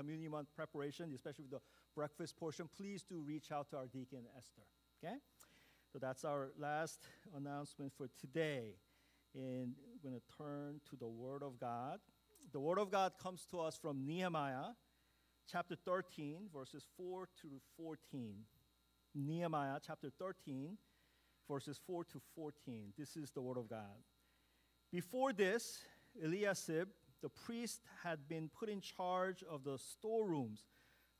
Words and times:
communion 0.00 0.30
month 0.30 0.48
preparation, 0.56 1.12
especially 1.14 1.44
with 1.44 1.60
the 1.60 1.60
breakfast 1.94 2.36
portion, 2.36 2.68
please 2.74 3.02
do 3.02 3.20
reach 3.20 3.52
out 3.52 3.68
to 3.70 3.76
our 3.76 3.86
deacon 3.86 4.20
Esther. 4.36 4.62
Okay? 5.04 5.16
So 5.92 5.98
that's 5.98 6.24
our 6.24 6.52
last 6.58 7.00
announcement 7.36 7.92
for 7.96 8.08
today. 8.18 8.76
And 9.34 9.74
we're 9.84 10.10
going 10.10 10.18
to 10.18 10.36
turn 10.38 10.80
to 10.88 10.96
the 10.96 11.06
Word 11.06 11.42
of 11.42 11.60
God. 11.60 11.98
The 12.52 12.60
Word 12.60 12.78
of 12.78 12.90
God 12.90 13.12
comes 13.22 13.46
to 13.50 13.60
us 13.60 13.76
from 13.76 14.06
Nehemiah 14.06 14.72
chapter 15.50 15.76
13, 15.76 16.48
verses 16.54 16.84
4 16.96 17.28
to 17.42 17.48
14. 17.76 18.36
Nehemiah 19.14 19.80
chapter 19.86 20.08
13, 20.18 20.78
verses 21.48 21.78
4 21.86 22.04
to 22.04 22.20
14. 22.34 22.94
This 22.96 23.16
is 23.16 23.30
the 23.32 23.42
Word 23.42 23.58
of 23.58 23.68
God. 23.68 23.98
Before 24.90 25.32
this, 25.32 25.80
Eliashib, 26.24 26.88
the 27.22 27.28
priest, 27.28 27.80
had 28.02 28.28
been 28.28 28.48
put 28.48 28.68
in 28.68 28.80
charge 28.80 29.42
of 29.48 29.64
the 29.64 29.78
storerooms 29.78 30.66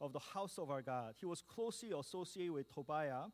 of 0.01 0.13
the 0.13 0.19
house 0.19 0.59
of 0.59 0.71
our 0.71 0.83
God. 0.83 1.15
He 1.19 1.27
was 1.27 1.43
closely 1.43 1.93
associated 1.97 2.53
with 2.53 2.73
Tobiah, 2.73 3.27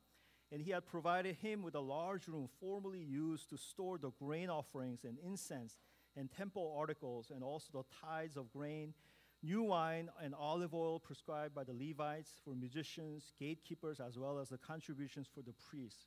and 0.50 0.60
he 0.60 0.70
had 0.70 0.86
provided 0.86 1.36
him 1.36 1.62
with 1.62 1.74
a 1.74 1.80
large 1.80 2.28
room 2.28 2.48
formerly 2.60 3.02
used 3.02 3.50
to 3.50 3.56
store 3.56 3.98
the 3.98 4.10
grain 4.10 4.50
offerings 4.50 5.04
and 5.04 5.18
incense 5.24 5.76
and 6.16 6.30
temple 6.30 6.74
articles, 6.78 7.30
and 7.34 7.44
also 7.44 7.66
the 7.72 7.84
tithes 8.00 8.36
of 8.36 8.50
grain 8.52 8.94
new 9.42 9.62
wine 9.62 10.08
and 10.22 10.34
olive 10.34 10.74
oil 10.74 10.98
prescribed 10.98 11.54
by 11.54 11.62
the 11.62 11.72
Levites 11.72 12.40
for 12.44 12.54
musicians, 12.54 13.32
gatekeepers, 13.38 14.00
as 14.00 14.18
well 14.18 14.38
as 14.38 14.48
the 14.48 14.58
contributions 14.58 15.28
for 15.32 15.42
the 15.42 15.52
priests. 15.68 16.06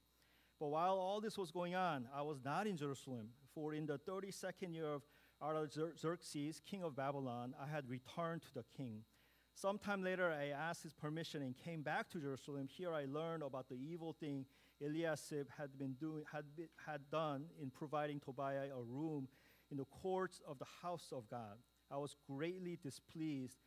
But 0.59 0.69
while 0.69 0.95
all 0.95 1.21
this 1.21 1.37
was 1.37 1.51
going 1.51 1.75
on, 1.75 2.07
I 2.13 2.21
was 2.21 2.39
not 2.43 2.67
in 2.67 2.75
Jerusalem, 2.75 3.29
for 3.53 3.73
in 3.73 3.85
the 3.85 3.97
32nd 3.99 4.73
year 4.73 4.87
of 4.87 5.03
Artaxerxes, 5.41 6.61
king 6.65 6.83
of 6.83 6.95
Babylon, 6.95 7.53
I 7.61 7.67
had 7.67 7.89
returned 7.89 8.41
to 8.43 8.53
the 8.53 8.65
king. 8.75 9.03
Sometime 9.53 10.03
later, 10.03 10.31
I 10.31 10.47
asked 10.47 10.83
his 10.83 10.93
permission 10.93 11.41
and 11.41 11.57
came 11.57 11.81
back 11.81 12.09
to 12.09 12.19
Jerusalem. 12.19 12.67
Here 12.69 12.93
I 12.93 13.05
learned 13.05 13.43
about 13.43 13.67
the 13.67 13.75
evil 13.75 14.13
thing 14.13 14.45
Eliashib 14.81 15.47
had, 15.57 15.77
been 15.77 15.93
doing, 15.93 16.23
had, 16.31 16.45
been, 16.55 16.69
had 16.85 17.01
done 17.11 17.45
in 17.61 17.69
providing 17.69 18.19
Tobiah 18.19 18.69
a 18.73 18.81
room 18.81 19.27
in 19.71 19.77
the 19.77 19.85
courts 19.85 20.41
of 20.47 20.59
the 20.59 20.65
house 20.81 21.11
of 21.11 21.29
God. 21.29 21.57
I 21.91 21.97
was 21.97 22.15
greatly 22.29 22.77
displeased 22.81 23.57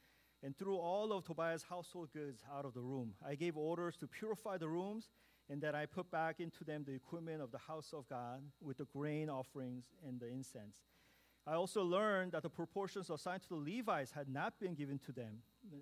and 0.42 0.56
threw 0.56 0.76
all 0.76 1.12
of 1.12 1.24
Tobiah's 1.24 1.64
household 1.68 2.08
goods 2.12 2.42
out 2.52 2.64
of 2.64 2.74
the 2.74 2.80
room. 2.80 3.14
I 3.26 3.34
gave 3.34 3.56
orders 3.56 3.96
to 3.98 4.06
purify 4.06 4.58
the 4.58 4.68
rooms 4.68 5.10
and 5.48 5.60
that 5.62 5.74
I 5.74 5.86
put 5.86 6.10
back 6.10 6.40
into 6.40 6.64
them 6.64 6.84
the 6.86 6.94
equipment 6.94 7.42
of 7.42 7.50
the 7.50 7.58
house 7.58 7.92
of 7.92 8.08
God 8.08 8.42
with 8.60 8.78
the 8.78 8.86
grain 8.86 9.28
offerings 9.28 9.90
and 10.06 10.18
the 10.18 10.28
incense. 10.28 10.78
I 11.46 11.54
also 11.54 11.82
learned 11.82 12.32
that 12.32 12.42
the 12.42 12.50
proportions 12.50 13.10
assigned 13.10 13.42
to 13.42 13.48
the 13.48 13.76
Levites 13.76 14.12
had 14.12 14.28
not 14.28 14.60
been 14.60 14.74
given 14.74 14.98
to 15.00 15.12
them. 15.12 15.38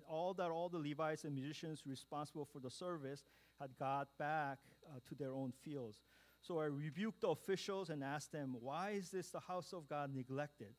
All 0.09 0.33
that 0.33 0.49
all 0.49 0.69
the 0.69 0.79
Levites 0.79 1.23
and 1.23 1.35
musicians 1.35 1.83
responsible 1.85 2.45
for 2.45 2.59
the 2.59 2.71
service 2.71 3.23
had 3.59 3.77
got 3.77 4.07
back 4.17 4.57
uh, 4.87 4.99
to 5.07 5.15
their 5.15 5.33
own 5.33 5.53
fields. 5.63 5.99
So 6.41 6.59
I 6.59 6.65
rebuked 6.65 7.21
the 7.21 7.27
officials 7.27 7.91
and 7.91 8.03
asked 8.03 8.31
them, 8.31 8.55
Why 8.59 8.91
is 8.91 9.11
this 9.11 9.29
the 9.29 9.39
house 9.39 9.71
of 9.73 9.87
God 9.87 10.11
neglected? 10.13 10.73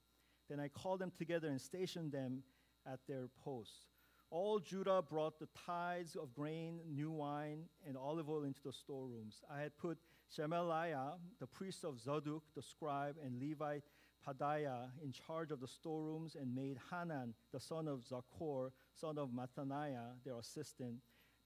Then 0.50 0.58
I 0.58 0.66
called 0.66 0.98
them 0.98 1.12
together 1.16 1.48
and 1.48 1.60
stationed 1.60 2.10
them 2.10 2.42
at 2.84 2.98
their 3.06 3.28
posts. 3.44 3.86
All 4.30 4.58
Judah 4.58 5.02
brought 5.02 5.38
the 5.38 5.48
tithes 5.66 6.16
of 6.16 6.34
grain, 6.34 6.80
new 6.90 7.10
wine, 7.10 7.64
and 7.86 7.96
olive 7.96 8.28
oil 8.30 8.44
into 8.44 8.62
the 8.64 8.72
storerooms. 8.72 9.42
I 9.48 9.60
had 9.60 9.76
put 9.76 9.98
Shemaliah, 10.34 11.18
the 11.38 11.46
priest 11.46 11.84
of 11.84 12.00
Zadok, 12.00 12.42
the 12.56 12.62
scribe, 12.62 13.16
and 13.22 13.40
Levite 13.40 13.84
Pedaiah 14.26 14.90
in 15.02 15.12
charge 15.12 15.50
of 15.50 15.60
the 15.60 15.68
storerooms, 15.68 16.36
and 16.36 16.54
made 16.54 16.78
Hanan, 16.90 17.34
the 17.52 17.60
son 17.60 17.88
of 17.88 18.04
Zaccur, 18.04 18.70
son 18.94 19.18
of 19.18 19.30
Mattaniah, 19.30 20.16
their 20.24 20.38
assistant, 20.38 20.96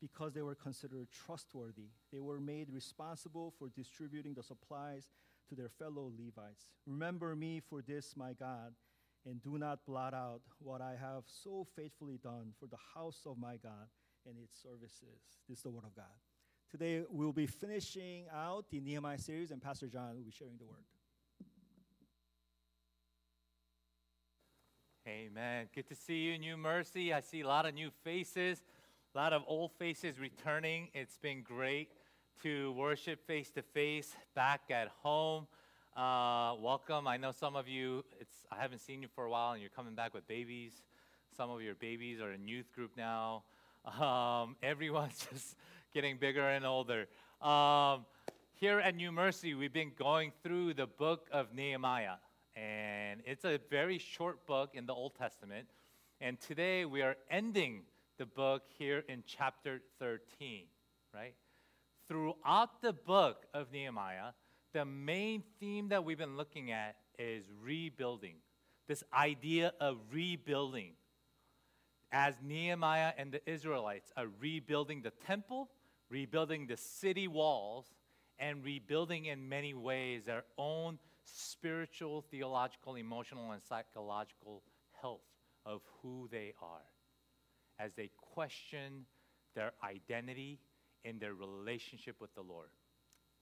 because 0.01 0.33
they 0.35 0.43
were 0.43 0.55
considered 0.55 1.09
trustworthy. 1.11 1.89
They 2.13 2.21
were 2.21 2.41
made 2.41 2.71
responsible 2.71 3.55
for 3.59 3.71
distributing 3.71 4.35
the 4.35 4.43
supplies 4.43 5.11
to 5.49 5.55
their 5.55 5.71
fellow 5.71 6.13
Levites. 6.19 6.75
Remember 6.87 7.35
me 7.35 7.61
for 7.61 7.83
this, 7.83 8.15
my 8.17 8.33
God 8.33 8.75
and 9.27 9.43
do 9.43 9.59
not 9.59 9.85
blot 9.85 10.15
out 10.15 10.41
what 10.61 10.81
I 10.81 10.95
have 11.01 11.25
so 11.27 11.67
faithfully 11.75 12.19
done 12.23 12.53
for 12.59 12.67
the 12.67 12.79
house 12.95 13.23
of 13.27 13.39
my 13.39 13.57
God 13.57 13.89
and 14.27 14.37
its 14.39 14.63
services. 14.63 15.21
This 15.49 15.59
is 15.59 15.63
the 15.65 15.71
word 15.71 15.85
of 15.85 15.95
God. 15.95 16.05
Today 16.71 17.03
we'll 17.11 17.33
be 17.33 17.47
finishing 17.47 18.27
out 18.33 18.71
the 18.71 18.81
Nehemiah 18.81 19.19
series, 19.19 19.51
and 19.51 19.61
Pastor 19.61 19.89
John 19.89 20.15
will 20.17 20.25
be 20.25 20.31
sharing 20.31 20.59
the 20.59 20.65
word. 20.65 20.85
Amen. 25.09 25.69
Good 25.73 25.87
to 25.91 25.95
see 25.95 26.17
you, 26.17 26.37
New 26.37 26.57
Mercy. 26.57 27.13
I 27.13 27.21
see 27.21 27.43
a 27.43 27.47
lot 27.47 27.65
of 27.65 27.75
new 27.75 27.91
faces, 28.03 28.61
a 29.15 29.17
lot 29.17 29.33
of 29.33 29.43
old 29.47 29.71
faces 29.79 30.19
returning. 30.19 30.89
It's 30.95 31.17
been 31.17 31.43
great 31.43 31.91
to 32.43 32.73
worship 32.73 33.25
face 33.25 33.49
to 33.53 33.63
face 33.63 34.17
back 34.35 34.63
at 34.69 34.89
home. 35.05 35.47
Uh, 35.97 36.55
welcome. 36.61 37.07
I 37.07 37.19
know 37.19 37.31
some 37.31 37.55
of 37.55 37.69
you, 37.69 38.05
it's, 38.21 38.35
I 38.51 38.61
haven't 38.61 38.81
seen 38.81 39.01
you 39.01 39.07
for 39.15 39.27
a 39.27 39.31
while 39.31 39.53
and 39.53 39.61
you're 39.61 39.71
coming 39.71 39.95
back 39.95 40.13
with 40.13 40.27
babies. 40.27 40.73
Some 41.37 41.51
of 41.51 41.63
your 41.63 41.77
babies 41.77 42.21
are 42.21 42.33
in 42.33 42.49
youth 42.49 42.73
group 42.75 42.91
now. 42.97 43.45
Um, 44.01 44.57
everyone's 44.65 45.25
just 45.33 45.55
getting 45.95 46.17
bigger 46.17 46.49
and 46.49 46.67
older. 46.67 47.07
Um, 47.41 48.07
here 48.57 48.81
at 48.81 48.97
New 48.97 49.13
Mercy, 49.13 49.55
we've 49.55 49.73
been 49.73 49.93
going 49.97 50.33
through 50.43 50.75
the 50.75 50.89
book 50.89 51.29
of 51.31 51.55
Nehemiah. 51.55 52.17
And 52.57 53.21
it's 53.27 53.45
a 53.45 53.61
very 53.71 53.99
short 53.99 54.47
book 54.47 54.71
in 54.73 54.87
the 54.87 54.95
Old 54.95 55.15
Testament. 55.15 55.69
And 56.23 56.41
today 56.41 56.87
we 56.87 57.03
are 57.03 57.17
ending 57.31 57.83
the 58.19 58.25
book 58.25 58.63
here 58.79 59.05
in 59.09 59.23
chapter 59.27 59.83
13, 59.99 60.65
right? 61.15 61.35
Throughout 62.09 62.81
the 62.81 62.95
book 62.95 63.45
of 63.53 63.71
Nehemiah, 63.73 64.33
the 64.73 64.87
main 64.87 65.43
theme 65.61 65.89
that 65.89 66.05
we've 66.05 66.17
been 66.17 66.39
looking 66.39 66.73
at 66.73 66.97
is 67.19 67.45
rebuilding. 67.63 68.37
This 68.89 69.05
idea 69.13 69.73
of 69.79 69.99
rebuilding. 70.11 70.93
As 72.11 72.37
Nehemiah 72.43 73.13
and 73.19 73.33
the 73.33 73.51
Israelites 73.51 74.13
are 74.17 74.29
rebuilding 74.41 75.03
the 75.03 75.13
temple, 75.27 75.69
rebuilding 76.09 76.67
the 76.67 76.77
city 76.79 77.29
walls, 77.29 77.85
and 78.39 78.65
rebuilding 78.65 79.27
in 79.27 79.49
many 79.49 79.75
ways 79.75 80.25
their 80.25 80.45
own 80.57 80.99
spiritual, 81.27 82.25
theological, 82.31 82.95
emotional, 82.97 83.53
and 83.53 83.63
psychological 83.63 84.63
health 85.01 85.21
of 85.65 85.83
who 86.01 86.29
they 86.31 86.55
are 86.63 86.87
as 87.79 87.93
they 87.95 88.11
question 88.17 89.05
their 89.55 89.73
identity 89.85 90.59
in 91.05 91.19
their 91.19 91.35
relationship 91.35 92.17
with 92.21 92.35
the 92.35 92.43
Lord. 92.43 92.69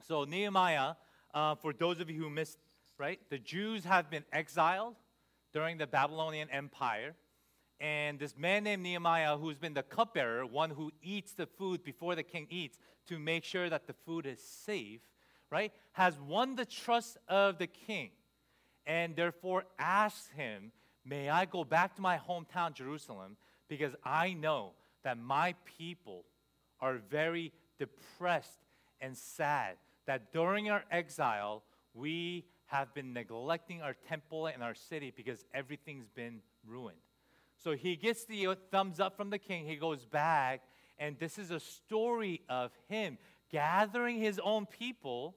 So, 0.06 0.25
Nehemiah 0.25 0.94
uh, 1.34 1.56
for 1.56 1.73
those 1.73 2.00
of 2.00 2.09
you 2.09 2.23
who 2.23 2.31
missed, 2.31 2.59
right? 2.97 3.19
The 3.28 3.39
Jews 3.39 3.84
have 3.84 4.09
been 4.09 4.25
exiled 4.33 4.94
during 5.53 5.78
the 5.78 5.87
Babylonian 5.87 6.49
Empire. 6.50 7.15
And 7.81 8.19
this 8.19 8.37
man 8.39 8.65
named 8.65 8.84
Nehemiah, 8.84 9.37
who's 9.37 9.59
been 9.59 9.75
the 9.75 9.83
cupbearer, 9.83 10.47
one 10.47 10.71
who 10.71 10.93
eats 11.03 11.33
the 11.33 11.47
food 11.47 11.83
before 11.83 12.15
the 12.15 12.23
king 12.23 12.47
eats 12.49 12.78
to 13.09 13.19
make 13.19 13.44
sure 13.44 13.69
that 13.69 13.87
the 13.87 13.93
food 14.06 14.27
is 14.27 14.41
safe, 14.41 15.00
right, 15.54 15.72
has 15.92 16.19
won 16.19 16.56
the 16.56 16.65
trust 16.65 17.16
of 17.28 17.59
the 17.59 17.69
king 17.69 18.10
and 18.87 19.15
therefore 19.15 19.65
asks 19.78 20.28
him, 20.37 20.72
May 21.06 21.28
I 21.28 21.44
go 21.44 21.65
back 21.65 21.94
to 21.97 22.03
my 22.03 22.19
hometown, 22.19 22.75
Jerusalem, 22.75 23.37
because 23.69 23.94
I 24.04 24.32
know 24.32 24.72
that 25.04 25.19
my 25.19 25.54
people 25.78 26.25
are 26.81 26.98
very 27.10 27.53
depressed 27.78 28.59
and 29.00 29.16
sad 29.16 29.76
that 30.06 30.32
during 30.32 30.70
our 30.70 30.82
exile, 30.91 31.62
we 31.94 32.44
have 32.66 32.93
been 32.94 33.12
neglecting 33.12 33.82
our 33.82 33.94
temple 34.09 34.47
and 34.47 34.62
our 34.62 34.75
city 34.75 35.12
because 35.14 35.44
everything's 35.54 36.09
been 36.09 36.41
ruined. 36.66 36.97
So 37.62 37.72
he 37.72 37.97
gets 37.97 38.25
the 38.25 38.56
thumbs 38.70 38.98
up 38.98 39.16
from 39.16 39.31
the 39.31 39.38
king. 39.38 39.66
He 39.66 39.76
goes 39.76 40.05
back, 40.05 40.62
and 40.99 41.17
this 41.19 41.38
is 41.38 41.50
a 41.50 41.61
story 41.61 42.40
of 42.49 42.73
him 42.88 43.19
gathering 43.50 44.19
his 44.19 44.40
own 44.43 44.67
people, 44.67 45.37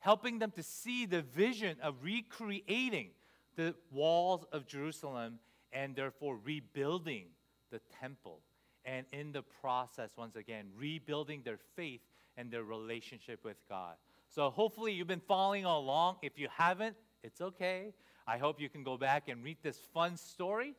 helping 0.00 0.38
them 0.38 0.50
to 0.50 0.62
see 0.62 1.06
the 1.06 1.22
vision 1.22 1.76
of 1.82 1.94
recreating 2.02 3.10
the 3.56 3.74
walls 3.90 4.44
of 4.52 4.66
Jerusalem 4.66 5.38
and 5.72 5.94
therefore 5.94 6.38
rebuilding 6.44 7.26
the 7.70 7.80
temple. 8.00 8.40
And 8.84 9.06
in 9.12 9.32
the 9.32 9.42
process, 9.42 10.10
once 10.16 10.36
again, 10.36 10.66
rebuilding 10.76 11.42
their 11.44 11.58
faith 11.76 12.00
and 12.36 12.50
their 12.50 12.64
relationship 12.64 13.44
with 13.44 13.56
God. 13.68 13.94
So 14.28 14.48
hopefully 14.48 14.92
you've 14.92 15.06
been 15.06 15.20
following 15.20 15.64
along. 15.64 16.16
If 16.22 16.38
you 16.38 16.48
haven't, 16.56 16.96
it's 17.22 17.40
okay. 17.40 17.92
I 18.26 18.38
hope 18.38 18.60
you 18.60 18.68
can 18.68 18.82
go 18.82 18.96
back 18.96 19.28
and 19.28 19.44
read 19.44 19.58
this 19.62 19.78
fun 19.92 20.16
story. 20.16 20.74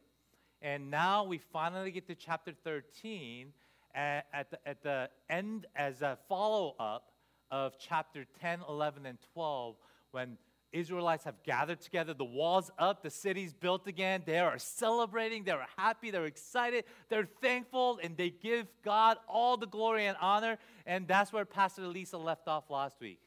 And 0.61 0.89
now 0.89 1.23
we 1.23 1.37
finally 1.37 1.91
get 1.91 2.07
to 2.07 2.15
chapter 2.15 2.53
13 2.63 3.53
at, 3.93 4.25
at, 4.33 4.51
the, 4.51 4.67
at 4.67 4.83
the 4.83 5.09
end 5.29 5.67
as 5.75 6.01
a 6.01 6.17
follow 6.27 6.75
up 6.79 7.10
of 7.51 7.73
chapter 7.77 8.25
10, 8.39 8.61
11, 8.67 9.05
and 9.05 9.17
12 9.33 9.75
when 10.11 10.37
Israelites 10.71 11.25
have 11.25 11.43
gathered 11.43 11.81
together, 11.81 12.13
the 12.13 12.23
walls 12.23 12.71
up, 12.77 13.03
the 13.03 13.09
city's 13.09 13.53
built 13.53 13.87
again. 13.87 14.23
They 14.25 14.39
are 14.39 14.57
celebrating, 14.57 15.43
they're 15.43 15.67
happy, 15.77 16.11
they're 16.11 16.25
excited, 16.25 16.85
they're 17.09 17.27
thankful, 17.41 17.99
and 18.01 18.15
they 18.15 18.29
give 18.29 18.67
God 18.83 19.17
all 19.27 19.57
the 19.57 19.67
glory 19.67 20.05
and 20.05 20.17
honor. 20.21 20.57
And 20.85 21.07
that's 21.07 21.33
where 21.33 21.45
Pastor 21.45 21.87
Lisa 21.87 22.17
left 22.17 22.47
off 22.47 22.69
last 22.69 22.99
week. 23.01 23.19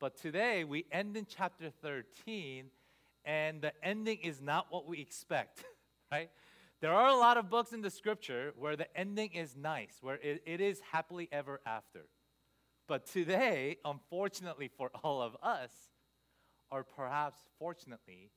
But 0.00 0.16
today 0.16 0.64
we 0.64 0.84
end 0.90 1.16
in 1.16 1.26
chapter 1.26 1.70
13, 1.70 2.66
and 3.24 3.62
the 3.62 3.72
ending 3.82 4.18
is 4.22 4.40
not 4.40 4.66
what 4.70 4.88
we 4.88 5.00
expect, 5.00 5.64
right? 6.12 6.30
There 6.80 6.92
are 6.92 7.08
a 7.08 7.16
lot 7.16 7.36
of 7.36 7.48
books 7.48 7.72
in 7.72 7.82
the 7.82 7.90
scripture 7.90 8.52
where 8.58 8.76
the 8.76 8.94
ending 8.96 9.32
is 9.32 9.56
nice, 9.56 9.98
where 10.00 10.16
it, 10.16 10.42
it 10.44 10.60
is 10.60 10.80
happily 10.92 11.28
ever 11.30 11.60
after. 11.64 12.00
But 12.86 13.06
today, 13.06 13.78
unfortunately 13.84 14.68
for 14.68 14.90
all 15.02 15.22
of 15.22 15.36
us, 15.42 15.70
or 16.70 16.84
perhaps 16.84 17.38
fortunately, 17.58 18.30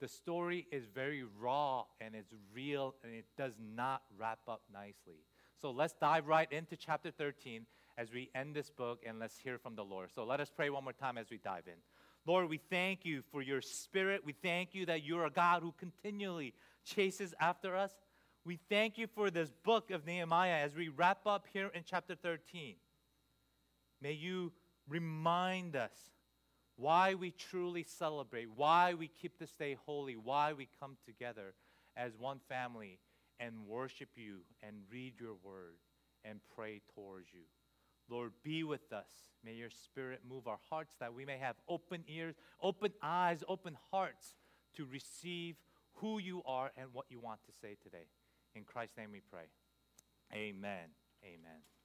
the 0.00 0.08
story 0.08 0.66
is 0.70 0.86
very 0.86 1.24
raw 1.40 1.84
and 2.00 2.14
it's 2.14 2.32
real 2.54 2.94
and 3.02 3.12
it 3.12 3.26
does 3.36 3.54
not 3.74 4.02
wrap 4.16 4.38
up 4.46 4.62
nicely. 4.72 5.24
So 5.60 5.72
let's 5.72 5.94
dive 5.94 6.26
right 6.26 6.50
into 6.52 6.76
chapter 6.76 7.10
13 7.10 7.66
as 7.96 8.12
we 8.12 8.30
end 8.34 8.54
this 8.54 8.70
book 8.70 9.02
and 9.04 9.18
let's 9.18 9.38
hear 9.38 9.58
from 9.58 9.74
the 9.74 9.84
Lord. 9.84 10.10
So 10.14 10.24
let 10.24 10.40
us 10.40 10.50
pray 10.54 10.70
one 10.70 10.84
more 10.84 10.92
time 10.92 11.18
as 11.18 11.30
we 11.30 11.38
dive 11.38 11.64
in. 11.66 11.80
Lord, 12.26 12.48
we 12.48 12.60
thank 12.70 13.04
you 13.04 13.22
for 13.32 13.42
your 13.42 13.60
spirit. 13.60 14.24
We 14.24 14.34
thank 14.34 14.74
you 14.74 14.86
that 14.86 15.02
you're 15.02 15.24
a 15.24 15.30
God 15.30 15.62
who 15.62 15.72
continually 15.78 16.54
chases 16.84 17.34
after 17.40 17.74
us. 17.74 17.92
We 18.44 18.60
thank 18.68 18.98
you 18.98 19.08
for 19.08 19.30
this 19.30 19.50
book 19.64 19.90
of 19.90 20.06
Nehemiah 20.06 20.62
as 20.62 20.76
we 20.76 20.88
wrap 20.88 21.26
up 21.26 21.46
here 21.52 21.70
in 21.74 21.82
chapter 21.84 22.14
13. 22.14 22.76
May 24.00 24.12
you 24.12 24.52
remind 24.88 25.76
us 25.76 25.96
why 26.76 27.14
we 27.14 27.32
truly 27.32 27.82
celebrate, 27.82 28.48
why 28.54 28.94
we 28.94 29.08
keep 29.08 29.38
this 29.38 29.52
day 29.52 29.76
holy, 29.86 30.16
why 30.16 30.52
we 30.52 30.68
come 30.78 30.96
together 31.04 31.54
as 31.96 32.16
one 32.16 32.40
family 32.48 33.00
and 33.40 33.66
worship 33.66 34.10
you 34.14 34.38
and 34.62 34.76
read 34.90 35.14
your 35.20 35.34
word 35.42 35.78
and 36.24 36.40
pray 36.54 36.80
towards 36.94 37.28
you. 37.32 37.42
Lord, 38.08 38.32
be 38.42 38.64
with 38.64 38.92
us. 38.92 39.10
May 39.44 39.54
your 39.54 39.70
spirit 39.70 40.20
move 40.28 40.46
our 40.46 40.58
hearts 40.70 40.94
that 41.00 41.12
we 41.12 41.24
may 41.24 41.38
have 41.38 41.56
open 41.68 42.04
ears, 42.08 42.36
open 42.62 42.92
eyes, 43.02 43.44
open 43.48 43.76
hearts 43.90 44.34
to 44.76 44.86
receive 44.86 45.56
who 45.94 46.18
you 46.18 46.42
are 46.46 46.70
and 46.76 46.88
what 46.92 47.06
you 47.10 47.18
want 47.20 47.40
to 47.46 47.52
say 47.60 47.76
today. 47.82 48.06
In 48.54 48.64
Christ's 48.64 48.96
name 48.96 49.10
we 49.12 49.20
pray. 49.20 49.44
Amen. 50.32 50.90
Amen. 51.24 51.77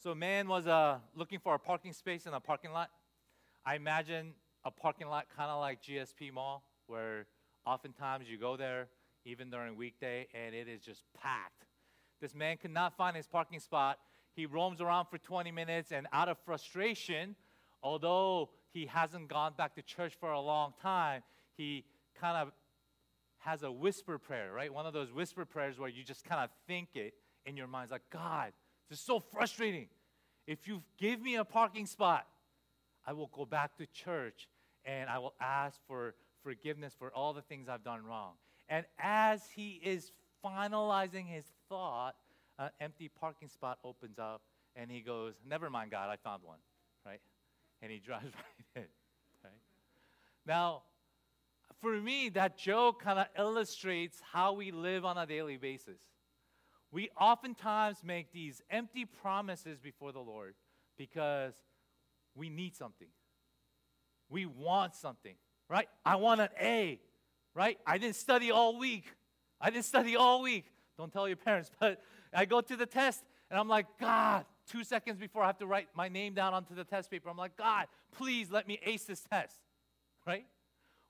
So, 0.00 0.14
man 0.14 0.46
was 0.46 0.68
uh, 0.68 0.98
looking 1.16 1.40
for 1.40 1.56
a 1.56 1.58
parking 1.58 1.92
space 1.92 2.26
in 2.26 2.32
a 2.32 2.38
parking 2.38 2.70
lot. 2.70 2.88
I 3.66 3.74
imagine 3.74 4.32
a 4.64 4.70
parking 4.70 5.08
lot 5.08 5.26
kind 5.36 5.50
of 5.50 5.58
like 5.58 5.82
GSP 5.82 6.32
Mall, 6.32 6.62
where 6.86 7.26
oftentimes 7.66 8.30
you 8.30 8.38
go 8.38 8.56
there, 8.56 8.86
even 9.24 9.50
during 9.50 9.76
weekday, 9.76 10.28
and 10.32 10.54
it 10.54 10.68
is 10.68 10.82
just 10.82 11.02
packed. 11.20 11.66
This 12.20 12.32
man 12.32 12.58
could 12.58 12.70
not 12.70 12.96
find 12.96 13.16
his 13.16 13.26
parking 13.26 13.58
spot. 13.58 13.98
He 14.36 14.46
roams 14.46 14.80
around 14.80 15.06
for 15.06 15.18
20 15.18 15.50
minutes, 15.50 15.90
and 15.90 16.06
out 16.12 16.28
of 16.28 16.38
frustration, 16.44 17.34
although 17.82 18.50
he 18.72 18.86
hasn't 18.86 19.26
gone 19.26 19.54
back 19.58 19.74
to 19.74 19.82
church 19.82 20.14
for 20.20 20.30
a 20.30 20.40
long 20.40 20.74
time, 20.80 21.24
he 21.56 21.84
kind 22.20 22.36
of 22.36 22.52
has 23.38 23.64
a 23.64 23.72
whisper 23.72 24.16
prayer, 24.16 24.52
right? 24.52 24.72
One 24.72 24.86
of 24.86 24.92
those 24.92 25.12
whisper 25.12 25.44
prayers 25.44 25.76
where 25.76 25.88
you 25.88 26.04
just 26.04 26.24
kind 26.24 26.44
of 26.44 26.50
think 26.68 26.90
it 26.94 27.14
in 27.44 27.56
your 27.56 27.66
mind. 27.66 27.86
It's 27.86 27.92
like, 27.92 28.08
God, 28.12 28.52
this 28.88 28.98
is 28.98 29.04
so 29.04 29.20
frustrating. 29.20 29.88
If 30.46 30.66
you 30.66 30.82
give 30.98 31.20
me 31.20 31.36
a 31.36 31.44
parking 31.44 31.86
spot, 31.86 32.26
I 33.06 33.12
will 33.12 33.30
go 33.34 33.44
back 33.44 33.76
to 33.78 33.86
church 33.86 34.48
and 34.84 35.10
I 35.10 35.18
will 35.18 35.34
ask 35.40 35.78
for 35.86 36.14
forgiveness 36.42 36.94
for 36.98 37.10
all 37.14 37.32
the 37.32 37.42
things 37.42 37.68
I've 37.68 37.84
done 37.84 38.04
wrong. 38.04 38.32
And 38.68 38.86
as 38.98 39.42
he 39.54 39.80
is 39.82 40.12
finalizing 40.44 41.26
his 41.26 41.44
thought, 41.68 42.14
an 42.58 42.70
empty 42.80 43.08
parking 43.08 43.48
spot 43.48 43.78
opens 43.84 44.18
up 44.18 44.42
and 44.74 44.90
he 44.90 45.00
goes, 45.00 45.34
Never 45.46 45.70
mind, 45.70 45.90
God, 45.90 46.08
I 46.08 46.16
found 46.16 46.42
one, 46.42 46.58
right? 47.04 47.20
And 47.82 47.90
he 47.90 47.98
drives 48.04 48.24
right 48.24 48.76
in, 48.76 48.82
right? 49.44 49.52
Now, 50.46 50.82
for 51.80 52.00
me, 52.00 52.28
that 52.30 52.58
joke 52.58 53.02
kind 53.02 53.18
of 53.18 53.26
illustrates 53.38 54.20
how 54.32 54.52
we 54.52 54.70
live 54.70 55.04
on 55.04 55.16
a 55.16 55.26
daily 55.26 55.56
basis. 55.56 55.98
We 56.90 57.10
oftentimes 57.20 57.98
make 58.02 58.32
these 58.32 58.62
empty 58.70 59.04
promises 59.04 59.78
before 59.78 60.12
the 60.12 60.20
Lord 60.20 60.54
because 60.96 61.52
we 62.34 62.48
need 62.48 62.76
something. 62.76 63.08
We 64.30 64.46
want 64.46 64.94
something, 64.94 65.34
right? 65.68 65.88
I 66.04 66.16
want 66.16 66.40
an 66.40 66.48
A, 66.60 67.00
right? 67.54 67.78
I 67.86 67.98
didn't 67.98 68.16
study 68.16 68.50
all 68.50 68.78
week. 68.78 69.04
I 69.60 69.70
didn't 69.70 69.84
study 69.84 70.16
all 70.16 70.42
week. 70.42 70.64
Don't 70.96 71.12
tell 71.12 71.28
your 71.28 71.36
parents, 71.36 71.70
but 71.80 72.00
I 72.32 72.44
go 72.44 72.60
to 72.60 72.76
the 72.76 72.86
test 72.86 73.22
and 73.50 73.58
I'm 73.58 73.68
like, 73.68 73.86
God, 74.00 74.44
two 74.70 74.84
seconds 74.84 75.18
before 75.18 75.42
I 75.42 75.46
have 75.46 75.58
to 75.58 75.66
write 75.66 75.88
my 75.94 76.08
name 76.08 76.34
down 76.34 76.54
onto 76.54 76.74
the 76.74 76.84
test 76.84 77.10
paper, 77.10 77.28
I'm 77.28 77.36
like, 77.36 77.56
God, 77.56 77.86
please 78.16 78.50
let 78.50 78.66
me 78.66 78.78
ace 78.84 79.04
this 79.04 79.20
test, 79.20 79.56
right? 80.26 80.46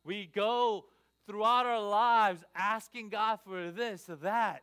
We 0.05 0.27
go 0.33 0.87
throughout 1.27 1.67
our 1.67 1.83
lives 1.83 2.43
asking 2.55 3.11
God 3.11 3.41
for 3.45 3.71
this 3.71 4.09
or 4.09 4.17
that 4.17 4.63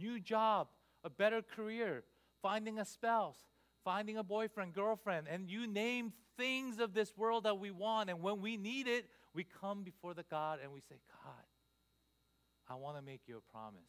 new 0.00 0.18
job, 0.18 0.68
a 1.04 1.10
better 1.10 1.42
career, 1.42 2.04
finding 2.42 2.78
a 2.78 2.84
spouse, 2.84 3.38
finding 3.84 4.16
a 4.16 4.24
boyfriend, 4.24 4.72
girlfriend, 4.72 5.26
and 5.28 5.50
you 5.50 5.66
name 5.66 6.12
things 6.36 6.78
of 6.78 6.94
this 6.94 7.16
world 7.16 7.44
that 7.44 7.58
we 7.58 7.70
want. 7.70 8.10
And 8.10 8.22
when 8.22 8.40
we 8.40 8.56
need 8.56 8.88
it, 8.88 9.06
we 9.34 9.44
come 9.44 9.82
before 9.82 10.14
the 10.14 10.24
God 10.24 10.58
and 10.62 10.72
we 10.72 10.80
say, 10.80 10.96
God, 11.24 11.44
I 12.68 12.74
want 12.74 12.96
to 12.96 13.02
make 13.02 13.22
you 13.26 13.36
a 13.36 13.52
promise. 13.52 13.80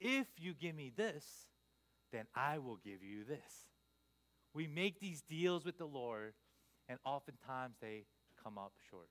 If 0.00 0.26
you 0.38 0.54
give 0.54 0.74
me 0.74 0.92
this, 0.94 1.24
then 2.12 2.26
I 2.34 2.58
will 2.58 2.76
give 2.76 3.02
you 3.02 3.24
this. 3.24 3.66
We 4.54 4.66
make 4.66 5.00
these 5.00 5.22
deals 5.22 5.64
with 5.64 5.78
the 5.78 5.86
Lord, 5.86 6.34
and 6.88 6.98
oftentimes 7.04 7.76
they 7.80 8.04
come 8.42 8.58
up 8.58 8.72
short. 8.90 9.08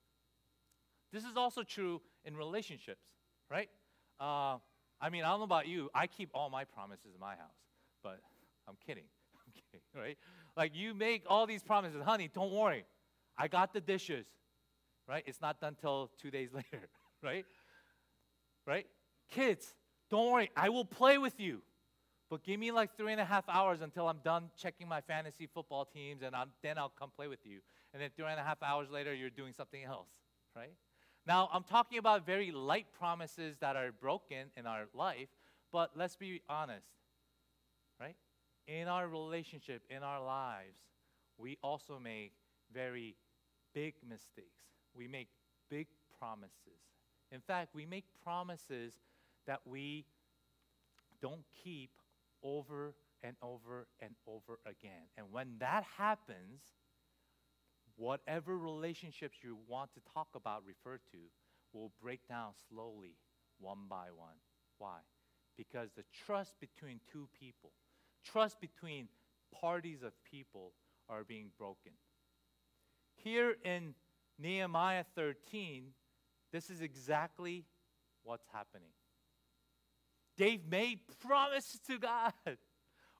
This 1.11 1.23
is 1.23 1.35
also 1.35 1.63
true 1.63 2.01
in 2.23 2.35
relationships, 2.35 3.05
right? 3.49 3.69
Uh, 4.19 4.57
I 5.01 5.09
mean, 5.09 5.24
I 5.24 5.30
don't 5.30 5.39
know 5.39 5.45
about 5.45 5.68
you. 5.68 5.89
I 5.95 6.07
keep 6.07 6.30
all 6.33 6.50
my 6.50 6.63
promises 6.63 7.13
in 7.13 7.19
my 7.19 7.31
house, 7.31 7.57
but 8.03 8.19
I'm 8.68 8.75
kidding. 8.86 9.06
I'm 9.45 9.53
kidding, 9.53 9.81
right? 9.95 10.18
Like 10.56 10.75
you 10.75 10.94
make 10.94 11.24
all 11.27 11.48
these 11.48 11.63
promises, 11.63 12.01
honey, 12.03 12.30
don't 12.33 12.51
worry. 12.51 12.86
I 13.38 13.48
got 13.48 13.74
the 13.74 13.81
dishes, 13.81 14.25
right? 15.07 15.24
It's 15.25 15.42
not 15.42 15.59
done 15.59 15.75
till 15.80 16.12
two 16.21 16.30
days 16.30 16.50
later, 16.53 16.88
right? 17.24 17.45
Right? 18.68 18.86
Kids, 19.31 19.74
don't 20.09 20.31
worry. 20.31 20.51
I 20.56 20.69
will 20.69 20.86
play 20.86 21.18
with 21.18 21.39
you. 21.39 21.62
But 22.29 22.43
give 22.43 22.60
me 22.60 22.72
like 22.72 22.96
three 22.96 23.12
and 23.12 23.20
a 23.20 23.25
half 23.25 23.43
hours 23.50 23.81
until 23.81 24.08
I'm 24.08 24.20
done 24.24 24.51
checking 24.58 24.88
my 24.88 25.01
fantasy 25.01 25.50
football 25.53 25.84
teams, 25.84 26.22
and 26.22 26.34
I'm, 26.34 26.51
then 26.63 26.77
I'll 26.77 26.93
come 26.98 27.12
play 27.13 27.27
with 27.27 27.46
you. 27.46 27.60
And 27.93 28.01
then 28.01 28.10
three 28.15 28.25
and 28.25 28.39
a 28.39 28.43
half 28.43 28.63
hours 28.63 28.89
later, 28.89 29.13
you're 29.13 29.29
doing 29.29 29.51
something 29.51 29.84
else, 29.84 30.08
right? 30.55 30.72
Now, 31.27 31.49
I'm 31.53 31.63
talking 31.63 31.97
about 31.99 32.25
very 32.25 32.51
light 32.51 32.87
promises 32.97 33.57
that 33.59 33.75
are 33.75 33.91
broken 33.91 34.47
in 34.57 34.65
our 34.65 34.85
life, 34.93 35.27
but 35.71 35.91
let's 35.95 36.15
be 36.15 36.41
honest, 36.49 36.87
right? 37.99 38.15
In 38.67 38.87
our 38.87 39.07
relationship, 39.07 39.83
in 39.89 40.03
our 40.03 40.23
lives, 40.23 40.79
we 41.37 41.57
also 41.63 41.99
make 41.99 42.33
very 42.73 43.15
big 43.73 43.93
mistakes. 44.07 44.65
We 44.95 45.07
make 45.07 45.29
big 45.69 45.87
promises. 46.19 46.51
In 47.31 47.39
fact, 47.39 47.73
we 47.73 47.85
make 47.85 48.05
promises 48.23 48.93
that 49.47 49.61
we 49.65 50.05
don't 51.21 51.43
keep 51.63 51.91
over 52.43 52.93
and 53.23 53.35
over 53.41 53.87
and 53.99 54.15
over 54.27 54.59
again. 54.65 55.07
And 55.17 55.27
when 55.31 55.55
that 55.59 55.83
happens, 55.97 56.61
whatever 58.01 58.58
relationships 58.58 59.38
you 59.43 59.55
want 59.67 59.93
to 59.93 60.01
talk 60.12 60.29
about, 60.34 60.63
refer 60.65 60.98
to, 61.12 61.20
will 61.72 61.91
break 62.01 62.27
down 62.27 62.51
slowly, 62.67 63.15
one 63.60 63.86
by 63.88 64.08
one. 64.15 64.36
Why? 64.79 64.98
Because 65.55 65.89
the 65.96 66.03
trust 66.25 66.55
between 66.60 67.00
two 67.12 67.29
people, 67.39 67.72
trust 68.25 68.60
between 68.60 69.08
parties 69.53 70.01
of 70.01 70.13
people 70.24 70.74
are 71.10 71.24
being 71.24 71.51
broken. 71.60 71.91
Here 73.17 73.55
in 73.63 73.93
Nehemiah 74.39 75.05
13, 75.15 75.89
this 76.51 76.72
is 76.72 76.81
exactly 76.81 77.65
what's 78.24 78.48
happening. 78.51 78.89
They've 80.38 80.65
made 80.67 81.01
promises 81.20 81.79
to 81.86 82.00
God. 82.00 82.34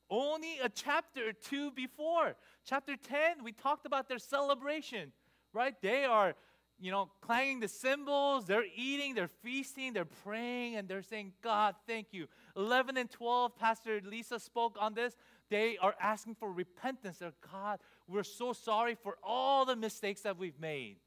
Only 0.10 0.58
a 0.62 0.70
chapter 0.70 1.30
or 1.30 1.34
two 1.34 1.72
before. 1.72 2.36
Chapter 2.66 2.96
10, 2.96 3.44
we 3.44 3.52
talked 3.52 3.86
about 3.86 4.08
their 4.08 4.20
celebration, 4.20 5.12
right? 5.54 5.76
They 5.82 6.06
are 6.06 6.36
you 6.82 6.90
know, 6.90 7.12
clanging 7.22 7.60
the 7.60 7.68
cymbals, 7.68 8.46
they're 8.46 8.66
eating, 8.76 9.14
they're 9.14 9.28
feasting, 9.28 9.94
they're 9.94 10.04
praying, 10.04 10.76
and 10.76 10.88
they're 10.88 11.04
saying, 11.04 11.32
God, 11.44 11.76
thank 11.88 12.08
you. 12.12 12.28
11 12.58 12.98
and 12.98 13.10
12, 13.10 13.56
Pastor 13.56 14.02
Lisa 14.04 14.40
spoke 14.40 14.78
on 14.80 14.96
this. 14.96 15.16
They 15.50 15.78
are 15.78 15.94
asking 16.02 16.36
for 16.36 16.52
repentance. 16.52 17.20
They're, 17.20 17.34
God, 17.52 17.80
we're 18.08 18.24
so 18.24 18.52
sorry 18.52 18.96
for 18.96 19.16
all 19.22 19.64
the 19.64 19.76
mistakes 19.76 20.22
that 20.22 20.38
we've 20.38 20.60
made. 20.60 20.98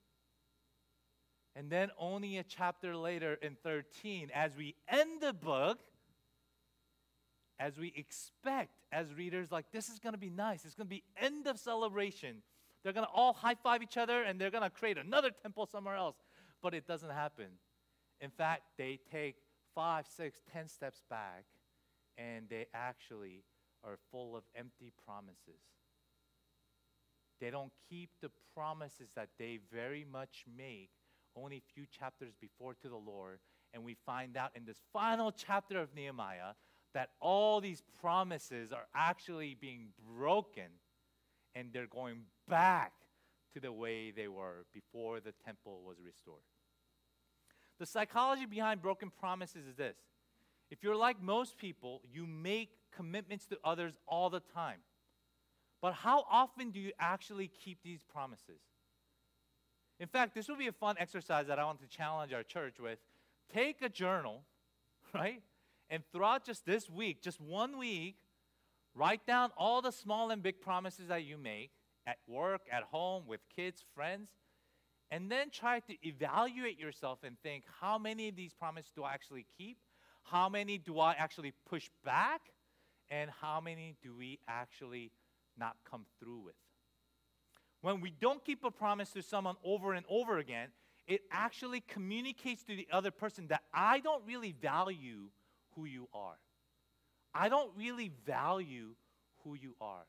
And 1.57 1.71
then 1.71 1.91
only 1.99 2.39
a 2.39 2.45
chapter 2.45 2.97
later 2.97 3.37
in 3.43 3.57
13, 3.65 4.31
as 4.33 4.57
we 4.57 4.77
end 4.89 5.21
the 5.21 5.33
book, 5.33 5.81
as 7.59 7.79
we 7.79 7.93
expect 7.97 8.71
as 8.93 9.13
readers, 9.15 9.53
like 9.53 9.67
this 9.73 9.89
is 9.89 9.99
going 9.99 10.15
to 10.15 10.19
be 10.19 10.31
nice. 10.31 10.65
It's 10.65 10.75
going 10.75 10.87
to 10.87 10.95
be 10.95 11.05
end 11.21 11.47
of 11.47 11.59
celebration. 11.59 12.43
They're 12.83 12.93
going 12.93 13.07
to 13.07 13.13
all 13.13 13.33
high 13.33 13.55
five 13.55 13.83
each 13.83 13.97
other 13.97 14.23
and 14.23 14.41
they're 14.41 14.51
going 14.51 14.65
to 14.65 14.71
create 14.71 14.99
another 14.99 15.31
temple 15.31 15.67
somewhere 15.67 15.97
else. 15.97 16.17
But 16.63 16.75
it 16.75 16.87
doesn't 16.87 17.11
happen. 17.11 17.47
In 18.21 18.31
fact, 18.31 18.63
they 18.79 18.99
take 19.11 19.37
five, 19.75 20.07
six, 20.17 20.39
ten 20.53 20.69
steps 20.69 21.03
back 21.09 21.45
and 22.17 22.49
they 22.49 22.67
actually 22.75 23.45
are 23.85 23.99
full 24.11 24.37
of 24.37 24.45
empty 24.57 24.93
promises. 25.07 25.61
They 27.41 27.51
don't 27.51 27.73
keep 27.89 28.11
the 28.23 28.31
promises 28.55 29.11
that 29.17 29.29
they 29.39 29.59
very 29.73 30.07
much 30.11 30.45
make 30.57 30.91
only 31.37 31.57
a 31.57 31.73
few 31.75 31.85
chapters 31.87 32.33
before 32.41 32.75
to 32.75 32.89
the 32.89 32.97
Lord. 32.97 33.39
And 33.73 33.85
we 33.85 33.97
find 34.07 34.37
out 34.37 34.51
in 34.55 34.65
this 34.65 34.79
final 34.93 35.33
chapter 35.33 35.81
of 35.81 35.95
Nehemiah 35.95 36.55
that 36.95 37.11
all 37.21 37.61
these 37.61 37.83
promises 38.01 38.73
are 38.73 38.87
actually 38.95 39.57
being 39.61 39.89
broken 40.17 40.71
and 41.55 41.69
they're 41.73 41.87
going 41.87 42.23
back 42.49 42.93
to 43.53 43.61
the 43.61 43.73
way 43.73 44.11
they 44.11 44.29
were 44.29 44.65
before 44.73 45.21
the 45.21 45.33
temple 45.45 45.83
was 45.87 45.99
restored. 46.05 46.43
The 47.79 47.87
psychology 47.87 48.47
behind 48.47 48.81
broken 48.81 49.11
promises 49.11 49.67
is 49.67 49.77
this 49.77 49.97
if 50.71 50.83
you're 50.83 50.97
like 50.97 51.21
most 51.23 51.59
people, 51.59 52.01
you 52.11 52.27
make 52.27 52.71
commitments 52.95 53.47
to 53.47 53.59
others 53.65 53.95
all 54.07 54.31
the 54.31 54.41
time. 54.41 54.79
But 55.83 55.93
how 55.93 56.25
often 56.31 56.71
do 56.71 56.81
you 56.81 56.93
actually 56.99 57.49
keep 57.49 57.83
these 57.83 58.01
promises? 58.03 58.61
In 60.01 60.09
fact, 60.09 60.35
this 60.35 60.49
will 60.49 60.57
be 60.57 60.67
a 60.67 60.73
fun 60.73 60.97
exercise 60.99 61.47
that 61.47 61.59
I 61.59 61.65
want 61.65 61.81
to 61.81 61.87
challenge 61.87 62.33
our 62.33 62.43
church 62.43 62.81
with. 62.81 62.99
Take 63.53 63.83
a 63.83 63.89
journal, 63.89 64.43
right? 65.15 65.43
And 65.95 66.03
throughout 66.11 66.45
just 66.45 66.67
this 66.67 66.91
week, 66.91 67.23
just 67.23 67.41
one 67.41 67.79
week, 67.79 68.17
write 68.97 69.25
down 69.29 69.53
all 69.57 69.81
the 69.81 69.93
small 69.93 70.33
and 70.33 70.43
big 70.43 70.61
promises 70.61 71.07
that 71.07 71.23
you 71.23 71.39
make 71.39 71.71
at 72.05 72.17
work, 72.27 72.63
at 72.69 72.83
home, 72.83 73.23
with 73.29 73.39
kids, 73.55 73.85
friends, 73.95 74.29
and 75.13 75.31
then 75.31 75.51
try 75.51 75.79
to 75.79 75.95
evaluate 76.05 76.81
yourself 76.81 77.21
and 77.23 77.37
think 77.45 77.63
how 77.81 77.97
many 77.97 78.29
of 78.29 78.35
these 78.35 78.53
promises 78.53 78.91
do 78.93 79.05
I 79.05 79.13
actually 79.13 79.47
keep? 79.57 79.79
How 80.25 80.49
many 80.49 80.79
do 80.79 80.99
I 80.99 81.13
actually 81.13 81.53
push 81.65 81.89
back? 82.05 82.41
And 83.09 83.31
how 83.31 83.61
many 83.61 83.95
do 84.03 84.17
we 84.17 84.41
actually 84.49 85.13
not 85.57 85.77
come 85.89 86.07
through 86.19 86.41
with? 86.41 86.57
When 87.83 88.01
we 88.01 88.11
don't 88.11 88.45
keep 88.45 88.65
a 88.65 88.71
promise 88.73 89.11
to 89.11 89.23
someone 89.23 89.55
over 89.65 89.93
and 89.93 90.05
over 90.09 90.39
again, 90.39 90.71
it 91.07 91.21
actually 91.31 91.83
communicates 91.87 92.65
to 92.65 92.75
the 92.75 92.89
other 92.91 93.13
person 93.13 93.47
that 93.47 93.63
I 93.73 94.01
don't 94.01 94.25
really 94.27 94.57
value 94.61 95.29
who 95.75 95.85
you 95.85 96.09
are. 96.13 96.39
I 97.35 97.49
don't 97.49 97.71
really 97.77 98.13
value 98.27 98.95
who 99.43 99.55
you 99.55 99.75
are. 99.81 100.07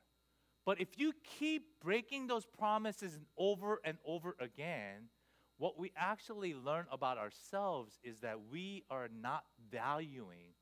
But 0.66 0.82
if 0.82 0.98
you 0.98 1.14
keep 1.40 1.80
breaking 1.84 2.28
those 2.28 2.46
promises 2.46 3.20
over 3.38 3.80
and 3.84 3.98
over 4.06 4.36
again, 4.40 5.10
what 5.58 5.80
we 5.80 5.92
actually 5.96 6.54
learn 6.54 6.86
about 6.92 7.18
ourselves 7.18 8.00
is 8.04 8.20
that 8.22 8.38
we 8.52 8.84
are 8.90 9.08
not 9.22 9.44
valuing 9.72 10.54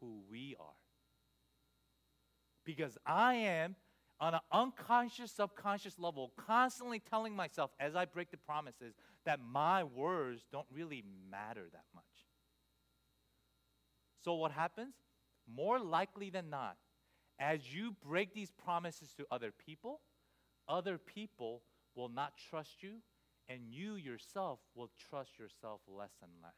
who 0.00 0.20
we 0.30 0.56
are. 0.58 0.66
Because 2.64 2.96
I 3.04 3.34
am, 3.34 3.76
on 4.20 4.34
an 4.34 4.40
unconscious, 4.52 5.32
subconscious 5.32 5.98
level, 5.98 6.32
constantly 6.36 7.00
telling 7.00 7.34
myself 7.34 7.70
as 7.78 7.94
I 7.94 8.04
break 8.04 8.30
the 8.30 8.36
promises 8.36 8.94
that 9.24 9.40
my 9.40 9.84
words 9.84 10.42
don't 10.50 10.66
really 10.72 11.04
matter 11.30 11.68
that 11.72 11.84
much. 11.94 11.97
So, 14.22 14.34
what 14.34 14.52
happens? 14.52 14.94
More 15.52 15.78
likely 15.78 16.30
than 16.30 16.50
not, 16.50 16.76
as 17.38 17.72
you 17.72 17.94
break 18.06 18.34
these 18.34 18.50
promises 18.50 19.14
to 19.14 19.26
other 19.30 19.52
people, 19.52 20.00
other 20.68 20.98
people 20.98 21.62
will 21.94 22.08
not 22.08 22.34
trust 22.50 22.82
you, 22.82 22.96
and 23.48 23.60
you 23.70 23.94
yourself 23.94 24.58
will 24.74 24.90
trust 25.08 25.38
yourself 25.38 25.80
less 25.88 26.12
and 26.22 26.30
less. 26.42 26.52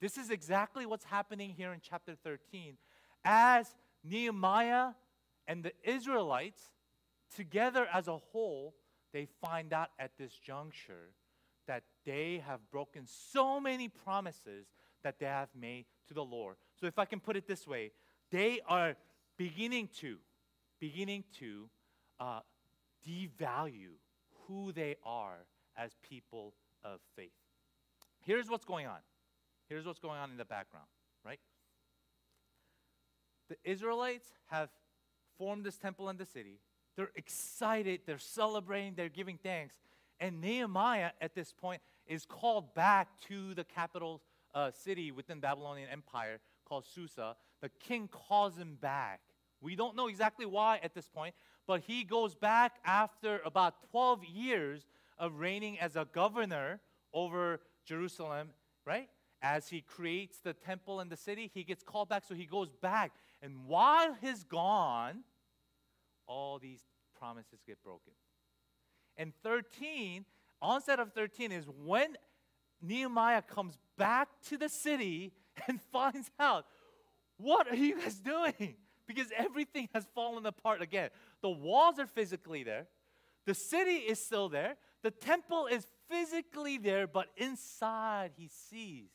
This 0.00 0.18
is 0.18 0.30
exactly 0.30 0.86
what's 0.86 1.04
happening 1.04 1.54
here 1.56 1.72
in 1.72 1.80
chapter 1.80 2.14
13. 2.14 2.76
As 3.24 3.74
Nehemiah 4.04 4.90
and 5.46 5.64
the 5.64 5.72
Israelites, 5.82 6.60
together 7.34 7.86
as 7.92 8.06
a 8.06 8.18
whole, 8.18 8.74
they 9.12 9.26
find 9.40 9.72
out 9.72 9.88
at 9.98 10.12
this 10.18 10.32
juncture 10.32 11.14
that 11.66 11.84
they 12.04 12.42
have 12.46 12.60
broken 12.70 13.06
so 13.06 13.58
many 13.58 13.88
promises 13.88 14.66
that 15.04 15.20
they 15.20 15.26
have 15.26 15.48
made 15.58 15.84
to 16.08 16.14
the 16.14 16.24
Lord. 16.24 16.56
So, 16.80 16.86
if 16.86 16.98
I 16.98 17.04
can 17.04 17.20
put 17.20 17.36
it 17.36 17.46
this 17.46 17.66
way, 17.66 17.92
they 18.30 18.60
are 18.66 18.96
beginning 19.36 19.88
to, 20.00 20.16
beginning 20.80 21.24
to 21.38 21.68
uh, 22.18 22.40
devalue 23.06 23.94
who 24.46 24.72
they 24.72 24.96
are 25.04 25.46
as 25.76 25.92
people 26.02 26.54
of 26.82 27.00
faith. 27.16 27.30
Here's 28.20 28.48
what's 28.48 28.64
going 28.64 28.86
on. 28.86 28.98
Here's 29.68 29.86
what's 29.86 29.98
going 29.98 30.18
on 30.18 30.30
in 30.30 30.36
the 30.36 30.44
background, 30.44 30.86
right? 31.24 31.40
The 33.48 33.56
Israelites 33.64 34.28
have 34.46 34.70
formed 35.38 35.64
this 35.64 35.76
temple 35.76 36.08
in 36.08 36.16
the 36.16 36.26
city. 36.26 36.60
They're 36.96 37.10
excited, 37.16 38.00
they're 38.06 38.18
celebrating, 38.18 38.94
they're 38.94 39.08
giving 39.08 39.38
thanks. 39.42 39.74
And 40.20 40.40
Nehemiah, 40.40 41.10
at 41.20 41.34
this 41.34 41.52
point, 41.52 41.82
is 42.06 42.24
called 42.24 42.74
back 42.74 43.08
to 43.28 43.54
the 43.54 43.64
capital 43.64 44.22
uh, 44.54 44.70
city 44.70 45.10
within 45.12 45.40
Babylonian 45.40 45.88
Empire 45.90 46.38
called 46.64 46.84
Susa. 46.86 47.36
The 47.60 47.68
king 47.68 48.08
calls 48.08 48.56
him 48.56 48.78
back. 48.80 49.20
We 49.60 49.76
don't 49.76 49.96
know 49.96 50.08
exactly 50.08 50.46
why 50.46 50.80
at 50.82 50.94
this 50.94 51.08
point, 51.08 51.34
but 51.66 51.80
he 51.80 52.04
goes 52.04 52.34
back 52.34 52.76
after 52.84 53.40
about 53.44 53.90
12 53.90 54.24
years 54.24 54.86
of 55.18 55.38
reigning 55.38 55.78
as 55.78 55.96
a 55.96 56.06
governor 56.12 56.80
over 57.12 57.60
Jerusalem, 57.86 58.50
right? 58.84 59.08
As 59.40 59.68
he 59.68 59.80
creates 59.80 60.38
the 60.38 60.52
temple 60.52 61.00
and 61.00 61.10
the 61.10 61.16
city, 61.16 61.50
he 61.52 61.64
gets 61.64 61.82
called 61.82 62.08
back, 62.08 62.24
so 62.26 62.34
he 62.34 62.46
goes 62.46 62.70
back. 62.70 63.12
And 63.42 63.66
while 63.66 64.16
he's 64.20 64.44
gone, 64.44 65.24
all 66.26 66.58
these 66.58 66.80
promises 67.18 67.60
get 67.66 67.82
broken. 67.82 68.12
And 69.16 69.32
13, 69.42 70.24
onset 70.60 70.98
of 70.98 71.12
13 71.12 71.52
is 71.52 71.66
when 71.84 72.16
Nehemiah 72.82 73.42
comes 73.42 73.78
back 73.96 74.28
to 74.48 74.56
the 74.56 74.68
city 74.68 75.32
and 75.68 75.80
finds 75.92 76.30
out, 76.38 76.66
what 77.36 77.68
are 77.68 77.76
you 77.76 78.00
guys 78.00 78.16
doing? 78.16 78.76
Because 79.06 79.26
everything 79.36 79.90
has 79.92 80.06
fallen 80.14 80.46
apart 80.46 80.80
again. 80.80 81.10
The 81.42 81.50
walls 81.50 81.98
are 81.98 82.06
physically 82.06 82.62
there, 82.62 82.86
the 83.44 83.52
city 83.54 83.96
is 83.96 84.18
still 84.18 84.48
there, 84.48 84.76
the 85.02 85.10
temple 85.10 85.66
is 85.66 85.86
physically 86.08 86.78
there, 86.78 87.06
but 87.06 87.26
inside 87.36 88.30
he 88.34 88.48
sees 88.48 89.10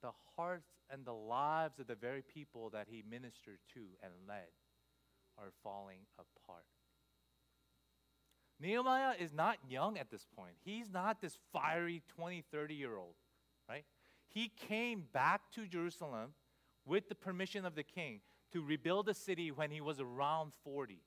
the 0.00 0.12
hearts 0.36 0.70
and 0.90 1.04
the 1.04 1.12
lives 1.12 1.78
of 1.78 1.86
the 1.86 1.94
very 1.94 2.22
people 2.22 2.70
that 2.70 2.86
he 2.88 3.04
ministered 3.06 3.58
to 3.74 3.80
and 4.02 4.12
led 4.26 4.48
are 5.36 5.52
falling 5.62 6.00
apart. 6.18 6.64
Nehemiah 8.58 9.14
is 9.18 9.34
not 9.34 9.58
young 9.68 9.98
at 9.98 10.10
this 10.10 10.26
point. 10.34 10.54
He's 10.64 10.90
not 10.90 11.20
this 11.20 11.36
fiery 11.52 12.02
20, 12.16 12.42
30 12.50 12.74
year 12.74 12.96
old, 12.96 13.14
right? 13.68 13.84
He 14.28 14.48
came 14.48 15.04
back 15.12 15.50
to 15.52 15.66
Jerusalem 15.66 16.34
with 16.84 17.08
the 17.08 17.14
permission 17.14 17.64
of 17.64 17.74
the 17.74 17.82
king 17.82 18.20
to 18.52 18.62
rebuild 18.62 19.06
the 19.06 19.14
city 19.14 19.50
when 19.50 19.70
he 19.70 19.80
was 19.80 20.00
around 20.00 20.52
40. 20.64 21.00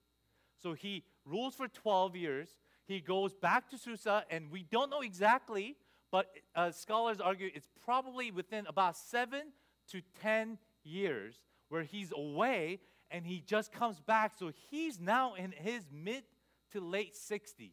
So 0.62 0.74
he 0.74 1.04
rules 1.26 1.56
for 1.56 1.68
12 1.68 2.16
years. 2.16 2.56
He 2.86 3.00
goes 3.00 3.34
back 3.34 3.70
to 3.70 3.78
Susa, 3.78 4.26
and 4.30 4.52
we 4.52 4.64
don't 4.64 4.90
know 4.90 5.02
exactly, 5.02 5.78
but 6.12 6.28
uh, 6.56 6.72
scholars 6.72 7.20
argue 7.20 7.50
it's 7.54 7.70
probably 7.86 8.32
within 8.32 8.66
about 8.68 8.98
seven 8.98 9.54
to 9.92 10.02
10 10.22 10.58
years 10.84 11.36
where 11.70 11.84
he's 11.84 12.12
away 12.16 12.80
and 13.12 13.26
he 13.26 13.42
just 13.46 13.72
comes 13.72 14.00
back. 14.00 14.34
So 14.38 14.52
he's 14.70 15.00
now 15.00 15.36
in 15.36 15.52
his 15.52 15.84
mid 15.92 16.24
to 16.72 16.82
late 16.82 17.16
60s. 17.16 17.72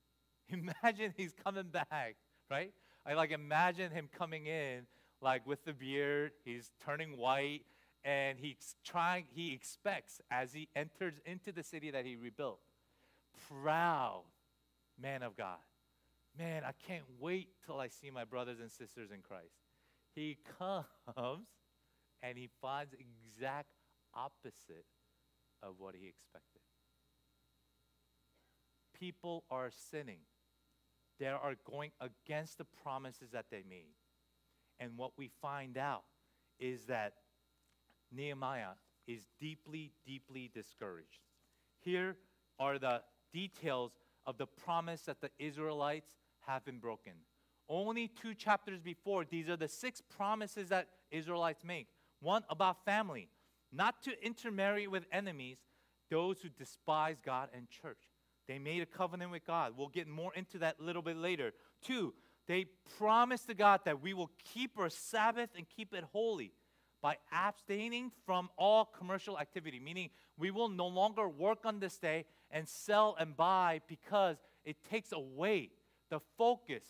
Imagine 0.48 1.14
he's 1.16 1.32
coming 1.44 1.68
back, 1.68 2.16
right? 2.50 2.72
I 3.06 3.14
like 3.14 3.30
imagine 3.30 3.90
him 3.90 4.08
coming 4.16 4.46
in 4.46 4.86
like 5.22 5.46
with 5.46 5.64
the 5.64 5.72
beard, 5.72 6.32
he's 6.44 6.70
turning 6.84 7.16
white, 7.16 7.62
and 8.04 8.38
he's 8.38 8.76
trying, 8.84 9.26
he 9.30 9.52
expects 9.52 10.20
as 10.30 10.52
he 10.52 10.68
enters 10.74 11.14
into 11.26 11.52
the 11.52 11.62
city 11.62 11.90
that 11.90 12.06
he 12.06 12.16
rebuilt. 12.16 12.60
Proud 13.62 14.24
man 15.00 15.22
of 15.22 15.36
God. 15.36 15.58
Man, 16.38 16.62
I 16.64 16.72
can't 16.86 17.04
wait 17.18 17.48
till 17.66 17.80
I 17.80 17.88
see 17.88 18.10
my 18.10 18.24
brothers 18.24 18.60
and 18.60 18.70
sisters 18.70 19.10
in 19.10 19.20
Christ. 19.20 19.56
He 20.14 20.38
comes 20.58 21.46
and 22.22 22.38
he 22.38 22.48
finds 22.60 22.94
exact 22.94 23.72
opposite 24.14 24.86
of 25.62 25.74
what 25.78 25.94
he 25.94 26.06
expected. 26.06 26.60
People 28.98 29.44
are 29.50 29.70
sinning. 29.90 30.20
They 31.20 31.26
are 31.26 31.54
going 31.70 31.90
against 32.00 32.58
the 32.58 32.64
promises 32.64 33.30
that 33.32 33.46
they 33.50 33.62
made. 33.68 33.94
And 34.80 34.96
what 34.96 35.12
we 35.18 35.30
find 35.42 35.76
out 35.76 36.04
is 36.58 36.86
that 36.86 37.12
Nehemiah 38.10 38.74
is 39.06 39.26
deeply, 39.38 39.92
deeply 40.06 40.50
discouraged. 40.52 41.20
Here 41.78 42.16
are 42.58 42.78
the 42.78 43.02
details 43.32 43.92
of 44.26 44.38
the 44.38 44.46
promise 44.46 45.02
that 45.02 45.20
the 45.20 45.30
Israelites 45.38 46.16
have 46.46 46.64
been 46.64 46.78
broken. 46.78 47.12
Only 47.68 48.08
two 48.08 48.34
chapters 48.34 48.80
before, 48.80 49.24
these 49.24 49.48
are 49.48 49.56
the 49.56 49.68
six 49.68 50.00
promises 50.00 50.70
that 50.70 50.88
Israelites 51.10 51.62
make. 51.64 51.88
One 52.20 52.44
about 52.48 52.84
family, 52.84 53.28
not 53.72 54.02
to 54.04 54.24
intermarry 54.24 54.86
with 54.86 55.04
enemies, 55.12 55.58
those 56.10 56.40
who 56.40 56.48
despise 56.48 57.16
God 57.24 57.50
and 57.54 57.68
church. 57.68 58.09
They 58.50 58.58
made 58.58 58.82
a 58.82 58.86
covenant 58.86 59.30
with 59.30 59.46
God. 59.46 59.74
We'll 59.76 59.86
get 59.86 60.08
more 60.08 60.34
into 60.34 60.58
that 60.58 60.78
a 60.80 60.82
little 60.82 61.02
bit 61.02 61.16
later. 61.16 61.52
Two, 61.84 62.12
they 62.48 62.66
promised 62.98 63.46
to 63.46 63.54
God 63.54 63.82
that 63.84 64.02
we 64.02 64.12
will 64.12 64.32
keep 64.42 64.76
our 64.76 64.90
Sabbath 64.90 65.50
and 65.56 65.64
keep 65.68 65.94
it 65.94 66.02
holy 66.12 66.52
by 67.00 67.18
abstaining 67.30 68.10
from 68.26 68.50
all 68.58 68.86
commercial 68.86 69.38
activity, 69.38 69.78
meaning 69.78 70.10
we 70.36 70.50
will 70.50 70.68
no 70.68 70.88
longer 70.88 71.28
work 71.28 71.60
on 71.64 71.78
this 71.78 71.96
day 71.96 72.24
and 72.50 72.68
sell 72.68 73.14
and 73.20 73.36
buy 73.36 73.82
because 73.86 74.38
it 74.64 74.78
takes 74.90 75.12
away 75.12 75.70
the 76.08 76.18
focus 76.36 76.82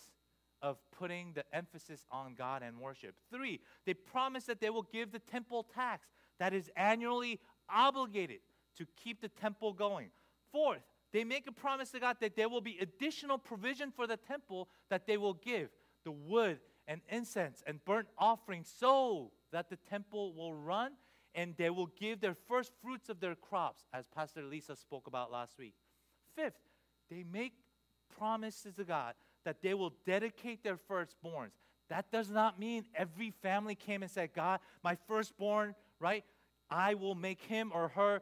of 0.63 0.79
putting 0.99 1.35
the 1.35 1.45
emphasis 1.55 2.07
on 2.11 2.37
God 2.37 2.63
and 2.63 2.81
worship. 2.81 3.15
Three, 3.31 3.61
they 3.85 3.93
promise 3.93 4.45
that 4.45 4.63
they 4.63 4.71
will 4.71 4.89
give 4.91 5.13
the 5.13 5.19
temple 5.19 5.67
tax 5.75 6.09
that 6.39 6.55
is 6.55 6.71
annually 6.75 7.39
obligated 7.69 8.41
to 8.79 8.87
keep 8.97 9.21
the 9.21 9.29
temple 9.29 9.75
going. 9.75 10.09
Fourth, 10.53 10.81
they 11.13 11.25
make 11.25 11.47
a 11.47 11.53
promise 11.53 11.91
to 11.91 12.01
God 12.01 12.17
that 12.21 12.37
there 12.37 12.49
will 12.49 12.61
be 12.61 12.79
additional 12.81 13.39
provision 13.39 13.91
for 13.91 14.07
the 14.07 14.17
temple 14.17 14.69
that 14.91 15.07
they 15.07 15.17
will 15.17 15.35
give 15.35 15.71
the 16.05 16.13
wood 16.13 16.61
and 16.87 17.01
incense 17.09 17.63
and 17.67 17.85
burnt 17.85 18.09
offerings 18.19 18.73
so 18.79 19.33
that 19.53 19.69
the 19.69 19.77
temple 19.77 20.35
will 20.35 20.55
run 20.55 20.93
and 21.35 21.55
they 21.57 21.71
will 21.71 21.91
give 21.99 22.21
their 22.21 22.37
first 22.49 22.73
fruits 22.83 23.09
of 23.09 23.21
their 23.21 23.35
crops, 23.35 23.85
as 23.93 24.07
Pastor 24.09 24.43
Lisa 24.43 24.75
spoke 24.75 25.07
about 25.07 25.31
last 25.31 25.59
week. 25.59 25.75
Fifth, 26.35 26.59
they 27.09 27.25
make 27.33 27.53
promises 28.19 28.75
to 28.75 28.85
God 28.85 29.15
that 29.45 29.63
they 29.63 29.75
will 29.75 29.93
dedicate 30.05 30.65
their 30.65 30.77
firstborns. 30.77 31.53
That 31.89 32.11
does 32.11 32.31
not 32.31 32.59
mean 32.59 32.85
every 32.95 33.31
family 33.43 33.75
came 33.75 34.03
and 34.03 34.11
said, 34.11 34.31
God, 34.35 34.61
my 34.83 34.97
firstborn, 35.07 35.75
right? 35.99 36.25
I 36.69 36.95
will 36.95 37.15
make 37.15 37.43
him 37.43 37.73
or 37.75 37.89
her 37.89 38.17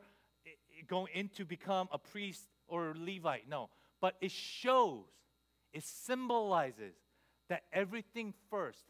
eh, 0.46 0.50
eh, 0.50 0.82
go 0.86 1.06
in 1.12 1.28
to 1.30 1.44
become 1.44 1.88
a 1.92 1.98
priest 1.98 2.48
or 2.68 2.94
Levite. 2.96 3.48
No. 3.48 3.70
But 4.00 4.14
it 4.20 4.30
shows, 4.30 5.06
it 5.72 5.84
symbolizes 5.84 6.94
that 7.48 7.64
everything 7.72 8.34
first, 8.50 8.84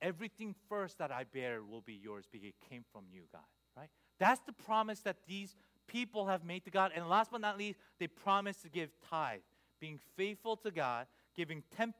everything 0.00 0.54
first 0.68 0.98
that 0.98 1.10
I 1.10 1.24
bear 1.24 1.62
will 1.62 1.80
be 1.80 1.94
yours 1.94 2.26
because 2.30 2.46
it 2.46 2.54
came 2.68 2.84
from 2.92 3.04
you, 3.10 3.22
God, 3.32 3.42
right? 3.76 3.90
That's 4.18 4.40
the 4.46 4.52
promise 4.52 5.00
that 5.00 5.16
these 5.26 5.56
people 5.86 6.26
have 6.26 6.44
made 6.44 6.64
to 6.64 6.70
God. 6.70 6.92
And 6.94 7.08
last 7.08 7.30
but 7.32 7.40
not 7.40 7.58
least, 7.58 7.78
they 7.98 8.06
promise 8.06 8.58
to 8.58 8.68
give 8.68 8.90
tithe, 9.08 9.40
being 9.80 9.98
faithful 10.16 10.56
to 10.58 10.70
God, 10.70 11.06
giving 11.34 11.62
10% 11.78 11.92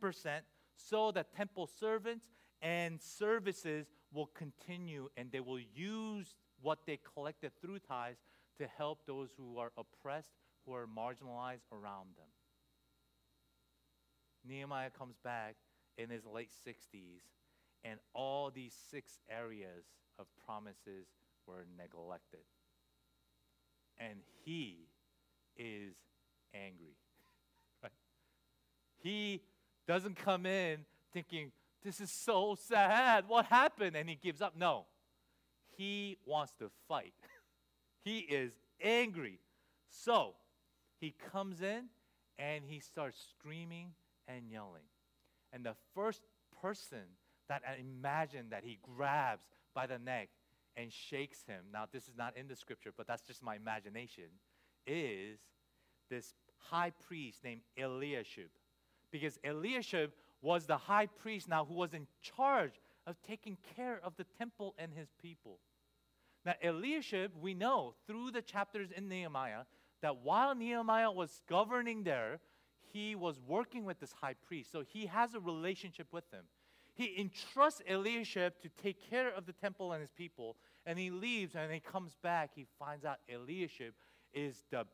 so 0.76 1.11
that 1.12 1.34
temple 1.34 1.66
servants 1.66 2.26
and 2.62 3.00
services 3.00 3.87
will 4.12 4.26
continue 4.26 5.08
and 5.16 5.30
they 5.32 5.40
will 5.40 5.61
use 5.75 6.37
what 6.61 6.80
they 6.87 6.99
collected 7.14 7.52
through 7.61 7.78
tithes 7.78 8.18
to 8.58 8.66
help 8.66 9.00
those 9.06 9.30
who 9.37 9.58
are 9.58 9.73
oppressed, 9.76 10.34
who 10.66 10.75
are 10.75 10.87
marginalized 10.87 11.66
around 11.73 12.16
them. 12.16 12.30
Nehemiah 14.46 14.90
comes 14.90 15.16
back 15.25 15.56
in 15.96 16.11
his 16.11 16.25
late 16.26 16.50
60s, 16.66 17.23
and 17.82 17.99
all 18.12 18.50
these 18.50 18.75
six 18.90 19.18
areas 19.30 19.84
of 20.18 20.26
promises 20.44 21.06
were 21.46 21.66
neglected. 21.78 22.40
And 23.98 24.20
he 24.44 24.88
is 25.57 25.94
angry. 26.55 26.96
Right? 27.83 27.92
He 29.02 29.42
doesn't 29.87 30.16
come 30.16 30.46
in 30.46 30.85
thinking, 31.12 31.52
This 31.85 32.00
is 32.00 32.11
so 32.11 32.57
sad. 32.59 33.24
What 33.28 33.46
happened? 33.46 33.94
And 33.96 34.09
he 34.09 34.14
gives 34.16 34.40
up. 34.40 34.57
No. 34.57 34.87
He 35.76 36.16
wants 36.24 36.55
to 36.61 36.70
fight. 36.88 37.14
he 38.04 38.18
is 38.18 38.52
angry. 38.82 39.40
So 39.88 40.34
he 41.00 41.14
comes 41.32 41.62
in 41.62 41.84
and 42.38 42.64
he 42.66 42.80
starts 42.80 43.18
screaming 43.30 43.92
and 44.28 44.50
yelling. 44.50 44.82
And 45.52 45.64
the 45.64 45.74
first 45.94 46.22
person 46.60 47.04
that 47.48 47.62
I 47.68 47.80
imagine 47.80 48.46
that 48.50 48.64
he 48.64 48.78
grabs 48.82 49.46
by 49.74 49.86
the 49.86 49.98
neck 49.98 50.28
and 50.76 50.92
shakes 50.92 51.44
him, 51.46 51.64
now 51.72 51.84
this 51.92 52.04
is 52.04 52.16
not 52.16 52.36
in 52.36 52.48
the 52.48 52.56
scripture, 52.56 52.90
but 52.96 53.06
that's 53.06 53.22
just 53.22 53.42
my 53.42 53.54
imagination, 53.54 54.24
is 54.86 55.38
this 56.10 56.34
high 56.58 56.90
priest 57.06 57.44
named 57.44 57.60
Eliashib. 57.76 58.50
Because 59.10 59.38
Eliashib 59.44 60.10
was 60.42 60.66
the 60.66 60.76
high 60.76 61.06
priest 61.06 61.48
now 61.48 61.64
who 61.64 61.74
was 61.74 61.94
in 61.94 62.06
charge 62.22 62.80
of 63.06 63.16
taking 63.22 63.56
care 63.76 64.00
of 64.02 64.16
the 64.16 64.24
temple 64.38 64.74
and 64.78 64.92
his 64.92 65.08
people. 65.22 65.58
Now, 66.44 66.54
Eliashib, 66.62 67.33
we 67.40 67.54
know 67.54 67.94
through 68.07 68.30
the 68.30 68.42
chapters 68.42 68.90
in 68.94 69.09
Nehemiah 69.09 69.64
that 70.02 70.18
while 70.18 70.54
Nehemiah 70.54 71.11
was 71.11 71.40
governing 71.48 72.04
there, 72.04 72.40
he 72.92 73.14
was 73.14 73.40
working 73.40 73.85
with 73.85 73.98
this 73.98 74.12
high 74.12 74.35
priest. 74.35 74.70
So 74.70 74.83
he 74.87 75.07
has 75.07 75.35
a 75.35 75.40
relationship 75.40 76.09
with 76.12 76.30
him. 76.30 76.44
He 76.94 77.14
entrusts 77.18 77.83
Eliashib 77.88 78.52
to 78.62 78.68
take 78.80 79.11
care 79.11 79.35
of 79.35 79.46
the 79.46 79.52
temple 79.52 79.92
and 79.92 80.00
his 80.00 80.12
people, 80.12 80.57
and 80.87 80.98
he 80.98 81.11
leaves 81.11 81.57
and 81.57 81.72
he 81.72 81.80
comes 81.80 82.14
back. 82.22 82.50
He 82.54 82.66
finds 82.78 83.04
out 83.04 83.18
Eliashib 83.28 83.94
is 84.33 84.62
the 84.70 84.85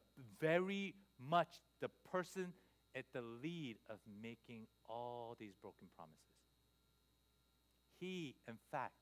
very 0.40 0.94
much 1.18 1.48
the 1.80 1.90
person 2.10 2.52
at 2.94 3.04
the 3.12 3.22
lead 3.22 3.76
of 3.88 3.98
making 4.22 4.66
all 4.88 5.36
these 5.38 5.54
broken 5.60 5.88
promises. 5.94 6.18
He, 7.98 8.34
in 8.48 8.56
fact, 8.70 8.94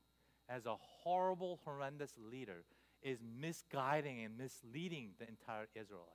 as 0.49 0.65
a 0.65 0.75
horrible, 1.03 1.59
horrendous 1.63 2.13
leader, 2.31 2.63
is 3.01 3.19
misguiding 3.39 4.23
and 4.25 4.37
misleading 4.37 5.11
the 5.19 5.27
entire 5.27 5.67
Israelites. 5.75 6.09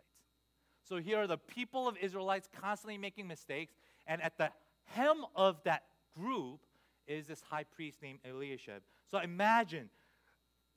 So 0.87 0.97
here 0.97 1.18
are 1.18 1.27
the 1.27 1.38
people 1.38 1.88
of 1.88 1.97
Israelites 1.97 2.49
constantly 2.61 2.99
making 2.99 3.27
mistakes, 3.27 3.75
and 4.07 4.20
at 4.20 4.37
the 4.37 4.51
hem 4.85 5.25
of 5.35 5.62
that 5.64 5.85
group 6.14 6.61
is 7.07 7.27
this 7.27 7.42
high 7.49 7.64
priest 7.64 8.03
named 8.03 8.18
Eliashib. 8.29 8.83
So 9.11 9.18
imagine 9.18 9.88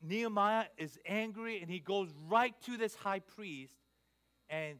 Nehemiah 0.01 0.65
is 0.77 0.97
angry 1.05 1.61
and 1.61 1.69
he 1.69 1.79
goes 1.79 2.09
right 2.27 2.53
to 2.65 2.77
this 2.77 2.95
high 2.95 3.19
priest 3.19 3.75
and 4.49 4.79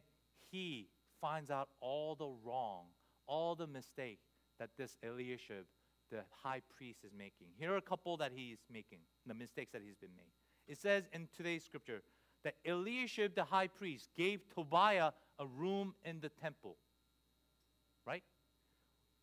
he 0.50 0.88
finds 1.20 1.50
out 1.50 1.68
all 1.80 2.14
the 2.14 2.28
wrong, 2.44 2.84
all 3.26 3.54
the 3.54 3.66
mistake 3.66 4.20
that 4.58 4.70
this 4.78 4.96
Eliashib, 5.02 5.64
the 6.10 6.22
high 6.42 6.62
priest, 6.76 7.00
is 7.04 7.12
making. 7.16 7.48
Here 7.58 7.72
are 7.72 7.76
a 7.76 7.82
couple 7.82 8.16
that 8.18 8.32
he's 8.34 8.58
making, 8.72 8.98
the 9.26 9.34
mistakes 9.34 9.72
that 9.72 9.82
he's 9.84 9.96
been 9.96 10.14
made. 10.16 10.32
It 10.66 10.78
says 10.78 11.04
in 11.12 11.28
today's 11.36 11.64
scripture 11.64 12.02
that 12.44 12.54
Eliashib, 12.64 13.34
the 13.34 13.44
high 13.44 13.66
priest, 13.66 14.10
gave 14.16 14.40
Tobiah 14.54 15.12
a 15.38 15.46
room 15.46 15.94
in 16.04 16.20
the 16.20 16.28
temple. 16.28 16.76
Right? 18.06 18.22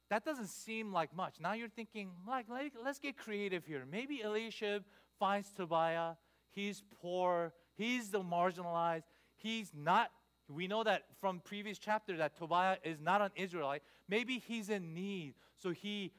That 0.10 0.24
doesn't 0.24 0.50
seem 0.50 0.94
like 0.94 1.16
much. 1.16 1.36
Now 1.40 1.54
you're 1.54 1.70
thinking, 1.70 2.12
like, 2.28 2.46
let's 2.84 3.00
get 3.00 3.18
creative 3.18 3.66
here. 3.66 3.84
Maybe 3.90 4.22
Eliashib 4.22 4.84
finds 5.20 5.52
Tobiah. 5.52 6.14
He's 6.52 6.84
poor. 7.02 7.54
He's 7.76 8.12
the 8.12 8.22
marginalized. 8.22 9.04
He's 9.36 9.72
not 9.76 10.12
we 10.48 10.68
know 10.68 10.84
that 10.84 11.04
from 11.20 11.40
previous 11.44 11.80
chapter 11.80 12.18
that 12.18 12.38
Tobiah 12.38 12.78
is 12.84 13.00
not 13.00 13.22
an 13.22 13.32
Israelite. 13.36 13.82
Maybe 14.08 14.38
he's 14.38 14.70
in 14.70 14.94
need. 14.94 15.34
So 15.58 15.72
he 15.72 16.12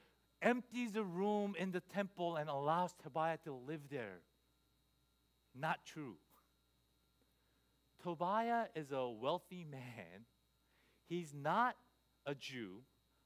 empties 0.46 0.94
a 0.94 1.02
room 1.02 1.54
in 1.58 1.72
the 1.72 1.80
temple 1.80 2.36
and 2.36 2.48
allows 2.48 2.94
Tobiah 3.02 3.38
to 3.44 3.52
live 3.52 3.80
there. 3.90 4.20
Not 5.58 5.80
true. 5.84 6.14
Tobiah 8.02 8.66
is 8.76 8.92
a 8.92 9.08
wealthy 9.08 9.66
man. 9.68 10.24
He's 11.08 11.34
not 11.34 11.74
a 12.24 12.34
Jew, 12.34 12.82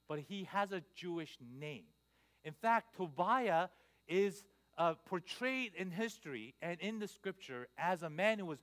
but 0.08 0.20
he 0.20 0.44
has 0.44 0.72
a 0.72 0.82
Jewish 0.96 1.36
name. 1.60 1.84
In 2.42 2.54
fact, 2.54 2.96
Tobiah 2.96 3.68
is 4.08 4.44
uh, 4.78 4.94
portrayed 5.06 5.72
in 5.76 5.90
history 5.90 6.54
and 6.62 6.80
in 6.80 6.98
the 6.98 7.08
scripture 7.08 7.68
as 7.76 8.02
a 8.02 8.08
man 8.08 8.38
who 8.38 8.46
was 8.46 8.60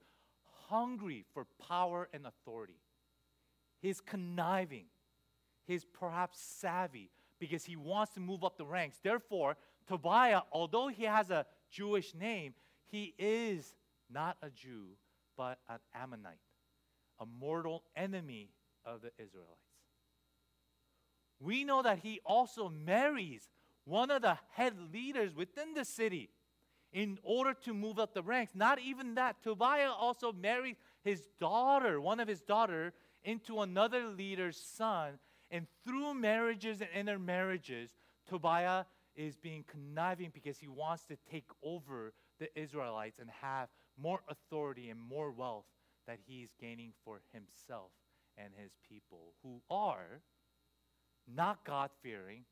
hungry 0.70 1.26
for 1.34 1.46
power 1.68 2.10
and 2.12 2.26
authority. 2.26 2.82
He's 3.82 4.02
conniving. 4.02 4.86
he's 5.68 5.86
perhaps 5.86 6.40
savvy 6.42 7.12
because 7.40 7.66
he 7.66 7.76
wants 7.76 8.14
to 8.14 8.20
move 8.20 8.44
up 8.44 8.58
the 8.58 8.66
ranks. 8.66 8.98
Therefore, 9.02 9.58
Tobiah, 9.88 10.42
although 10.52 10.88
he 10.88 11.04
has 11.04 11.30
a 11.30 11.46
Jewish 11.72 12.14
name, 12.14 12.54
he 12.86 13.14
is 13.18 13.76
not 14.10 14.38
a 14.42 14.50
Jew, 14.50 14.88
but 15.36 15.60
an 15.70 15.80
Ammonite, 15.94 16.40
a 17.20 17.26
mortal 17.26 17.84
enemy 17.96 18.50
of 18.86 19.02
the 19.02 19.12
Israelites. 19.18 19.62
We 21.40 21.64
know 21.64 21.84
that 21.84 22.00
he 22.00 22.20
also 22.26 22.70
marries 22.70 23.50
one 23.86 24.10
of 24.10 24.22
the 24.22 24.38
head 24.52 24.74
leaders 24.92 25.36
within 25.36 25.74
the 25.74 25.86
city 25.86 26.30
in 26.92 27.20
order 27.22 27.54
to 27.54 27.74
move 27.74 28.00
up 28.00 28.14
the 28.14 28.24
ranks. 28.24 28.54
Not 28.56 28.80
even 28.80 29.16
that, 29.16 29.44
Tobiah 29.44 29.92
also 29.92 30.32
married 30.32 30.78
his 31.04 31.28
daughter, 31.40 32.02
one 32.02 32.20
of 32.20 32.28
his 32.28 32.42
daughter, 32.42 32.94
into 33.24 33.62
another 33.62 34.08
leader's 34.08 34.58
son. 34.58 35.20
And 35.50 35.68
through 35.86 36.14
marriages 36.14 36.82
and 36.82 36.90
intermarriages, 36.94 37.92
Tobiah 38.28 38.86
is 39.16 39.38
being 39.38 39.64
conniving 39.64 40.32
because 40.34 40.58
he 40.58 40.68
wants 40.68 41.04
to 41.06 41.18
take 41.32 41.50
over 41.64 42.14
the 42.40 42.50
Israelites 42.60 43.20
and 43.20 43.30
have 43.42 43.70
more 44.00 44.20
authority 44.30 44.90
and 44.90 45.00
more 45.00 45.32
wealth 45.32 45.66
that 46.06 46.20
he's 46.26 46.50
gaining 46.60 46.94
for 47.04 47.22
himself 47.34 47.92
and 48.38 48.54
his 48.56 48.72
people, 48.88 49.34
who 49.42 49.62
are 49.70 50.22
not 51.34 51.66
God 51.66 51.90
fearing, 52.04 52.46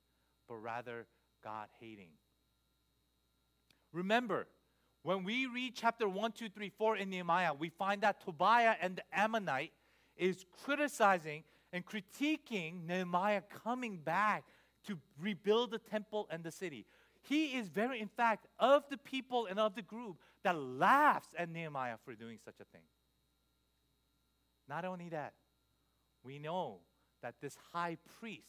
but 0.47 0.55
rather 0.55 1.05
God 1.43 1.67
hating. 1.79 2.09
Remember, 3.93 4.47
when 5.03 5.23
we 5.23 5.45
read 5.45 5.75
chapter 5.75 6.09
1, 6.09 6.31
2, 6.31 6.49
3, 6.49 6.69
4 6.69 6.97
in 6.97 7.09
Nehemiah, 7.11 7.53
we 7.53 7.69
find 7.69 8.01
that 8.01 8.19
Tobiah 8.25 8.75
and 8.81 8.95
the 8.97 9.03
Ammonite 9.13 9.71
is 10.17 10.45
criticizing 10.63 11.43
and 11.73 11.85
critiquing 11.85 12.85
Nehemiah 12.85 13.41
coming 13.63 13.97
back 13.97 14.45
to 14.87 14.97
rebuild 15.19 15.71
the 15.71 15.79
temple 15.79 16.27
and 16.29 16.43
the 16.43 16.51
city. 16.51 16.85
He 17.21 17.57
is 17.57 17.69
very, 17.69 17.99
in 17.99 18.07
fact, 18.07 18.47
of 18.59 18.83
the 18.89 18.97
people 18.97 19.47
and 19.47 19.59
of 19.59 19.75
the 19.75 19.81
group 19.81 20.17
that 20.43 20.55
laughs 20.57 21.29
at 21.37 21.49
Nehemiah 21.49 21.97
for 22.03 22.13
doing 22.13 22.37
such 22.43 22.59
a 22.61 22.65
thing. 22.65 22.83
Not 24.69 24.85
only 24.85 25.09
that, 25.09 25.33
we 26.23 26.39
know 26.39 26.79
that 27.21 27.35
this 27.41 27.57
high 27.73 27.97
priest 28.19 28.47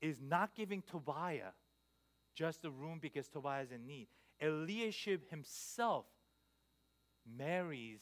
is 0.00 0.20
not 0.20 0.54
giving 0.54 0.82
Tobiah 0.82 1.52
just 2.34 2.64
a 2.64 2.70
room 2.70 2.98
because 3.00 3.28
Tobiah 3.28 3.62
is 3.62 3.72
in 3.72 3.86
need. 3.86 4.08
Eliashib 4.40 5.28
himself 5.28 6.06
marries 7.36 8.00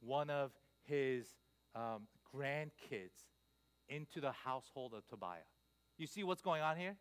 one 0.00 0.30
of 0.30 0.50
his 0.84 1.26
um, 1.74 2.08
grandkids 2.34 3.24
into 3.88 4.20
the 4.20 4.32
household 4.32 4.94
of 4.94 5.06
Tobiah. 5.06 5.46
You 5.98 6.06
see 6.06 6.24
what's 6.24 6.42
going 6.42 6.62
on 6.62 6.76
here? 6.76 6.96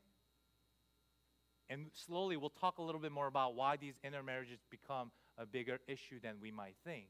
And 1.69 1.88
slowly 1.93 2.38
we'll 2.38 2.50
talk 2.50 2.78
a 2.78 2.82
little 2.82 3.02
bit 3.02 3.12
more 3.12 3.28
about 3.28 3.56
why 3.56 3.78
these 3.78 3.95
intermarriages 4.04 4.60
become 4.69 5.12
a 5.38 5.45
bigger 5.45 5.80
issue 5.88 6.19
than 6.21 6.36
we 6.41 6.52
might 6.52 6.76
think. 6.86 7.08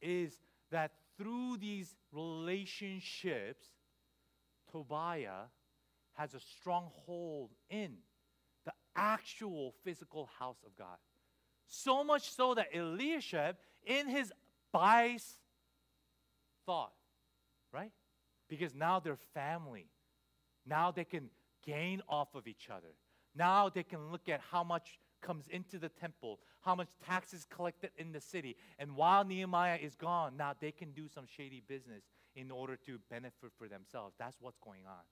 Is 0.00 0.40
that 0.70 0.92
through 1.18 1.58
these 1.58 1.94
relationships, 2.12 3.66
Tobiah 4.70 5.48
has 6.14 6.34
a 6.34 6.40
strong 6.40 6.90
hold 6.92 7.50
in 7.68 7.96
the 8.64 8.72
actual 8.96 9.74
physical 9.84 10.28
house 10.38 10.58
of 10.64 10.76
God. 10.76 10.96
So 11.66 12.02
much 12.02 12.30
so 12.30 12.54
that 12.54 12.68
Eliashib, 12.74 13.56
in 13.84 14.08
his 14.08 14.32
bias, 14.72 15.34
thought, 16.64 16.92
right? 17.72 17.92
Because 18.48 18.74
now 18.74 19.00
they're 19.00 19.18
family. 19.34 19.88
Now 20.64 20.90
they 20.90 21.04
can 21.04 21.30
gain 21.64 22.02
off 22.08 22.34
of 22.34 22.46
each 22.46 22.68
other. 22.70 22.94
Now 23.34 23.68
they 23.68 23.82
can 23.82 24.10
look 24.10 24.28
at 24.28 24.40
how 24.50 24.64
much 24.64 24.98
comes 25.22 25.46
into 25.48 25.78
the 25.78 25.88
temple, 25.88 26.40
how 26.60 26.74
much 26.74 26.88
taxes 27.04 27.46
collected 27.48 27.90
in 27.96 28.12
the 28.12 28.20
city. 28.20 28.56
And 28.78 28.96
while 28.96 29.24
Nehemiah 29.24 29.78
is 29.80 29.94
gone, 29.94 30.36
now 30.36 30.54
they 30.58 30.72
can 30.72 30.92
do 30.92 31.08
some 31.08 31.24
shady 31.26 31.62
business 31.66 32.04
in 32.34 32.50
order 32.50 32.76
to 32.86 32.98
benefit 33.10 33.50
for 33.58 33.68
themselves. 33.68 34.14
That's 34.18 34.36
what's 34.40 34.58
going 34.58 34.82
on. 34.86 35.02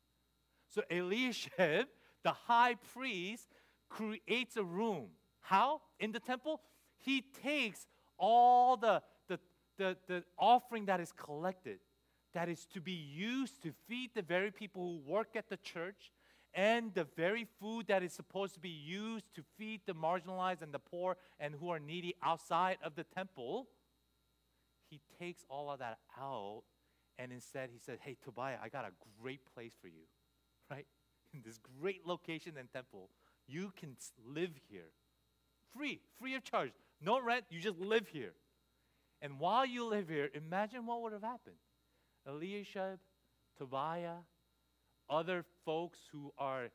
So 0.69 0.83
Eliashib, 0.91 1.87
the 2.23 2.33
high 2.33 2.77
priest, 2.93 3.49
creates 3.89 4.57
a 4.57 4.65
room. 4.65 5.09
How? 5.41 5.81
In 5.99 6.13
the 6.13 6.21
temple? 6.21 6.61
He 6.99 7.25
takes 7.43 7.87
all 8.19 8.77
the, 8.77 9.03
the, 9.29 9.39
the, 9.77 9.97
the 10.07 10.25
offering 10.39 10.87
that 10.87 11.01
is 11.01 11.13
collected, 11.13 11.79
that 12.35 12.49
is 12.49 12.67
to 12.75 12.81
be 12.81 12.93
used 12.93 13.63
to 13.63 13.73
feed 13.89 14.11
the 14.15 14.23
very 14.23 14.51
people 14.51 14.83
who 14.83 15.11
work 15.11 15.29
at 15.37 15.49
the 15.49 15.57
church, 15.57 16.13
and 16.53 16.95
the 16.95 17.05
very 17.17 17.47
food 17.61 17.87
that 17.89 18.03
is 18.03 18.13
supposed 18.13 18.55
to 18.55 18.61
be 18.61 18.69
used 18.69 19.25
to 19.35 19.43
feed 19.59 19.81
the 19.87 19.95
marginalized 19.95 20.63
and 20.63 20.73
the 20.73 20.79
poor 20.79 21.17
and 21.41 21.55
who 21.55 21.71
are 21.71 21.81
needy 21.81 22.15
outside 22.23 22.79
of 22.85 22.95
the 22.95 23.03
temple, 23.03 23.67
he 24.89 25.01
takes 25.19 25.45
all 25.49 25.71
of 25.71 25.81
that 25.81 25.99
out 26.17 26.63
and 27.19 27.33
instead 27.33 27.71
he 27.73 27.79
said, 27.79 27.99
Hey, 28.01 28.17
Tobiah, 28.23 28.59
I 28.63 28.69
got 28.69 28.85
a 28.85 28.93
great 29.21 29.41
place 29.55 29.73
for 29.81 29.89
you, 29.89 30.05
right? 30.71 30.87
In 31.33 31.43
this 31.45 31.59
great 31.81 32.07
location 32.07 32.53
and 32.59 32.71
temple. 32.73 33.11
You 33.47 33.73
can 33.77 33.97
live 34.25 34.53
here 34.71 34.93
free, 35.77 36.01
free 36.19 36.35
of 36.35 36.45
charge. 36.45 36.71
No 37.01 37.21
rent, 37.21 37.45
you 37.51 37.61
just 37.61 37.79
live 37.79 38.09
here. 38.09 38.33
And 39.21 39.39
while 39.41 39.67
you 39.67 39.85
live 39.87 40.09
here, 40.09 40.31
imagine 40.35 40.87
what 40.87 41.03
would 41.03 41.13
have 41.13 41.23
happened. 41.23 41.57
Eliashib, 42.27 42.99
Tobiah, 43.59 44.23
other 45.09 45.45
folks 45.65 45.99
who 46.13 46.33
are 46.39 46.69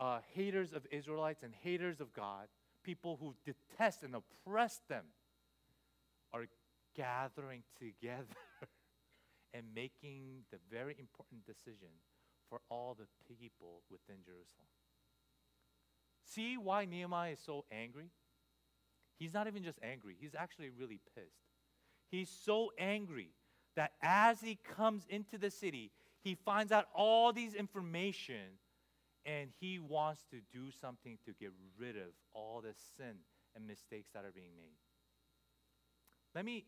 uh, 0.00 0.18
haters 0.34 0.72
of 0.72 0.86
Israelites 0.90 1.42
and 1.42 1.52
haters 1.62 2.00
of 2.00 2.12
God, 2.12 2.48
people 2.82 3.18
who 3.20 3.34
detest 3.44 4.02
and 4.02 4.14
oppress 4.14 4.80
them, 4.88 5.04
are 6.32 6.46
gathering 6.96 7.62
together 7.78 8.24
and 9.54 9.64
making 9.74 10.44
the 10.50 10.58
very 10.70 10.96
important 10.98 11.44
decision 11.46 11.88
for 12.48 12.60
all 12.68 12.96
the 12.98 13.06
people 13.28 13.82
within 13.90 14.22
Jerusalem. 14.24 14.66
See 16.24 16.56
why 16.56 16.84
Nehemiah 16.84 17.32
is 17.32 17.40
so 17.44 17.64
angry? 17.72 18.10
He's 19.18 19.34
not 19.34 19.46
even 19.46 19.62
just 19.62 19.78
angry, 19.82 20.16
he's 20.18 20.34
actually 20.34 20.70
really 20.70 21.00
pissed. 21.14 21.42
He's 22.10 22.30
so 22.30 22.70
angry 22.78 23.30
that 23.76 23.92
as 24.02 24.40
he 24.40 24.58
comes 24.76 25.06
into 25.08 25.38
the 25.38 25.50
city, 25.50 25.90
he 26.22 26.34
finds 26.34 26.72
out 26.72 26.86
all 26.94 27.32
these 27.32 27.54
information 27.54 28.58
and 29.26 29.50
he 29.60 29.78
wants 29.78 30.24
to 30.30 30.36
do 30.52 30.70
something 30.80 31.18
to 31.26 31.32
get 31.32 31.52
rid 31.78 31.96
of 31.96 32.12
all 32.32 32.60
the 32.62 32.74
sin 32.96 33.16
and 33.54 33.66
mistakes 33.66 34.10
that 34.14 34.24
are 34.24 34.32
being 34.32 34.56
made. 34.56 34.78
Let 36.34 36.44
me 36.44 36.64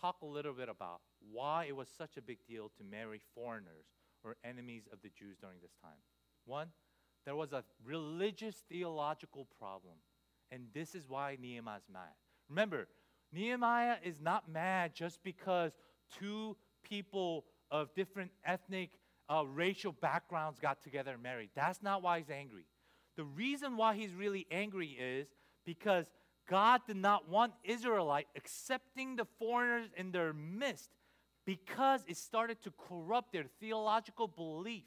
talk 0.00 0.16
a 0.22 0.26
little 0.26 0.52
bit 0.52 0.68
about 0.68 1.00
why 1.32 1.66
it 1.68 1.76
was 1.76 1.88
such 1.88 2.16
a 2.16 2.22
big 2.22 2.38
deal 2.46 2.70
to 2.76 2.84
marry 2.84 3.20
foreigners 3.34 3.86
or 4.24 4.36
enemies 4.44 4.88
of 4.92 5.00
the 5.02 5.08
Jews 5.08 5.36
during 5.40 5.56
this 5.60 5.74
time. 5.82 5.98
One, 6.44 6.68
there 7.24 7.36
was 7.36 7.52
a 7.52 7.64
religious 7.84 8.56
theological 8.68 9.46
problem, 9.58 9.94
and 10.50 10.66
this 10.74 10.94
is 10.94 11.08
why 11.08 11.36
Nehemiah 11.40 11.78
is 11.78 11.88
mad. 11.92 12.14
Remember, 12.48 12.88
Nehemiah 13.32 13.96
is 14.02 14.20
not 14.20 14.48
mad 14.48 14.94
just 14.94 15.22
because 15.22 15.72
two 16.18 16.56
people 16.82 17.44
of 17.70 17.94
different 17.94 18.30
ethnic, 18.44 18.90
uh, 19.28 19.44
racial 19.46 19.92
backgrounds 19.92 20.58
got 20.58 20.82
together 20.82 21.12
and 21.12 21.22
married. 21.22 21.50
That's 21.54 21.82
not 21.82 22.02
why 22.02 22.18
he's 22.18 22.30
angry. 22.30 22.66
The 23.16 23.24
reason 23.24 23.76
why 23.76 23.94
he's 23.94 24.14
really 24.14 24.46
angry 24.50 24.96
is 24.98 25.28
because 25.66 26.06
God 26.48 26.80
did 26.86 26.96
not 26.96 27.28
want 27.28 27.52
Israelite 27.64 28.26
accepting 28.36 29.16
the 29.16 29.26
foreigners 29.38 29.90
in 29.96 30.12
their 30.12 30.32
midst 30.32 30.90
because 31.44 32.04
it 32.06 32.16
started 32.16 32.62
to 32.62 32.72
corrupt 32.88 33.32
their 33.32 33.44
theological 33.60 34.28
belief 34.28 34.84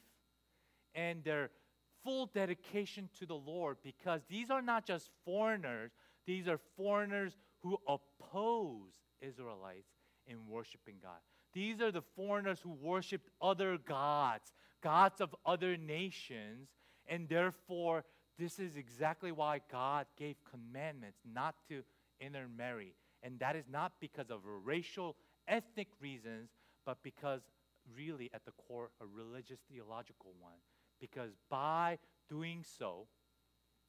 and 0.94 1.22
their 1.24 1.50
full 2.04 2.26
dedication 2.26 3.08
to 3.18 3.26
the 3.26 3.34
Lord 3.34 3.76
because 3.82 4.22
these 4.28 4.50
are 4.50 4.62
not 4.62 4.86
just 4.86 5.10
foreigners, 5.24 5.92
these 6.26 6.48
are 6.48 6.58
foreigners 6.76 7.36
who 7.62 7.78
oppose 7.86 8.92
Israelites 9.20 9.91
in 10.26 10.46
worshiping 10.48 10.96
God. 11.02 11.18
These 11.52 11.80
are 11.80 11.92
the 11.92 12.02
foreigners 12.16 12.60
who 12.62 12.70
worshiped 12.70 13.28
other 13.40 13.78
gods, 13.78 14.52
gods 14.82 15.20
of 15.20 15.34
other 15.44 15.76
nations, 15.76 16.68
and 17.06 17.28
therefore, 17.28 18.04
this 18.38 18.58
is 18.58 18.76
exactly 18.76 19.32
why 19.32 19.60
God 19.70 20.06
gave 20.16 20.36
commandments 20.50 21.18
not 21.30 21.54
to 21.68 21.82
intermarry. 22.20 22.94
And 23.22 23.38
that 23.40 23.56
is 23.56 23.66
not 23.70 23.92
because 24.00 24.30
of 24.30 24.40
racial, 24.44 25.16
ethnic 25.46 25.88
reasons, 26.00 26.50
but 26.86 26.98
because 27.02 27.42
really 27.94 28.30
at 28.32 28.44
the 28.44 28.52
core, 28.52 28.90
a 29.00 29.06
religious, 29.06 29.58
theological 29.70 30.32
one. 30.40 30.58
Because 31.00 31.32
by 31.50 31.98
doing 32.28 32.64
so, 32.78 33.06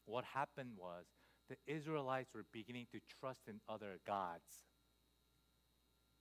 what 0.06 0.26
happened 0.26 0.72
was 0.78 1.06
the 1.50 1.56
Israelites 1.74 2.34
were 2.34 2.46
beginning 2.52 2.88
to 2.92 3.00
trust 3.20 3.42
in 3.48 3.60
other 3.70 4.00
gods 4.06 4.66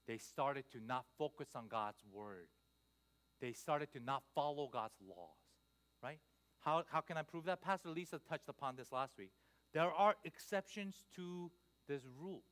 they 0.06 0.18
started 0.18 0.64
to 0.72 0.78
not 0.84 1.04
focus 1.18 1.48
on 1.54 1.68
God's 1.68 2.02
word. 2.12 2.48
They 3.40 3.52
started 3.52 3.92
to 3.92 4.00
not 4.00 4.22
follow 4.34 4.68
God's 4.72 4.96
laws. 5.06 5.28
right? 6.02 6.18
How, 6.60 6.84
how 6.90 7.00
can 7.00 7.16
I 7.16 7.22
prove 7.22 7.44
that? 7.46 7.60
Pastor 7.60 7.88
Lisa 7.88 8.20
touched 8.28 8.48
upon 8.48 8.76
this 8.76 8.92
last 8.92 9.18
week. 9.18 9.32
There 9.74 9.90
are 9.90 10.14
exceptions 10.24 11.04
to 11.16 11.50
this 11.88 12.02
rule, 12.20 12.42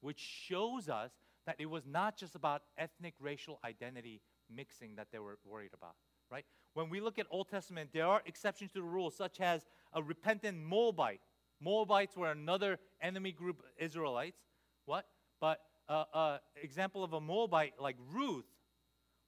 which 0.00 0.18
shows 0.18 0.88
us 0.88 1.12
that 1.46 1.56
it 1.58 1.66
was 1.66 1.84
not 1.86 2.16
just 2.16 2.34
about 2.34 2.62
ethnic 2.78 3.14
racial 3.20 3.60
identity 3.64 4.22
mixing 4.54 4.96
that 4.96 5.08
they 5.12 5.18
were 5.18 5.38
worried 5.44 5.72
about, 5.74 5.94
right? 6.30 6.44
When 6.72 6.90
we 6.90 7.00
look 7.00 7.18
at 7.18 7.26
Old 7.30 7.48
Testament, 7.48 7.90
there 7.92 8.06
are 8.06 8.22
exceptions 8.26 8.72
to 8.72 8.78
the 8.78 8.84
rule, 8.84 9.10
such 9.10 9.40
as 9.40 9.64
a 9.92 10.02
repentant 10.02 10.58
Moabite. 10.58 11.20
Moabites 11.60 12.16
were 12.16 12.30
another 12.30 12.78
enemy 13.00 13.30
group 13.30 13.62
Israelites. 13.78 14.40
What? 14.86 15.06
But 15.40 15.60
uh, 15.92 16.38
example 16.62 17.04
of 17.04 17.12
a 17.12 17.20
Moabite 17.20 17.74
like 17.78 17.96
Ruth 18.12 18.46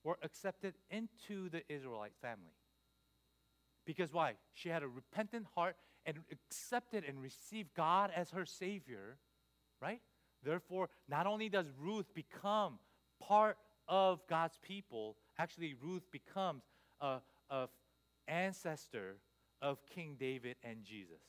were 0.04 0.18
accepted 0.22 0.74
into 0.90 1.48
the 1.48 1.62
Israelite 1.68 2.14
family. 2.22 2.54
Because 3.84 4.12
why? 4.12 4.34
She 4.54 4.68
had 4.68 4.82
a 4.82 4.88
repentant 4.88 5.46
heart 5.54 5.76
and 6.04 6.18
accepted 6.30 7.04
and 7.06 7.20
received 7.20 7.70
God 7.74 8.10
as 8.14 8.30
her 8.30 8.46
Savior, 8.46 9.18
right? 9.82 10.00
Therefore, 10.42 10.88
not 11.08 11.26
only 11.26 11.48
does 11.48 11.66
Ruth 11.78 12.12
become 12.14 12.78
part 13.20 13.58
of 13.88 14.20
God's 14.28 14.58
people, 14.62 15.16
actually, 15.38 15.74
Ruth 15.80 16.10
becomes 16.10 16.62
a, 17.00 17.18
a 17.50 17.68
ancestor 18.28 19.16
of 19.62 19.78
King 19.86 20.16
David 20.18 20.56
and 20.62 20.84
Jesus. 20.84 21.22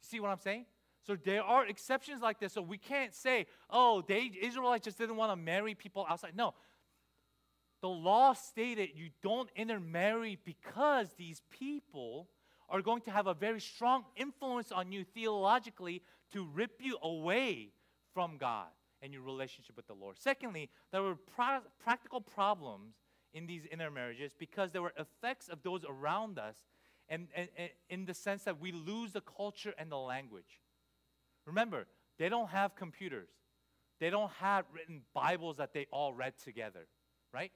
See 0.00 0.20
what 0.20 0.30
I'm 0.30 0.38
saying? 0.38 0.66
So 1.06 1.16
there 1.16 1.42
are 1.42 1.66
exceptions 1.66 2.22
like 2.22 2.38
this. 2.38 2.52
So 2.52 2.62
we 2.62 2.78
can't 2.78 3.14
say, 3.14 3.46
oh, 3.68 4.02
they 4.06 4.30
Israelites 4.40 4.84
just 4.84 4.98
didn't 4.98 5.16
want 5.16 5.32
to 5.32 5.36
marry 5.36 5.74
people 5.74 6.06
outside. 6.08 6.36
No. 6.36 6.54
The 7.80 7.88
law 7.88 8.32
stated 8.32 8.90
you 8.94 9.10
don't 9.22 9.50
intermarry 9.56 10.38
because 10.44 11.08
these 11.18 11.42
people 11.50 12.28
are 12.68 12.80
going 12.80 13.02
to 13.02 13.10
have 13.10 13.26
a 13.26 13.34
very 13.34 13.60
strong 13.60 14.04
influence 14.16 14.70
on 14.70 14.92
you 14.92 15.04
theologically 15.04 16.02
to 16.32 16.46
rip 16.54 16.80
you 16.80 16.96
away 17.02 17.72
from 18.14 18.38
God 18.38 18.68
and 19.02 19.12
your 19.12 19.22
relationship 19.22 19.76
with 19.76 19.88
the 19.88 19.94
Lord. 19.94 20.16
Secondly, 20.18 20.70
there 20.92 21.02
were 21.02 21.16
pra- 21.16 21.62
practical 21.82 22.20
problems 22.20 22.94
in 23.34 23.46
these 23.46 23.64
intermarriages 23.66 24.32
because 24.38 24.70
there 24.70 24.82
were 24.82 24.94
effects 24.96 25.48
of 25.48 25.62
those 25.62 25.84
around 25.88 26.38
us 26.38 26.56
and, 27.08 27.26
and, 27.34 27.48
and 27.56 27.70
in 27.88 28.04
the 28.04 28.14
sense 28.14 28.44
that 28.44 28.60
we 28.60 28.70
lose 28.70 29.12
the 29.12 29.20
culture 29.20 29.74
and 29.76 29.90
the 29.90 29.98
language. 29.98 30.60
Remember, 31.46 31.86
they 32.18 32.28
don't 32.28 32.48
have 32.48 32.76
computers. 32.76 33.28
They 34.00 34.10
don't 34.10 34.30
have 34.32 34.64
written 34.72 35.02
Bibles 35.14 35.58
that 35.58 35.72
they 35.72 35.86
all 35.92 36.12
read 36.12 36.34
together, 36.38 36.86
right? 37.32 37.52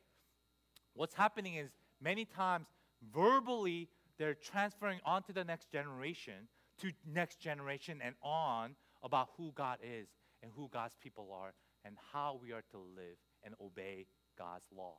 What's 0.95 1.15
happening 1.15 1.57
is 1.57 1.71
many 2.01 2.25
times 2.25 2.67
verbally 3.13 3.89
they're 4.19 4.35
transferring 4.35 5.01
on 5.05 5.23
to 5.25 5.33
the 5.33 5.45
next 5.45 5.71
generation, 5.71 6.49
to 6.81 6.93
next 7.07 7.41
generation 7.41 8.01
and 8.03 8.15
on 8.23 8.77
about 9.03 9.31
who 9.37 9.53
God 9.55 9.79
is 9.83 10.09
and 10.43 10.53
who 10.55 10.69
God's 10.73 10.97
people 11.03 11.31
are 11.33 11.53
and 11.85 11.97
how 12.13 12.39
we 12.43 12.53
are 12.53 12.63
to 12.71 12.79
live 12.79 13.17
and 13.43 13.55
obey 13.61 14.07
God's 14.39 14.67
laws. 14.77 14.95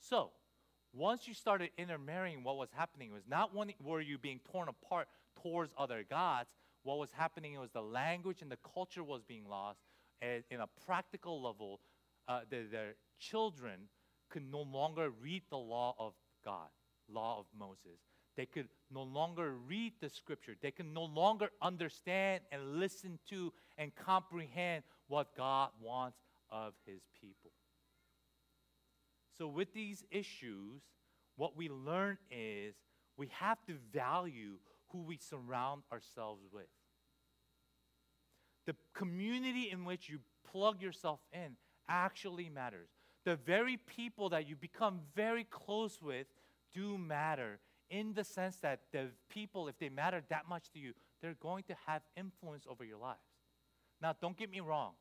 So, 0.00 0.30
once 0.94 1.26
you 1.26 1.32
started 1.32 1.70
intermarrying, 1.78 2.44
what 2.44 2.56
was 2.56 2.68
happening 2.72 3.12
was 3.12 3.22
not 3.26 3.54
one 3.54 3.72
were 3.82 4.00
you 4.00 4.18
being 4.18 4.40
torn 4.50 4.68
apart 4.68 5.08
towards 5.42 5.72
other 5.78 6.04
gods. 6.08 6.50
What 6.82 6.98
was 6.98 7.10
happening 7.12 7.58
was 7.58 7.70
the 7.70 7.82
language 7.82 8.42
and 8.42 8.50
the 8.50 8.58
culture 8.74 9.04
was 9.04 9.22
being 9.22 9.46
lost. 9.48 9.80
And 10.20 10.44
in 10.50 10.60
a 10.60 10.68
practical 10.86 11.42
level, 11.42 11.80
uh, 12.28 12.40
the, 12.48 12.66
their 12.70 12.94
children 13.18 13.88
could 14.30 14.50
no 14.50 14.62
longer 14.62 15.10
read 15.10 15.42
the 15.50 15.58
law 15.58 15.94
of 15.98 16.14
God, 16.44 16.68
law 17.08 17.38
of 17.38 17.46
Moses. 17.56 18.00
They 18.36 18.46
could 18.46 18.68
no 18.90 19.02
longer 19.02 19.54
read 19.54 19.92
the 20.00 20.08
scripture. 20.08 20.54
They 20.60 20.70
can 20.70 20.94
no 20.94 21.04
longer 21.04 21.50
understand 21.60 22.40
and 22.50 22.78
listen 22.78 23.18
to 23.28 23.52
and 23.76 23.94
comprehend 23.94 24.84
what 25.08 25.36
God 25.36 25.70
wants 25.80 26.18
of 26.50 26.72
his 26.86 27.02
people. 27.20 27.50
So, 29.36 29.46
with 29.46 29.74
these 29.74 30.04
issues, 30.10 30.82
what 31.36 31.56
we 31.56 31.68
learn 31.68 32.18
is 32.30 32.74
we 33.16 33.28
have 33.38 33.58
to 33.66 33.74
value 33.92 34.58
who 34.92 35.02
we 35.02 35.16
surround 35.16 35.82
ourselves 35.90 36.42
with. 36.52 36.68
The 38.66 38.76
community 38.94 39.70
in 39.70 39.84
which 39.84 40.08
you 40.08 40.20
plug 40.50 40.80
yourself 40.80 41.20
in 41.32 41.56
actually 41.88 42.48
matters. 42.48 42.90
The 43.24 43.36
very 43.36 43.76
people 43.76 44.28
that 44.30 44.48
you 44.48 44.56
become 44.56 45.00
very 45.16 45.44
close 45.44 46.00
with 46.00 46.26
do 46.72 46.96
matter 46.98 47.58
in 47.90 48.14
the 48.14 48.24
sense 48.24 48.56
that 48.56 48.80
the 48.92 49.08
people, 49.28 49.68
if 49.68 49.78
they 49.78 49.88
matter 49.88 50.22
that 50.30 50.48
much 50.48 50.70
to 50.72 50.78
you, 50.78 50.92
they're 51.20 51.36
going 51.40 51.64
to 51.64 51.74
have 51.86 52.02
influence 52.16 52.64
over 52.68 52.84
your 52.84 52.98
lives. 52.98 53.20
Now, 54.00 54.14
don't 54.20 54.36
get 54.36 54.50
me 54.50 54.60
wrong. 54.60 54.92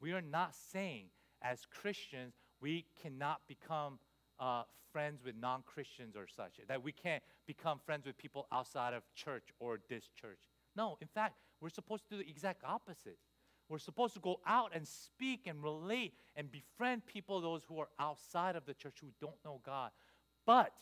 We 0.00 0.12
are 0.12 0.22
not 0.22 0.54
saying 0.54 1.06
as 1.42 1.66
Christians 1.66 2.34
we 2.60 2.86
cannot 3.00 3.40
become 3.46 3.98
uh, 4.40 4.62
friends 4.92 5.22
with 5.24 5.34
non 5.36 5.62
Christians 5.62 6.16
or 6.16 6.26
such, 6.26 6.60
that 6.66 6.82
we 6.82 6.92
can't 6.92 7.22
become 7.46 7.80
friends 7.84 8.06
with 8.06 8.16
people 8.18 8.46
outside 8.52 8.94
of 8.94 9.02
church 9.14 9.48
or 9.60 9.78
this 9.88 10.08
church. 10.20 10.40
No, 10.76 10.96
in 11.00 11.08
fact, 11.08 11.36
we're 11.60 11.68
supposed 11.70 12.04
to 12.08 12.16
do 12.16 12.22
the 12.22 12.30
exact 12.30 12.62
opposite. 12.64 13.18
We're 13.68 13.78
supposed 13.78 14.14
to 14.14 14.20
go 14.20 14.40
out 14.46 14.72
and 14.74 14.86
speak 14.88 15.46
and 15.46 15.62
relate 15.62 16.14
and 16.36 16.50
befriend 16.50 17.04
people, 17.06 17.40
those 17.40 17.62
who 17.68 17.78
are 17.78 17.88
outside 17.98 18.56
of 18.56 18.64
the 18.64 18.74
church 18.74 18.96
who 19.00 19.08
don't 19.20 19.36
know 19.44 19.60
God. 19.64 19.90
But 20.46 20.72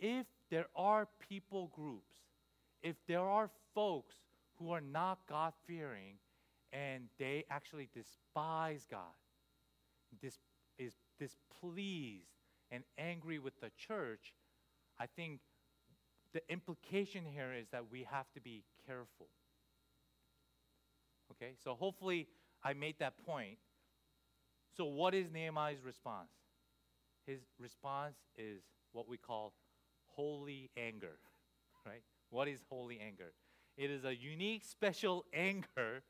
if 0.00 0.26
there 0.50 0.66
are 0.74 1.06
people 1.28 1.70
groups, 1.74 2.16
if 2.82 2.96
there 3.06 3.20
are 3.20 3.50
folks 3.74 4.16
who 4.58 4.72
are 4.72 4.80
not 4.80 5.18
God 5.28 5.52
fearing 5.66 6.16
and 6.72 7.04
they 7.18 7.44
actually 7.50 7.88
despise 7.94 8.86
God, 8.90 9.14
this 10.20 10.38
is 10.78 10.94
displeased 11.20 12.24
and 12.72 12.82
angry 12.98 13.38
with 13.38 13.60
the 13.60 13.70
church, 13.76 14.34
I 14.98 15.06
think 15.06 15.40
the 16.32 16.42
implication 16.50 17.24
here 17.24 17.52
is 17.52 17.68
that 17.72 17.84
we 17.90 18.06
have 18.10 18.26
to 18.34 18.40
be 18.40 18.64
careful. 18.86 19.28
Okay, 21.32 21.52
so 21.62 21.74
hopefully 21.74 22.26
I 22.64 22.72
made 22.72 22.96
that 22.98 23.14
point. 23.24 23.58
So, 24.76 24.84
what 24.84 25.14
is 25.14 25.30
Nehemiah's 25.30 25.82
response? 25.84 26.30
His 27.26 27.40
response 27.58 28.16
is 28.36 28.62
what 28.92 29.08
we 29.08 29.16
call 29.16 29.52
holy 30.06 30.70
anger, 30.76 31.18
right? 31.86 32.02
What 32.30 32.48
is 32.48 32.60
holy 32.68 33.00
anger? 33.00 33.32
It 33.76 33.90
is 33.90 34.04
a 34.04 34.14
unique, 34.14 34.64
special 34.64 35.24
anger 35.34 36.02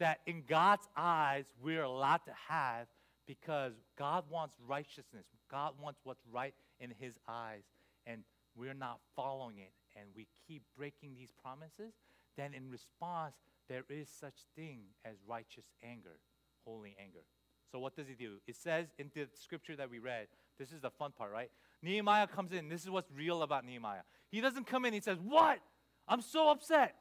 that 0.00 0.20
in 0.26 0.42
God's 0.46 0.88
eyes 0.96 1.44
we're 1.62 1.82
allowed 1.82 2.24
to 2.24 2.32
have 2.48 2.86
because 3.26 3.72
God 3.98 4.24
wants 4.30 4.56
righteousness. 4.66 5.26
God 5.50 5.74
wants 5.80 6.00
what's 6.04 6.24
right 6.30 6.54
in 6.80 6.92
His 6.98 7.18
eyes, 7.28 7.62
and 8.06 8.22
we're 8.56 8.74
not 8.74 9.00
following 9.16 9.58
it, 9.58 9.72
and 9.96 10.08
we 10.14 10.28
keep 10.46 10.62
breaking 10.76 11.14
these 11.14 11.30
promises. 11.42 11.94
Then, 12.36 12.54
in 12.54 12.70
response, 12.70 13.34
there 13.68 13.84
is 13.88 14.08
such 14.08 14.34
thing 14.56 14.80
as 15.04 15.16
righteous 15.26 15.66
anger, 15.82 16.18
holy 16.64 16.96
anger. 17.00 17.24
So, 17.70 17.78
what 17.78 17.96
does 17.96 18.08
he 18.08 18.14
do? 18.14 18.36
It 18.46 18.56
says 18.56 18.86
in 18.98 19.10
the 19.14 19.26
scripture 19.34 19.76
that 19.76 19.90
we 19.90 19.98
read, 19.98 20.26
this 20.58 20.72
is 20.72 20.80
the 20.80 20.90
fun 20.90 21.12
part, 21.12 21.32
right? 21.32 21.50
Nehemiah 21.82 22.26
comes 22.26 22.52
in. 22.52 22.68
This 22.68 22.82
is 22.82 22.90
what's 22.90 23.10
real 23.10 23.42
about 23.42 23.64
Nehemiah. 23.64 24.02
He 24.30 24.40
doesn't 24.40 24.66
come 24.66 24.84
in, 24.84 24.92
he 24.92 25.00
says, 25.00 25.18
What? 25.22 25.58
I'm 26.06 26.20
so 26.20 26.50
upset. 26.50 26.94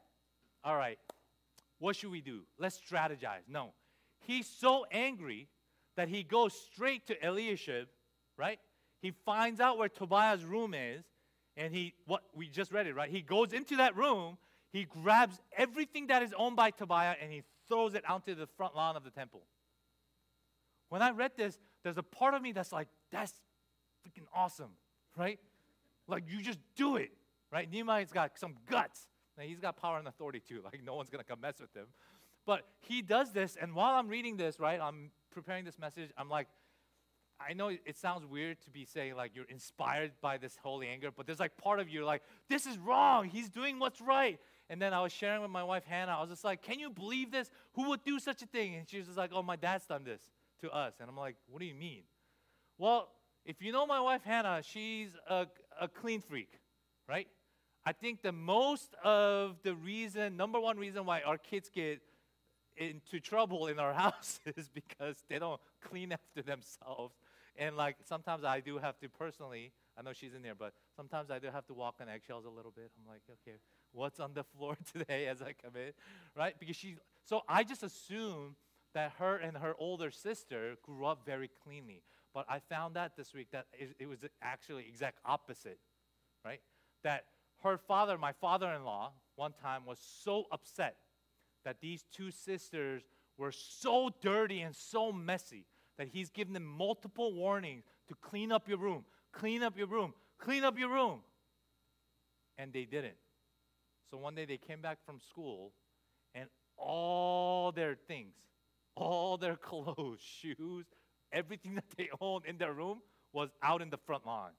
All 0.64 0.78
right, 0.78 0.98
what 1.80 1.96
should 1.96 2.12
we 2.12 2.22
do? 2.22 2.44
Let's 2.58 2.80
strategize. 2.80 3.44
No. 3.50 3.74
He's 4.26 4.48
so 4.48 4.86
angry 4.92 5.50
that 5.96 6.10
he 6.10 6.24
goes 6.24 6.54
straight 6.54 7.08
to 7.08 7.26
Eliashib, 7.26 7.88
right? 8.38 8.60
He 9.02 9.12
finds 9.26 9.60
out 9.60 9.78
where 9.78 9.90
Tobiah's 9.90 10.44
room 10.44 10.74
is, 10.74 11.04
and 11.56 11.74
he, 11.74 11.94
what 12.06 12.24
we 12.34 12.48
just 12.48 12.72
read 12.72 12.88
it, 12.88 12.96
right? 12.96 13.10
He 13.10 13.22
goes 13.22 13.54
into 13.54 13.78
that 13.78 13.96
room, 13.96 14.38
he 14.72 14.86
grabs 14.86 15.40
everything 15.56 16.08
that 16.08 16.24
is 16.24 16.34
owned 16.36 16.56
by 16.56 16.72
Tobiah, 16.72 17.16
and 17.22 17.32
he 17.32 17.44
throws 17.68 17.94
it 17.94 18.04
out 18.08 18.26
to 18.26 18.36
the 18.36 18.48
front 18.48 18.76
lawn 18.76 18.96
of 18.96 19.04
the 19.04 19.12
temple. 19.12 19.42
When 20.90 21.02
I 21.02 21.12
read 21.12 21.32
this, 21.36 21.60
there's 21.84 21.98
a 21.98 22.04
part 22.04 22.34
of 22.34 22.42
me 22.42 22.52
that's 22.52 22.72
like, 22.72 22.88
that's 23.12 23.34
freaking 24.06 24.26
awesome, 24.34 24.72
right? 25.18 25.40
Like, 26.08 26.24
you 26.28 26.42
just 26.42 26.60
do 26.76 26.98
it, 26.98 27.12
right? 27.52 27.70
Nehemiah's 27.70 28.12
got 28.12 28.38
some 28.38 28.56
guts. 28.70 29.08
Now, 29.38 29.44
he's 29.44 29.60
got 29.60 29.76
power 29.76 29.98
and 29.98 30.08
authority 30.08 30.40
too. 30.40 30.62
Like, 30.66 30.84
no 30.84 30.96
one's 30.96 31.10
going 31.10 31.24
to 31.24 31.30
come 31.30 31.42
mess 31.42 31.56
with 31.60 31.74
him. 31.76 31.88
But 32.46 32.66
he 32.82 33.02
does 33.02 33.32
this, 33.32 33.58
and 33.62 33.74
while 33.74 33.96
I'm 33.96 34.08
reading 34.08 34.38
this, 34.38 34.60
right, 34.60 34.80
I'm 34.82 35.12
preparing 35.34 35.66
this 35.66 35.80
message, 35.80 36.12
I'm 36.18 36.30
like, 36.30 36.48
I 37.40 37.54
know 37.54 37.70
it 37.70 37.98
sounds 37.98 38.26
weird 38.26 38.62
to 38.62 38.70
be 38.70 38.86
saying 38.86 39.16
like 39.16 39.32
you're 39.36 39.46
inspired 39.46 40.12
by 40.22 40.38
this 40.38 40.58
holy 40.62 40.88
anger, 40.88 41.10
but 41.16 41.26
there's 41.26 41.40
like 41.40 41.58
part 41.58 41.80
of 41.80 41.90
you 41.90 42.06
like, 42.06 42.22
this 42.50 42.66
is 42.66 42.78
wrong. 42.78 43.28
He's 43.28 43.50
doing 43.50 43.80
what's 43.80 44.00
right. 44.00 44.40
And 44.70 44.82
then 44.82 44.94
I 44.94 45.02
was 45.02 45.12
sharing 45.12 45.42
with 45.42 45.52
my 45.52 45.64
wife 45.64 45.84
Hannah. 45.84 46.14
I 46.14 46.22
was 46.22 46.30
just 46.30 46.44
like, 46.44 46.62
can 46.62 46.80
you 46.80 46.90
believe 46.90 47.32
this? 47.32 47.50
Who 47.74 47.90
would 47.90 48.04
do 48.04 48.20
such 48.20 48.42
a 48.42 48.46
thing? 48.46 48.76
And 48.76 48.88
she 48.88 48.98
was 48.98 49.08
just 49.08 49.18
like, 49.18 49.32
oh, 49.34 49.44
my 49.44 49.56
dad's 49.56 49.86
done 49.86 50.04
this 50.04 50.22
to 50.62 50.72
us. 50.72 50.94
And 51.00 51.10
I'm 51.10 51.18
like, 51.18 51.36
what 51.48 51.60
do 51.60 51.66
you 51.66 51.76
mean? 51.76 52.04
Well, 52.78 53.10
if 53.46 53.62
you 53.62 53.72
know 53.72 53.86
my 53.86 54.00
wife 54.00 54.24
Hannah, 54.24 54.62
she's 54.64 55.10
a, 55.30 55.48
a 55.80 55.88
clean 55.88 56.22
freak, 56.22 56.60
right? 57.10 57.28
I 57.86 57.92
think 57.92 58.22
the 58.22 58.32
most 58.32 58.96
of 59.04 59.58
the 59.64 59.76
reason, 59.76 60.38
number 60.38 60.60
one 60.60 60.78
reason 60.78 61.06
why 61.06 61.22
our 61.22 61.38
kids 61.38 61.70
get 61.70 62.02
into 62.78 63.20
trouble 63.20 63.68
in 63.68 63.80
our 63.80 63.94
houses 64.06 64.70
because 64.74 65.24
they 65.30 65.40
don't 65.40 65.62
clean 65.82 66.12
after 66.12 66.42
themselves. 66.42 67.16
And 67.56 67.78
like 67.78 67.98
sometimes 68.04 68.44
I 68.44 68.60
do 68.60 68.78
have 68.78 69.00
to 69.00 69.10
personally, 69.10 69.72
I 69.98 70.02
know 70.02 70.14
she's 70.14 70.34
in 70.34 70.42
there, 70.42 70.56
but 70.56 70.74
sometimes 70.96 71.30
I 71.30 71.40
do 71.40 71.48
have 71.52 71.66
to 71.68 71.74
walk 71.74 71.96
on 72.02 72.10
eggshells 72.10 72.46
a 72.46 72.50
little 72.50 72.72
bit. 72.72 72.92
I'm 72.98 73.12
like, 73.12 73.22
okay, 73.30 73.58
what's 73.92 74.20
on 74.20 74.34
the 74.34 74.44
floor 74.58 74.78
today 74.92 75.28
as 75.28 75.42
I 75.42 75.54
come 75.54 75.76
in, 75.76 75.94
right? 76.36 76.56
Because 76.60 76.76
she, 76.76 76.96
so 77.26 77.42
I 77.48 77.64
just 77.64 77.84
assume 77.84 78.56
that 78.94 79.14
her 79.20 79.38
and 79.38 79.58
her 79.58 79.74
older 79.80 80.12
sister 80.12 80.76
grew 80.84 81.06
up 81.06 81.26
very 81.26 81.50
cleanly. 81.64 82.02
But 82.34 82.46
I 82.50 82.60
found 82.60 82.98
out 82.98 83.16
this 83.16 83.34
week 83.34 83.48
that 83.52 83.68
it, 83.74 83.96
it 84.00 84.08
was 84.08 84.20
actually 84.42 84.86
exact 84.88 85.20
opposite, 85.26 85.78
right? 86.44 86.62
That 87.04 87.26
her 87.64 87.78
father, 87.78 88.18
my 88.18 88.32
father-in-law, 88.34 89.12
one 89.36 89.54
time 89.62 89.86
was 89.86 90.00
so 90.24 90.46
upset 90.52 90.98
that 91.66 91.82
these 91.82 92.06
two 92.12 92.32
sisters 92.32 93.04
were 93.38 93.52
so 93.52 94.12
dirty 94.22 94.62
and 94.62 94.76
so 94.76 95.12
messy 95.12 95.66
that 95.98 96.08
he's 96.08 96.30
given 96.30 96.54
them 96.54 96.66
multiple 96.66 97.34
warnings 97.34 97.84
to 98.08 98.16
clean 98.16 98.52
up 98.52 98.68
your 98.68 98.78
room, 98.78 99.06
clean 99.32 99.64
up 99.64 99.78
your 99.78 99.88
room, 99.88 100.14
clean 100.40 100.64
up 100.64 100.78
your 100.78 100.90
room. 100.90 101.20
And 102.58 102.72
they 102.72 102.86
didn't. 102.86 103.16
So 104.12 104.18
one 104.18 104.36
day 104.36 104.46
they 104.46 104.58
came 104.58 104.82
back 104.82 105.00
from 105.06 105.20
school 105.20 105.72
and 106.36 106.48
all 106.78 107.72
their 107.72 107.96
things, 107.96 108.36
all 108.96 109.38
their 109.38 109.56
clothes, 109.70 110.20
shoes, 110.22 110.86
everything 111.32 111.76
that 111.76 111.86
they 111.98 112.10
owned 112.22 112.46
in 112.46 112.58
their 112.58 112.74
room 112.74 113.02
was 113.32 113.50
out 113.62 113.82
in 113.82 113.90
the 113.90 113.98
front 113.98 114.26
lawn. 114.26 114.52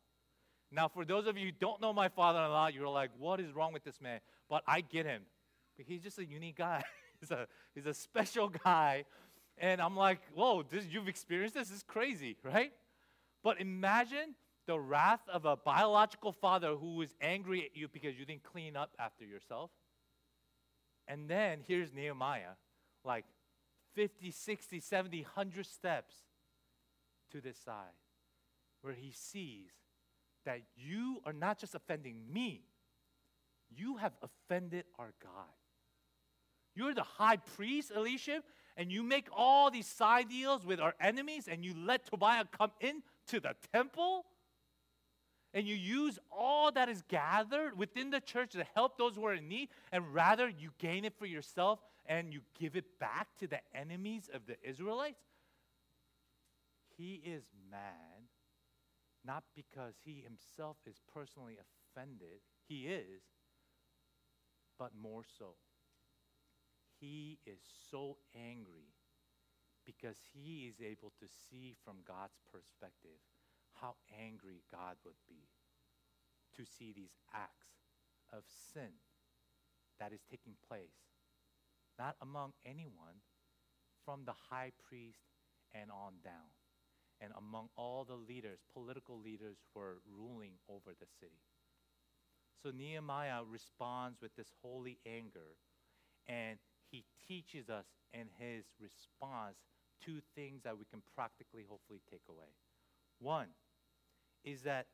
Now, 0.73 0.89
for 0.89 1.05
those 1.05 1.27
of 1.29 1.39
you 1.39 1.47
who 1.47 1.53
don't 1.53 1.81
know 1.81 1.93
my 1.93 2.09
father 2.09 2.41
in 2.41 2.51
law, 2.51 2.67
you're 2.67 2.89
like, 2.89 3.11
what 3.17 3.39
is 3.39 3.53
wrong 3.53 3.73
with 3.73 3.85
this 3.85 4.01
man? 4.01 4.19
But 4.51 4.65
I 4.67 4.81
get 4.81 5.07
him. 5.07 5.23
He's 5.79 6.03
just 6.03 6.19
a 6.19 6.25
unique 6.25 6.57
guy. 6.57 6.83
he's, 7.21 7.31
a, 7.31 7.47
he's 7.75 7.87
a 7.87 7.95
special 7.95 8.49
guy. 8.49 9.05
And 9.59 9.81
I'm 9.81 9.97
like, 9.97 10.21
whoa, 10.35 10.63
this, 10.63 10.85
you've 10.91 11.09
experienced 11.09 11.55
this? 11.55 11.69
This 11.69 11.79
is 11.79 11.83
crazy, 11.83 12.37
right? 12.43 12.73
But 13.43 13.61
imagine 13.61 14.35
the 14.67 14.79
wrath 14.79 15.21
of 15.33 15.45
a 15.45 15.57
biological 15.57 16.33
father 16.33 16.75
who 16.75 17.03
is 17.03 17.15
angry 17.21 17.65
at 17.65 17.77
you 17.77 17.89
because 17.89 18.19
you 18.19 18.25
didn't 18.25 18.45
clean 18.45 18.77
up 18.77 18.91
after 18.99 19.25
yourself. 19.25 19.71
And 21.07 21.29
then 21.29 21.61
here's 21.67 21.93
Nehemiah, 21.93 22.57
like 23.05 23.27
50, 23.95 24.31
60, 24.31 24.81
70, 24.81 25.23
100 25.23 25.67
steps 25.67 26.15
to 27.31 27.41
this 27.41 27.59
side, 27.59 27.93
where 28.81 28.95
he 28.95 29.13
sees 29.13 29.71
that 30.47 30.61
you 30.77 31.21
are 31.25 31.33
not 31.33 31.59
just 31.59 31.75
offending 31.75 32.21
me, 32.33 32.63
you 33.71 33.97
have 33.97 34.13
offended 34.23 34.85
our 34.99 35.13
God. 35.23 35.53
You're 36.75 36.95
the 36.95 37.03
high 37.03 37.37
priest, 37.37 37.93
Elisha, 37.95 38.43
and 38.77 38.91
you 38.91 39.03
make 39.03 39.29
all 39.33 39.71
these 39.71 39.87
side 39.87 40.29
deals 40.29 40.67
with 40.67 40.81
our 40.81 40.95
enemies, 41.01 41.49
and 41.49 41.65
you 41.65 41.75
let 41.77 42.07
Tobiah 42.07 42.45
come 42.57 42.73
into 42.81 43.41
the 43.41 43.55
temple, 43.73 44.25
and 45.53 45.69
you 45.69 45.77
use 45.77 46.19
all 46.33 46.73
that 46.73 46.89
is 46.89 47.03
gathered 47.09 47.79
within 47.79 48.11
the 48.11 48.21
church 48.21 48.53
to 48.53 48.65
help 48.75 48.99
those 48.99 49.15
who 49.15 49.25
are 49.25 49.35
in 49.35 49.49
need, 49.49 49.69
and 49.93 50.13
rather 50.13 50.49
you 50.49 50.71
gain 50.79 51.05
it 51.05 51.15
for 51.17 51.27
yourself 51.27 51.79
and 52.07 52.33
you 52.33 52.41
give 52.59 52.77
it 52.77 52.99
back 52.99 53.29
to 53.39 53.47
the 53.47 53.61
enemies 53.75 54.29
of 54.33 54.47
the 54.47 54.57
Israelites. 54.63 55.23
He 56.97 57.23
is 57.25 57.45
mad, 57.71 58.29
not 59.25 59.45
because 59.55 59.95
he 60.05 60.23
himself 60.23 60.77
is 60.87 61.01
personally 61.13 61.57
offended, 61.57 62.41
he 62.69 62.87
is, 62.87 63.23
but 64.79 64.91
more 65.01 65.23
so. 65.39 65.55
He 67.05 67.39
is 67.45 67.61
so 67.91 68.17
angry 68.35 68.95
because 69.85 70.17
he 70.33 70.73
is 70.73 70.81
able 70.81 71.13
to 71.21 71.27
see 71.29 71.77
from 71.85 71.97
God's 72.09 72.41
perspective 72.51 73.21
how 73.75 73.97
angry 74.19 74.63
God 74.73 74.97
would 75.05 75.21
be 75.29 75.51
to 76.57 76.65
see 76.65 76.95
these 76.97 77.13
acts 77.35 77.69
of 78.33 78.45
sin 78.73 78.89
that 80.01 80.15
is 80.15 80.23
taking 80.31 80.55
place, 80.67 80.97
not 81.99 82.17
among 82.23 82.55
anyone, 82.65 83.21
from 84.03 84.25
the 84.25 84.33
high 84.49 84.73
priest 84.89 85.29
and 85.75 85.91
on 85.91 86.15
down, 86.25 86.57
and 87.21 87.35
among 87.37 87.69
all 87.77 88.05
the 88.05 88.15
leaders, 88.17 88.61
political 88.73 89.21
leaders 89.21 89.59
who 89.75 89.81
are 89.81 90.01
ruling 90.11 90.53
over 90.71 90.95
the 90.99 91.07
city. 91.21 91.43
So 92.63 92.71
Nehemiah 92.71 93.43
responds 93.47 94.23
with 94.23 94.35
this 94.37 94.53
holy 94.63 95.01
anger, 95.07 95.59
and 96.27 96.59
he 96.91 97.05
teaches 97.27 97.69
us 97.69 97.87
in 98.13 98.29
his 98.39 98.65
response 98.81 99.57
two 100.05 100.21
things 100.35 100.63
that 100.65 100.77
we 100.79 100.85
can 100.91 101.03
practically, 101.15 101.65
hopefully, 101.69 102.01
take 102.11 102.23
away. 102.29 102.47
One 103.21 103.49
is 104.45 104.63
that 104.63 104.87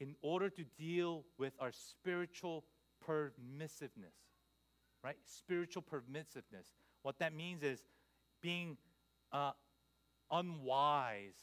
in 0.00 0.14
order 0.22 0.50
to 0.50 0.64
deal 0.78 1.24
with 1.38 1.52
our 1.60 1.72
spiritual 1.72 2.64
permissiveness, 3.06 4.16
right? 5.02 5.16
Spiritual 5.24 5.82
permissiveness. 5.82 6.66
What 7.02 7.18
that 7.20 7.34
means 7.34 7.62
is 7.62 7.82
being 8.42 8.76
uh, 9.32 9.52
unwise 10.30 11.34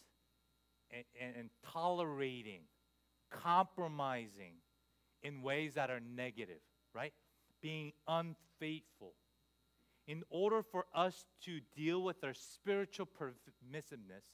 and, 0.91 1.03
and, 1.19 1.35
and 1.35 1.49
tolerating, 1.71 2.61
compromising 3.31 4.55
in 5.23 5.41
ways 5.41 5.75
that 5.75 5.89
are 5.89 6.01
negative, 6.01 6.59
right? 6.93 7.13
Being 7.61 7.93
unfaithful. 8.07 9.13
In 10.07 10.23
order 10.29 10.61
for 10.63 10.85
us 10.93 11.25
to 11.45 11.59
deal 11.75 12.03
with 12.03 12.23
our 12.23 12.33
spiritual 12.33 13.07
permissiveness, 13.07 14.25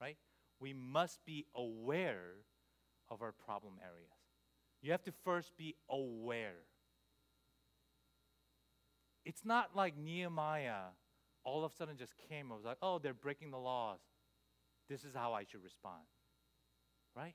right, 0.00 0.18
we 0.60 0.72
must 0.72 1.24
be 1.24 1.46
aware 1.54 2.32
of 3.10 3.22
our 3.22 3.32
problem 3.32 3.74
areas. 3.82 4.12
You 4.82 4.92
have 4.92 5.04
to 5.04 5.12
first 5.24 5.56
be 5.56 5.76
aware. 5.88 6.66
It's 9.24 9.44
not 9.44 9.74
like 9.74 9.96
Nehemiah 9.96 10.92
all 11.44 11.64
of 11.64 11.72
a 11.72 11.74
sudden 11.74 11.96
just 11.96 12.14
came 12.28 12.46
and 12.46 12.56
was 12.56 12.64
like, 12.64 12.78
oh, 12.82 12.98
they're 12.98 13.14
breaking 13.14 13.50
the 13.50 13.58
laws. 13.58 14.00
This 14.88 15.04
is 15.04 15.14
how 15.14 15.32
I 15.34 15.44
should 15.44 15.62
respond. 15.62 16.02
Right? 17.14 17.34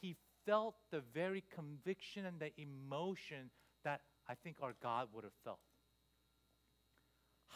He 0.00 0.16
felt 0.46 0.76
the 0.90 1.02
very 1.14 1.44
conviction 1.54 2.24
and 2.24 2.40
the 2.40 2.52
emotion 2.60 3.50
that 3.84 4.00
I 4.28 4.34
think 4.34 4.56
our 4.62 4.74
God 4.82 5.08
would 5.12 5.24
have 5.24 5.32
felt. 5.44 5.60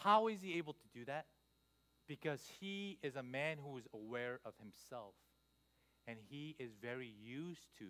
How 0.05 0.29
is 0.29 0.43
he 0.43 0.59
able 0.59 0.75
to 0.75 0.89
do 0.93 1.07
that? 1.07 1.25
Because 2.07 2.47
he 2.61 2.99
is 3.03 3.17
a 3.17 3.23
man 3.23 3.57
who 3.57 3.79
is 3.79 3.87
aware 3.95 4.39
of 4.45 4.53
himself. 4.61 5.15
And 6.07 6.19
he 6.29 6.55
is 6.59 6.73
very 6.81 7.11
used 7.25 7.69
to 7.79 7.87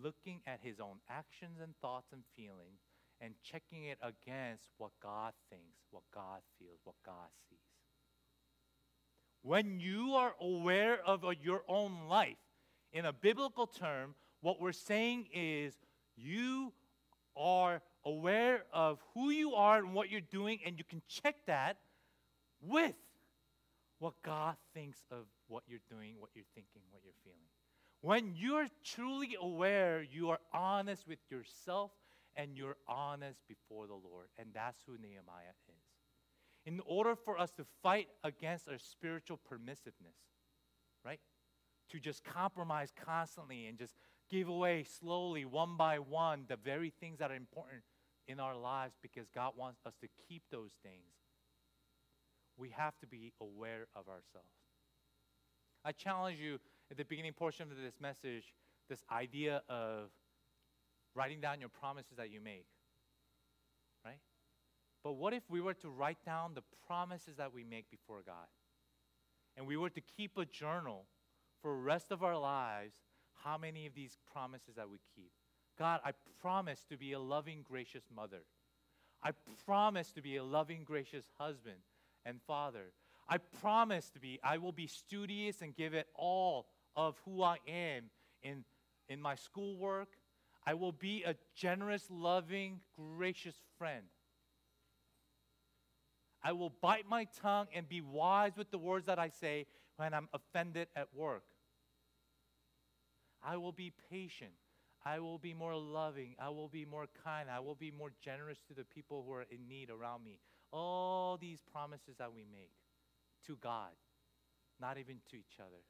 looking 0.00 0.42
at 0.46 0.60
his 0.62 0.78
own 0.78 1.00
actions 1.10 1.58
and 1.60 1.74
thoughts 1.82 2.12
and 2.12 2.22
feelings 2.36 2.78
and 3.20 3.34
checking 3.42 3.84
it 3.86 3.98
against 4.00 4.70
what 4.78 4.92
God 5.02 5.32
thinks, 5.50 5.80
what 5.90 6.04
God 6.14 6.40
feels, 6.56 6.78
what 6.84 6.94
God 7.04 7.30
sees. 7.48 7.58
When 9.42 9.80
you 9.80 10.14
are 10.14 10.34
aware 10.40 11.00
of 11.04 11.24
your 11.42 11.62
own 11.66 12.06
life, 12.08 12.36
in 12.92 13.06
a 13.06 13.12
biblical 13.12 13.66
term, 13.66 14.14
what 14.40 14.60
we're 14.60 14.70
saying 14.70 15.26
is 15.34 15.74
you 16.16 16.72
are 17.36 17.82
aware 18.04 18.64
of 18.72 18.98
who 19.14 19.30
you 19.30 19.54
are 19.54 19.78
and 19.78 19.94
what 19.94 20.10
you're 20.10 20.20
doing, 20.20 20.60
and 20.64 20.78
you 20.78 20.84
can 20.84 21.02
check 21.08 21.36
that 21.46 21.78
with 22.60 22.94
what 23.98 24.14
God 24.24 24.56
thinks 24.74 24.98
of 25.10 25.26
what 25.48 25.62
you're 25.68 25.80
doing, 25.88 26.14
what 26.18 26.30
you're 26.34 26.44
thinking, 26.54 26.82
what 26.90 27.02
you're 27.04 27.12
feeling. 27.22 27.46
When 28.00 28.34
you're 28.34 28.66
truly 28.84 29.36
aware, 29.40 30.02
you 30.02 30.30
are 30.30 30.40
honest 30.52 31.06
with 31.06 31.20
yourself 31.30 31.92
and 32.34 32.56
you're 32.56 32.76
honest 32.88 33.38
before 33.46 33.86
the 33.86 33.94
Lord. 33.94 34.26
And 34.38 34.48
that's 34.52 34.82
who 34.86 34.94
Nehemiah 34.94 35.54
is. 35.68 35.84
In 36.66 36.80
order 36.84 37.14
for 37.14 37.38
us 37.38 37.52
to 37.52 37.64
fight 37.82 38.08
against 38.24 38.68
our 38.68 38.78
spiritual 38.78 39.38
permissiveness, 39.50 40.18
right? 41.04 41.20
To 41.90 42.00
just 42.00 42.24
compromise 42.24 42.92
constantly 43.04 43.66
and 43.66 43.78
just 43.78 43.94
give 44.30 44.48
away 44.48 44.84
slowly, 44.84 45.44
one 45.44 45.76
by 45.76 45.98
one, 45.98 46.44
the 46.48 46.56
very 46.56 46.90
things 46.90 47.18
that 47.18 47.30
are 47.30 47.36
important 47.36 47.82
in 48.28 48.40
our 48.40 48.56
lives 48.56 48.94
because 49.02 49.26
God 49.34 49.52
wants 49.56 49.80
us 49.86 49.94
to 50.00 50.08
keep 50.28 50.42
those 50.50 50.72
things 50.82 51.12
we 52.56 52.70
have 52.70 52.96
to 52.98 53.06
be 53.06 53.32
aware 53.40 53.86
of 53.94 54.08
ourselves. 54.08 54.48
I 55.84 55.92
challenge 55.92 56.38
you 56.38 56.58
at 56.90 56.96
the 56.96 57.04
beginning 57.04 57.32
portion 57.32 57.70
of 57.70 57.76
this 57.76 58.00
message 58.00 58.52
this 58.88 59.02
idea 59.10 59.62
of 59.68 60.10
writing 61.14 61.40
down 61.40 61.60
your 61.60 61.68
promises 61.68 62.12
that 62.18 62.30
you 62.30 62.40
make. 62.40 62.66
Right? 64.04 64.18
But 65.02 65.12
what 65.14 65.32
if 65.32 65.42
we 65.48 65.60
were 65.60 65.74
to 65.74 65.88
write 65.88 66.18
down 66.24 66.52
the 66.54 66.62
promises 66.86 67.36
that 67.36 67.54
we 67.54 67.64
make 67.64 67.90
before 67.90 68.22
God? 68.24 68.46
And 69.56 69.66
we 69.66 69.76
were 69.76 69.90
to 69.90 70.00
keep 70.00 70.36
a 70.36 70.44
journal 70.44 71.06
for 71.60 71.70
the 71.70 71.82
rest 71.82 72.10
of 72.10 72.22
our 72.22 72.36
lives 72.36 72.94
how 73.44 73.56
many 73.58 73.86
of 73.86 73.94
these 73.94 74.16
promises 74.32 74.74
that 74.76 74.88
we 74.88 74.98
keep. 75.14 75.32
God, 75.78 76.00
I 76.04 76.12
promise 76.40 76.84
to 76.90 76.96
be 76.96 77.12
a 77.12 77.20
loving, 77.20 77.64
gracious 77.68 78.04
mother. 78.14 78.42
I 79.22 79.30
promise 79.64 80.12
to 80.12 80.22
be 80.22 80.36
a 80.36 80.44
loving, 80.44 80.84
gracious 80.84 81.24
husband 81.38 81.76
and 82.24 82.40
father. 82.46 82.92
I 83.28 83.38
promise 83.38 84.10
to 84.10 84.20
be, 84.20 84.40
I 84.42 84.58
will 84.58 84.72
be 84.72 84.86
studious 84.86 85.62
and 85.62 85.74
give 85.74 85.94
it 85.94 86.08
all 86.14 86.66
of 86.96 87.16
who 87.24 87.42
I 87.42 87.58
am 87.66 88.10
in, 88.42 88.64
in 89.08 89.20
my 89.20 89.36
schoolwork. 89.36 90.08
I 90.66 90.74
will 90.74 90.92
be 90.92 91.22
a 91.24 91.36
generous, 91.54 92.06
loving, 92.10 92.80
gracious 92.96 93.56
friend. 93.78 94.04
I 96.44 96.52
will 96.52 96.72
bite 96.80 97.08
my 97.08 97.26
tongue 97.40 97.68
and 97.74 97.88
be 97.88 98.00
wise 98.00 98.52
with 98.56 98.70
the 98.70 98.78
words 98.78 99.06
that 99.06 99.18
I 99.18 99.28
say 99.28 99.66
when 99.96 100.12
I'm 100.12 100.28
offended 100.32 100.88
at 100.96 101.08
work. 101.14 101.44
I 103.44 103.56
will 103.56 103.72
be 103.72 103.92
patient. 104.10 104.52
I 105.04 105.18
will 105.18 105.38
be 105.38 105.54
more 105.54 105.76
loving. 105.76 106.34
I 106.38 106.48
will 106.50 106.68
be 106.68 106.84
more 106.84 107.06
kind. 107.24 107.48
I 107.50 107.60
will 107.60 107.74
be 107.74 107.90
more 107.90 108.12
generous 108.22 108.58
to 108.68 108.74
the 108.74 108.84
people 108.84 109.24
who 109.26 109.32
are 109.32 109.46
in 109.50 109.68
need 109.68 109.90
around 109.90 110.24
me. 110.24 110.38
All 110.72 111.36
these 111.36 111.60
promises 111.72 112.16
that 112.18 112.32
we 112.32 112.44
make 112.50 112.72
to 113.46 113.56
God, 113.56 113.90
not 114.80 114.98
even 114.98 115.16
to 115.30 115.36
each 115.36 115.58
other. 115.60 115.82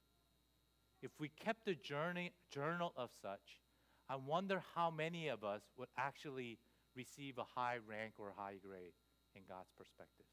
If 1.03 1.11
we 1.19 1.29
kept 1.29 1.69
a 1.69 1.75
journey, 1.75 2.33
journal 2.51 2.93
of 2.97 3.11
such, 3.21 3.61
I 4.09 4.17
wonder 4.17 4.63
how 4.75 4.91
many 4.91 5.29
of 5.29 5.45
us 5.45 5.63
would 5.77 5.89
actually 5.99 6.59
receive 6.97 7.39
a 7.39 7.45
high 7.45 7.79
rank 7.87 8.15
or 8.19 8.33
high 8.37 8.57
grade 8.67 8.93
in 9.35 9.43
God's 9.49 9.71
perspective. 9.77 10.27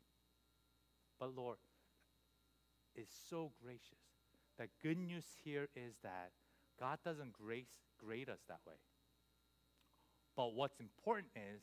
But 1.19 1.35
Lord, 1.35 1.57
is 2.95 3.09
so 3.29 3.51
gracious. 3.63 3.99
The 4.57 4.67
good 4.81 4.97
news 4.97 5.25
here 5.43 5.69
is 5.75 5.95
that 6.03 6.31
God 6.79 6.99
doesn't 7.03 7.33
grace, 7.33 7.67
grade 7.99 8.29
us 8.29 8.39
that 8.47 8.59
way. 8.65 8.75
But 10.35 10.53
what's 10.53 10.79
important 10.79 11.27
is 11.35 11.61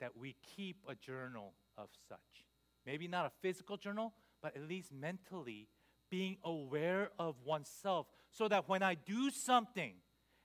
that 0.00 0.16
we 0.16 0.36
keep 0.56 0.76
a 0.88 0.94
journal 0.94 1.54
of 1.76 1.88
such. 2.08 2.44
Maybe 2.84 3.08
not 3.08 3.26
a 3.26 3.30
physical 3.42 3.76
journal, 3.76 4.12
but 4.42 4.56
at 4.56 4.62
least 4.62 4.92
mentally 4.92 5.68
being 6.10 6.36
aware 6.44 7.10
of 7.18 7.36
oneself 7.44 8.06
so 8.30 8.48
that 8.48 8.68
when 8.68 8.82
I 8.82 8.94
do 8.94 9.30
something 9.30 9.94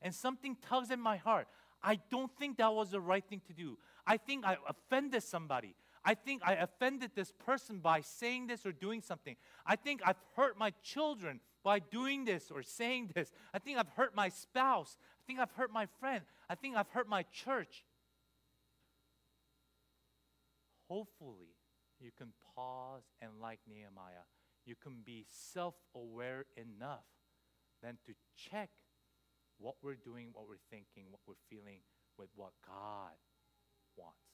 and 0.01 0.13
something 0.13 0.57
tugs 0.61 0.91
at 0.91 0.99
my 0.99 1.17
heart, 1.17 1.47
I 1.81 1.99
don't 2.09 2.31
think 2.37 2.57
that 2.57 2.73
was 2.73 2.91
the 2.91 3.01
right 3.01 3.23
thing 3.23 3.41
to 3.47 3.53
do. 3.53 3.77
I 4.05 4.17
think 4.17 4.45
I 4.45 4.57
offended 4.67 5.23
somebody. 5.23 5.75
I 6.05 6.13
think 6.13 6.41
I 6.45 6.53
offended 6.53 7.11
this 7.15 7.31
person 7.31 7.79
by 7.79 8.01
saying 8.01 8.47
this 8.47 8.65
or 8.65 8.71
doing 8.71 9.01
something. 9.01 9.35
I 9.65 9.75
think 9.75 10.01
I've 10.05 10.19
hurt 10.35 10.57
my 10.57 10.71
children 10.83 11.39
by 11.63 11.79
doing 11.79 12.25
this 12.25 12.51
or 12.51 12.61
saying 12.61 13.11
this. 13.15 13.31
I 13.53 13.59
think 13.59 13.77
I've 13.77 13.89
hurt 13.89 14.13
my 14.15 14.29
spouse. 14.29 14.97
I 14.99 15.21
think 15.25 15.39
I've 15.39 15.51
hurt 15.51 15.71
my 15.71 15.87
friend. 15.99 16.23
I 16.49 16.55
think 16.55 16.75
I've 16.75 16.89
hurt 16.89 17.07
my 17.07 17.23
church. 17.23 17.85
Hopefully, 20.89 21.55
you 21.99 22.11
can 22.17 22.33
pause 22.55 23.03
and, 23.21 23.31
like 23.41 23.59
Nehemiah, 23.67 24.27
you 24.65 24.75
can 24.75 24.97
be 25.05 25.25
self 25.29 25.75
aware 25.95 26.45
enough 26.57 27.05
then 27.81 27.97
to 28.05 28.13
check 28.35 28.69
what 29.59 29.75
we're 29.81 29.95
doing, 29.95 30.29
what 30.33 30.47
we're 30.47 30.63
thinking, 30.69 31.05
what 31.09 31.21
we're 31.27 31.35
feeling 31.49 31.79
with 32.17 32.29
what 32.35 32.51
God 32.65 33.11
wants. 33.95 34.32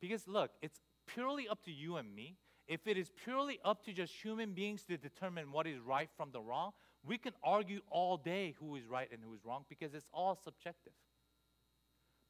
Because 0.00 0.26
look, 0.26 0.50
it's 0.62 0.80
purely 1.06 1.48
up 1.48 1.62
to 1.64 1.72
you 1.72 1.96
and 1.96 2.14
me. 2.14 2.36
If 2.66 2.86
it 2.86 2.98
is 2.98 3.10
purely 3.24 3.60
up 3.64 3.84
to 3.84 3.92
just 3.92 4.12
human 4.12 4.52
beings 4.52 4.82
to 4.84 4.96
determine 4.96 5.52
what 5.52 5.66
is 5.66 5.78
right 5.78 6.08
from 6.16 6.30
the 6.32 6.40
wrong, 6.40 6.72
we 7.04 7.16
can 7.16 7.32
argue 7.44 7.80
all 7.90 8.16
day 8.16 8.54
who 8.58 8.74
is 8.74 8.86
right 8.86 9.08
and 9.12 9.22
who 9.22 9.32
is 9.34 9.44
wrong 9.44 9.64
because 9.68 9.94
it's 9.94 10.08
all 10.12 10.38
subjective. 10.42 10.92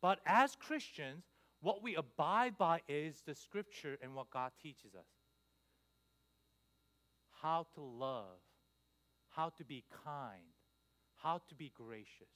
But 0.02 0.18
as 0.26 0.54
Christians, 0.54 1.24
what 1.60 1.82
we 1.82 1.96
abide 1.96 2.58
by 2.58 2.82
is 2.86 3.22
the 3.26 3.34
scripture 3.34 3.96
and 4.02 4.14
what 4.14 4.30
God 4.30 4.52
teaches 4.62 4.94
us 4.94 5.06
how 7.42 7.66
to 7.74 7.80
love, 7.80 8.40
how 9.28 9.50
to 9.50 9.64
be 9.64 9.84
kind, 10.04 10.54
how 11.16 11.40
to 11.48 11.54
be 11.54 11.70
gracious. 11.74 12.32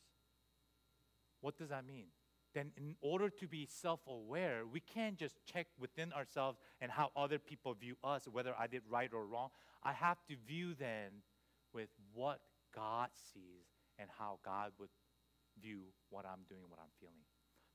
What 1.40 1.56
does 1.56 1.70
that 1.70 1.86
mean? 1.86 2.08
Then 2.55 2.72
in 2.76 2.96
order 3.01 3.30
to 3.30 3.46
be 3.46 3.66
self 3.66 4.01
aware, 4.07 4.62
we 4.70 4.80
can't 4.80 5.16
just 5.16 5.36
check 5.44 5.66
within 5.78 6.12
ourselves 6.12 6.59
and 6.80 6.90
how 6.90 7.11
other 7.16 7.38
people 7.38 7.74
view 7.74 7.96
us, 8.03 8.26
whether 8.30 8.55
I 8.59 8.66
did 8.66 8.82
right 8.88 9.11
or 9.12 9.26
wrong. 9.26 9.51
I 9.82 9.92
have 9.92 10.18
to 10.28 10.36
view 10.46 10.74
then 10.74 11.22
with 11.72 11.88
what 12.12 12.40
God 12.74 13.09
sees 13.32 13.66
and 13.98 14.09
how 14.18 14.38
God 14.44 14.72
would 14.78 14.88
view 15.62 15.80
what 16.09 16.24
I'm 16.24 16.44
doing, 16.48 16.62
what 16.68 16.80
I'm 16.80 16.90
feeling. 16.98 17.14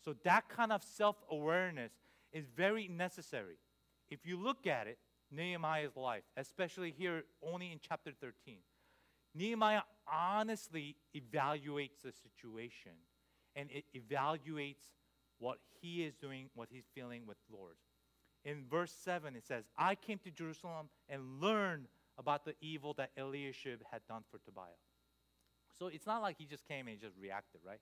So 0.03 0.15
that 0.23 0.49
kind 0.49 0.71
of 0.71 0.83
self 0.83 1.15
awareness 1.29 1.91
is 2.31 2.45
very 2.55 2.87
necessary. 2.87 3.57
If 4.09 4.25
you 4.25 4.37
look 4.37 4.67
at 4.67 4.87
it, 4.87 4.97
Nehemiah's 5.31 5.95
life, 5.95 6.23
especially 6.37 6.91
here 6.91 7.23
only 7.41 7.71
in 7.71 7.79
chapter 7.81 8.11
13, 8.11 8.57
Nehemiah 9.33 9.81
honestly 10.11 10.95
evaluates 11.15 12.01
the 12.03 12.11
situation 12.11 12.91
and 13.55 13.69
it 13.71 13.85
evaluates 13.95 14.91
what 15.39 15.57
he 15.81 16.03
is 16.03 16.15
doing, 16.15 16.49
what 16.55 16.69
he's 16.71 16.85
feeling 16.93 17.23
with 17.27 17.37
the 17.49 17.55
Lord. 17.55 17.75
In 18.43 18.65
verse 18.69 18.93
7, 19.03 19.35
it 19.35 19.45
says, 19.45 19.65
I 19.77 19.95
came 19.95 20.19
to 20.19 20.31
Jerusalem 20.31 20.89
and 21.09 21.41
learned 21.41 21.87
about 22.17 22.45
the 22.45 22.55
evil 22.61 22.93
that 22.93 23.11
Eliashib 23.17 23.81
had 23.91 24.01
done 24.07 24.23
for 24.29 24.39
Tobiah. 24.39 24.79
So 25.77 25.87
it's 25.87 26.05
not 26.05 26.21
like 26.21 26.37
he 26.37 26.45
just 26.45 26.67
came 26.67 26.87
and 26.87 26.89
he 26.89 26.95
just 26.95 27.17
reacted, 27.19 27.61
right? 27.65 27.79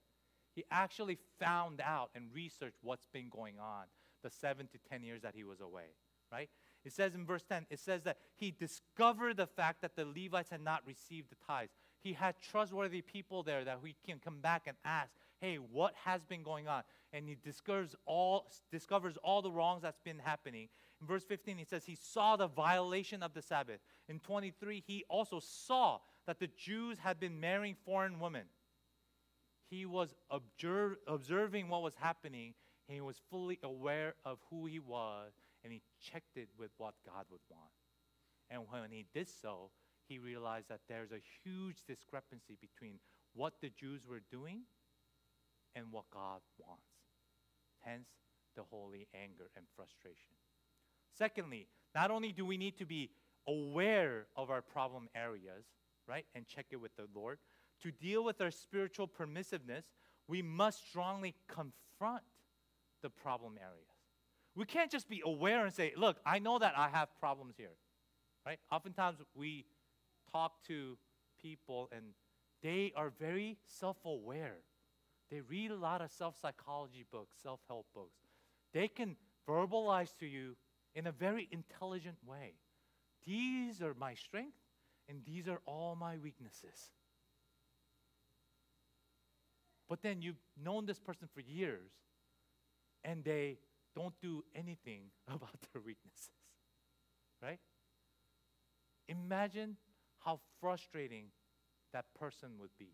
He 0.55 0.63
actually 0.71 1.17
found 1.39 1.81
out 1.81 2.09
and 2.15 2.25
researched 2.33 2.77
what's 2.81 3.07
been 3.07 3.29
going 3.29 3.55
on 3.59 3.85
the 4.23 4.29
seven 4.29 4.67
to 4.67 4.77
10 4.89 5.03
years 5.03 5.21
that 5.21 5.33
he 5.35 5.43
was 5.43 5.59
away, 5.59 5.95
right? 6.31 6.49
It 6.85 6.93
says 6.93 7.13
in 7.13 7.25
verse 7.25 7.43
10, 7.47 7.67
it 7.69 7.79
says 7.79 8.03
that 8.03 8.17
he 8.35 8.51
discovered 8.51 9.37
the 9.37 9.47
fact 9.47 9.81
that 9.81 9.95
the 9.95 10.05
Levites 10.05 10.49
had 10.49 10.61
not 10.61 10.81
received 10.85 11.29
the 11.29 11.35
tithes. 11.45 11.73
He 12.01 12.13
had 12.13 12.35
trustworthy 12.41 13.01
people 13.01 13.43
there 13.43 13.63
that 13.63 13.79
he 13.83 13.95
can 14.05 14.19
come 14.19 14.39
back 14.41 14.63
and 14.67 14.77
ask, 14.83 15.11
hey, 15.43 15.57
what 15.57 15.93
has 16.05 16.23
been 16.23 16.41
going 16.41 16.69
on? 16.69 16.83
And 17.11 17.27
he 17.27 17.35
discovers 17.35 17.97
all, 18.05 18.47
discovers 18.71 19.17
all 19.21 19.41
the 19.41 19.51
wrongs 19.51 19.81
that's 19.81 19.99
been 19.99 20.19
happening. 20.19 20.69
In 21.01 21.05
verse 21.05 21.25
15, 21.25 21.57
he 21.57 21.65
says 21.65 21.83
he 21.83 21.97
saw 22.01 22.37
the 22.37 22.47
violation 22.47 23.21
of 23.21 23.33
the 23.33 23.41
Sabbath. 23.41 23.81
In 24.07 24.21
23, 24.21 24.81
he 24.87 25.03
also 25.09 25.41
saw 25.41 25.99
that 26.27 26.39
the 26.39 26.47
Jews 26.47 26.97
had 26.97 27.19
been 27.19 27.41
marrying 27.41 27.75
foreign 27.85 28.21
women. 28.21 28.43
He 29.69 29.85
was 29.85 30.15
observe, 30.31 30.95
observing 31.07 31.67
what 31.67 31.83
was 31.83 31.95
happening, 31.95 32.53
he 32.87 33.01
was 33.01 33.19
fully 33.29 33.59
aware 33.63 34.13
of 34.23 34.37
who 34.49 34.65
he 34.65 34.79
was, 34.79 35.33
and 35.65 35.73
he 35.73 35.81
checked 35.99 36.37
it 36.37 36.47
with 36.57 36.71
what 36.77 36.93
God 37.05 37.25
would 37.29 37.41
want. 37.49 37.71
And 38.49 38.61
when 38.69 38.91
he 38.91 39.07
did 39.13 39.27
so, 39.27 39.71
he 40.07 40.19
realized 40.19 40.69
that 40.69 40.81
there's 40.87 41.11
a 41.11 41.19
huge 41.43 41.83
discrepancy 41.85 42.57
between 42.61 42.99
what 43.33 43.55
the 43.61 43.69
Jews 43.69 44.03
were 44.07 44.21
doing 44.31 44.61
and 45.75 45.85
what 45.91 46.05
God 46.11 46.41
wants. 46.57 46.83
Hence, 47.79 48.07
the 48.55 48.63
holy 48.63 49.07
anger 49.13 49.49
and 49.55 49.65
frustration. 49.75 50.35
Secondly, 51.17 51.67
not 51.95 52.11
only 52.11 52.31
do 52.31 52.45
we 52.45 52.57
need 52.57 52.77
to 52.77 52.85
be 52.85 53.11
aware 53.47 54.27
of 54.35 54.49
our 54.49 54.61
problem 54.61 55.09
areas, 55.15 55.65
right, 56.07 56.25
and 56.33 56.47
check 56.47 56.67
it 56.71 56.77
with 56.77 56.95
the 56.95 57.07
Lord, 57.13 57.39
to 57.81 57.91
deal 57.91 58.23
with 58.23 58.39
our 58.41 58.51
spiritual 58.51 59.07
permissiveness, 59.07 59.83
we 60.27 60.41
must 60.41 60.87
strongly 60.87 61.35
confront 61.47 62.23
the 63.01 63.09
problem 63.09 63.57
areas. 63.59 63.87
We 64.55 64.65
can't 64.65 64.91
just 64.91 65.09
be 65.09 65.21
aware 65.25 65.65
and 65.65 65.73
say, 65.73 65.93
look, 65.97 66.17
I 66.25 66.39
know 66.39 66.59
that 66.59 66.73
I 66.77 66.87
have 66.89 67.09
problems 67.19 67.55
here, 67.57 67.75
right? 68.45 68.59
Oftentimes 68.71 69.19
we 69.35 69.65
talk 70.31 70.63
to 70.67 70.97
people 71.41 71.89
and 71.91 72.05
they 72.61 72.93
are 72.95 73.11
very 73.19 73.57
self 73.65 73.97
aware 74.05 74.57
they 75.33 75.41
read 75.41 75.71
a 75.71 75.75
lot 75.75 75.99
of 76.01 76.11
self 76.11 76.35
psychology 76.39 77.05
books, 77.11 77.35
self 77.41 77.59
help 77.67 77.87
books. 77.95 78.19
They 78.71 78.87
can 78.87 79.15
verbalize 79.49 80.15
to 80.19 80.27
you 80.27 80.55
in 80.93 81.07
a 81.07 81.11
very 81.11 81.47
intelligent 81.51 82.17
way. 82.23 82.53
These 83.25 83.81
are 83.81 83.95
my 83.99 84.13
strengths, 84.13 84.61
and 85.09 85.21
these 85.25 85.47
are 85.47 85.59
all 85.65 85.95
my 85.95 86.17
weaknesses. 86.19 86.91
But 89.89 90.03
then 90.03 90.21
you've 90.21 90.41
known 90.63 90.85
this 90.85 90.99
person 90.99 91.27
for 91.33 91.41
years, 91.41 91.89
and 93.03 93.23
they 93.23 93.57
don't 93.95 94.13
do 94.21 94.43
anything 94.55 95.05
about 95.27 95.57
their 95.73 95.81
weaknesses. 95.81 96.29
Right? 97.41 97.59
Imagine 99.09 99.77
how 100.19 100.41
frustrating 100.61 101.25
that 101.91 102.05
person 102.19 102.51
would 102.59 102.77
be. 102.77 102.93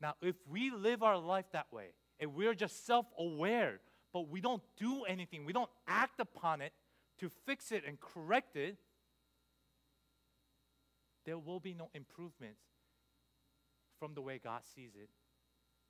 Now, 0.00 0.14
if 0.22 0.36
we 0.48 0.70
live 0.70 1.02
our 1.02 1.18
life 1.18 1.46
that 1.52 1.66
way, 1.72 1.88
and 2.20 2.34
we're 2.34 2.54
just 2.54 2.86
self 2.86 3.06
aware, 3.18 3.80
but 4.12 4.28
we 4.28 4.40
don't 4.40 4.62
do 4.76 5.04
anything, 5.04 5.44
we 5.44 5.52
don't 5.52 5.70
act 5.86 6.20
upon 6.20 6.60
it 6.60 6.72
to 7.20 7.30
fix 7.46 7.72
it 7.72 7.84
and 7.86 7.98
correct 8.00 8.56
it, 8.56 8.76
there 11.24 11.38
will 11.38 11.60
be 11.60 11.74
no 11.74 11.90
improvements 11.94 12.62
from 13.98 14.14
the 14.14 14.22
way 14.22 14.40
God 14.42 14.62
sees 14.74 14.92
it 14.94 15.10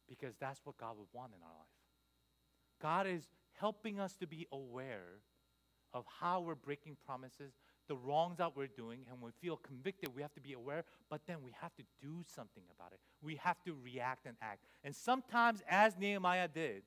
because 0.08 0.36
that's 0.36 0.60
what 0.64 0.78
God 0.78 0.96
would 0.98 1.08
want 1.12 1.32
in 1.36 1.42
our 1.42 1.48
life. 1.48 1.68
God 2.80 3.06
is 3.06 3.28
helping 3.60 4.00
us 4.00 4.16
to 4.16 4.26
be 4.26 4.46
aware 4.50 5.20
of 5.92 6.04
how 6.20 6.40
we're 6.40 6.54
breaking 6.54 6.96
promises, 7.06 7.52
the 7.88 7.96
wrongs 7.96 8.38
that 8.38 8.56
we're 8.56 8.66
doing, 8.66 9.00
and 9.10 9.20
we 9.20 9.30
feel 9.40 9.56
convicted, 9.56 10.14
we 10.14 10.22
have 10.22 10.34
to 10.34 10.40
be 10.40 10.52
aware, 10.52 10.84
but 11.10 11.22
then 11.26 11.38
we 11.42 11.52
have 11.60 11.74
to 11.76 11.82
do 12.00 12.22
something 12.26 12.62
about 12.78 12.92
it. 12.92 13.00
We 13.22 13.36
have 13.36 13.62
to 13.64 13.74
react 13.82 14.26
and 14.26 14.36
act. 14.40 14.64
And 14.84 14.94
sometimes, 14.94 15.62
as 15.68 15.96
Nehemiah 15.98 16.48
did, 16.48 16.82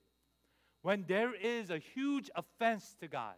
when 0.81 1.05
there 1.07 1.33
is 1.35 1.69
a 1.69 1.79
huge 1.79 2.29
offense 2.35 2.95
to 3.01 3.07
God, 3.07 3.35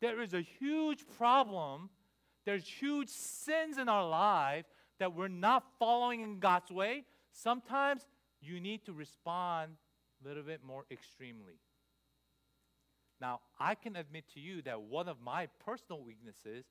there 0.00 0.20
is 0.22 0.34
a 0.34 0.40
huge 0.40 1.04
problem, 1.16 1.90
there's 2.46 2.66
huge 2.66 3.08
sins 3.08 3.78
in 3.78 3.88
our 3.88 4.08
life 4.08 4.64
that 4.98 5.14
we're 5.14 5.28
not 5.28 5.64
following 5.78 6.22
in 6.22 6.38
God's 6.38 6.70
way, 6.70 7.04
sometimes 7.32 8.06
you 8.40 8.60
need 8.60 8.84
to 8.86 8.92
respond 8.92 9.72
a 10.22 10.28
little 10.28 10.42
bit 10.42 10.62
more 10.64 10.84
extremely. 10.90 11.58
Now, 13.20 13.40
I 13.58 13.74
can 13.74 13.96
admit 13.96 14.24
to 14.34 14.40
you 14.40 14.62
that 14.62 14.80
one 14.80 15.08
of 15.08 15.20
my 15.20 15.48
personal 15.64 16.02
weaknesses 16.02 16.64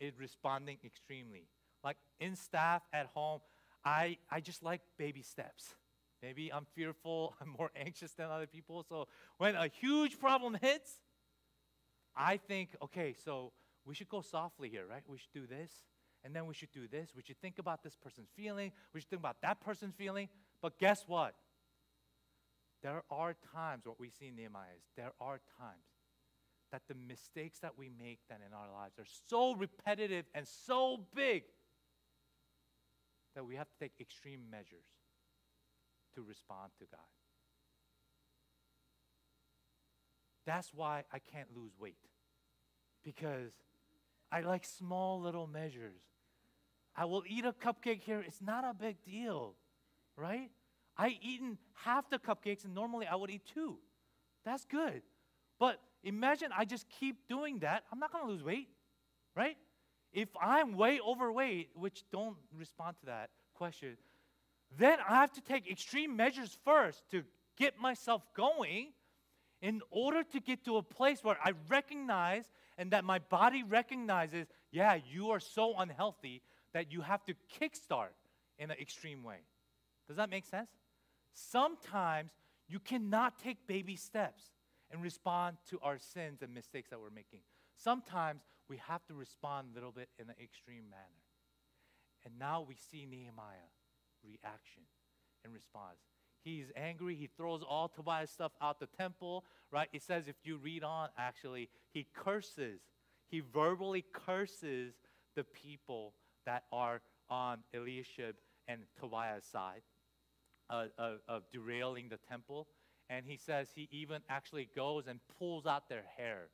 is 0.00 0.18
responding 0.18 0.78
extremely. 0.84 1.46
Like 1.84 1.96
in 2.18 2.36
staff, 2.36 2.82
at 2.92 3.06
home, 3.14 3.40
I, 3.84 4.18
I 4.30 4.40
just 4.40 4.62
like 4.62 4.80
baby 4.98 5.22
steps. 5.22 5.74
Maybe 6.22 6.52
I'm 6.52 6.66
fearful, 6.74 7.34
I'm 7.40 7.54
more 7.58 7.70
anxious 7.76 8.12
than 8.12 8.26
other 8.30 8.46
people. 8.46 8.84
So 8.88 9.08
when 9.38 9.54
a 9.54 9.68
huge 9.68 10.18
problem 10.18 10.54
hits, 10.60 11.00
I 12.16 12.36
think, 12.36 12.70
okay, 12.82 13.14
so 13.24 13.52
we 13.84 13.94
should 13.94 14.08
go 14.08 14.20
softly 14.20 14.68
here, 14.68 14.84
right? 14.88 15.02
We 15.06 15.18
should 15.18 15.32
do 15.32 15.46
this, 15.46 15.70
and 16.24 16.34
then 16.34 16.46
we 16.46 16.54
should 16.54 16.72
do 16.72 16.88
this. 16.88 17.10
We 17.14 17.22
should 17.22 17.40
think 17.40 17.58
about 17.58 17.82
this 17.82 17.96
person's 17.96 18.28
feeling. 18.36 18.72
We 18.92 19.00
should 19.00 19.10
think 19.10 19.20
about 19.20 19.40
that 19.42 19.60
person's 19.60 19.94
feeling. 19.94 20.28
But 20.60 20.78
guess 20.78 21.04
what? 21.06 21.34
There 22.82 23.02
are 23.10 23.36
times, 23.54 23.84
what 23.84 24.00
we 24.00 24.10
see 24.10 24.28
in 24.28 24.36
Nehemiah 24.36 24.74
is 24.76 24.82
there 24.96 25.12
are 25.20 25.40
times 25.58 25.84
that 26.72 26.82
the 26.88 26.94
mistakes 26.94 27.58
that 27.60 27.76
we 27.76 27.90
make 27.98 28.20
then 28.28 28.38
in 28.46 28.54
our 28.54 28.72
lives 28.72 28.98
are 28.98 29.10
so 29.28 29.54
repetitive 29.54 30.24
and 30.34 30.46
so 30.46 31.00
big 31.14 31.42
that 33.34 33.44
we 33.44 33.56
have 33.56 33.66
to 33.66 33.78
take 33.78 33.92
extreme 34.00 34.40
measures 34.50 34.86
to 36.14 36.22
respond 36.22 36.70
to 36.78 36.86
God. 36.90 37.00
That's 40.46 40.72
why 40.72 41.04
I 41.12 41.18
can't 41.18 41.48
lose 41.54 41.72
weight. 41.78 41.96
Because 43.04 43.52
I 44.32 44.40
like 44.40 44.64
small 44.64 45.20
little 45.20 45.46
measures. 45.46 46.00
I 46.96 47.04
will 47.04 47.24
eat 47.26 47.44
a 47.44 47.52
cupcake 47.52 48.02
here, 48.02 48.20
it's 48.26 48.42
not 48.42 48.64
a 48.64 48.74
big 48.74 49.02
deal, 49.04 49.54
right? 50.16 50.50
I 51.00 51.16
eaten 51.22 51.56
half 51.72 52.10
the 52.10 52.18
cupcakes 52.18 52.64
and 52.66 52.74
normally 52.74 53.06
I 53.06 53.14
would 53.14 53.30
eat 53.30 53.42
two. 53.54 53.78
That's 54.44 54.66
good. 54.66 55.00
But 55.58 55.80
imagine 56.04 56.50
I 56.54 56.66
just 56.66 56.86
keep 56.90 57.26
doing 57.26 57.60
that, 57.60 57.84
I'm 57.90 57.98
not 57.98 58.12
going 58.12 58.24
to 58.26 58.30
lose 58.30 58.42
weight, 58.42 58.68
right? 59.34 59.56
If 60.12 60.28
I'm 60.38 60.76
way 60.76 61.00
overweight, 61.00 61.70
which 61.74 62.04
don't 62.12 62.36
respond 62.54 62.96
to 63.00 63.06
that 63.06 63.30
question, 63.54 63.96
then 64.78 64.98
I 65.08 65.14
have 65.22 65.32
to 65.32 65.40
take 65.40 65.70
extreme 65.70 66.16
measures 66.16 66.58
first 66.66 67.02
to 67.12 67.22
get 67.56 67.80
myself 67.80 68.22
going 68.36 68.88
in 69.62 69.80
order 69.90 70.22
to 70.22 70.40
get 70.40 70.64
to 70.66 70.76
a 70.76 70.82
place 70.82 71.24
where 71.24 71.38
I 71.42 71.52
recognize 71.68 72.44
and 72.76 72.90
that 72.90 73.04
my 73.04 73.20
body 73.20 73.62
recognizes, 73.62 74.48
yeah, 74.70 74.98
you 75.10 75.30
are 75.30 75.40
so 75.40 75.74
unhealthy 75.78 76.42
that 76.74 76.92
you 76.92 77.00
have 77.00 77.24
to 77.24 77.34
kickstart 77.58 78.16
in 78.58 78.70
an 78.70 78.76
extreme 78.78 79.22
way. 79.22 79.40
Does 80.08 80.18
that 80.18 80.28
make 80.28 80.44
sense? 80.44 80.68
Sometimes 81.34 82.32
you 82.68 82.78
cannot 82.78 83.38
take 83.38 83.66
baby 83.66 83.96
steps 83.96 84.44
and 84.90 85.02
respond 85.02 85.56
to 85.70 85.78
our 85.82 85.98
sins 85.98 86.42
and 86.42 86.52
mistakes 86.54 86.90
that 86.90 87.00
we're 87.00 87.10
making. 87.10 87.40
Sometimes 87.76 88.42
we 88.68 88.76
have 88.88 89.04
to 89.06 89.14
respond 89.14 89.68
a 89.70 89.74
little 89.74 89.92
bit 89.92 90.08
in 90.18 90.28
an 90.28 90.36
extreme 90.42 90.84
manner. 90.90 91.22
And 92.24 92.38
now 92.38 92.64
we 92.66 92.76
see 92.76 93.06
Nehemiah 93.06 93.70
reaction 94.22 94.82
and 95.44 95.54
response. 95.54 95.98
He's 96.42 96.66
angry. 96.76 97.14
He 97.14 97.28
throws 97.36 97.62
all 97.62 97.88
Tobiah's 97.88 98.30
stuff 98.30 98.52
out 98.62 98.80
the 98.80 98.86
temple, 98.86 99.44
right? 99.70 99.88
It 99.92 100.02
says, 100.02 100.24
if 100.26 100.36
you 100.44 100.56
read 100.56 100.84
on, 100.84 101.08
actually, 101.18 101.68
he 101.92 102.06
curses. 102.14 102.80
He 103.28 103.40
verbally 103.40 104.04
curses 104.12 104.94
the 105.36 105.44
people 105.44 106.14
that 106.46 106.64
are 106.72 107.00
on 107.28 107.58
Eliashib 107.74 108.36
and 108.68 108.80
Tobiah's 108.98 109.44
side 109.44 109.82
uh, 110.70 110.86
of, 110.98 111.18
of 111.28 111.42
derailing 111.52 112.08
the 112.08 112.18
temple. 112.28 112.68
And 113.08 113.26
he 113.26 113.36
says 113.36 113.68
he 113.74 113.88
even 113.90 114.22
actually 114.28 114.68
goes 114.74 115.06
and 115.06 115.18
pulls 115.38 115.66
out 115.66 115.88
their 115.88 116.04
hair, 116.16 116.48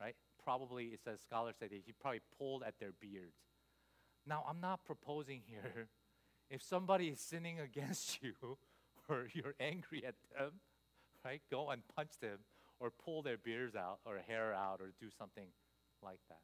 right? 0.00 0.14
Probably, 0.42 0.86
it 0.86 1.00
says, 1.04 1.20
scholars 1.20 1.56
say 1.58 1.66
that 1.66 1.82
he 1.84 1.92
probably 2.00 2.20
pulled 2.38 2.62
at 2.62 2.78
their 2.78 2.92
beards. 3.00 3.36
Now, 4.26 4.44
I'm 4.48 4.60
not 4.60 4.84
proposing 4.84 5.42
here 5.46 5.88
if 6.50 6.62
somebody 6.62 7.08
is 7.08 7.20
sinning 7.20 7.60
against 7.60 8.18
you 8.22 8.34
or 9.08 9.28
you're 9.32 9.54
angry 9.58 10.04
at 10.06 10.14
them, 10.36 10.60
right, 11.24 11.42
go 11.50 11.70
and 11.70 11.82
punch 11.96 12.12
them 12.20 12.38
or 12.78 12.90
pull 12.90 13.22
their 13.22 13.36
beards 13.36 13.76
out 13.76 13.98
or 14.04 14.18
hair 14.26 14.54
out 14.54 14.80
or 14.80 14.92
do 15.00 15.08
something 15.16 15.48
like 16.02 16.20
that. 16.28 16.40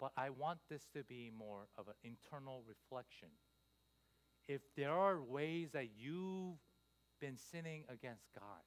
But 0.00 0.12
I 0.16 0.30
want 0.30 0.58
this 0.68 0.86
to 0.94 1.04
be 1.04 1.30
more 1.36 1.68
of 1.78 1.88
an 1.88 1.94
internal 2.02 2.62
reflection. 2.66 3.28
If 4.48 4.60
there 4.76 4.92
are 4.92 5.20
ways 5.22 5.70
that 5.72 5.88
you've 5.96 6.58
been 7.20 7.36
sinning 7.36 7.84
against 7.88 8.26
God, 8.38 8.62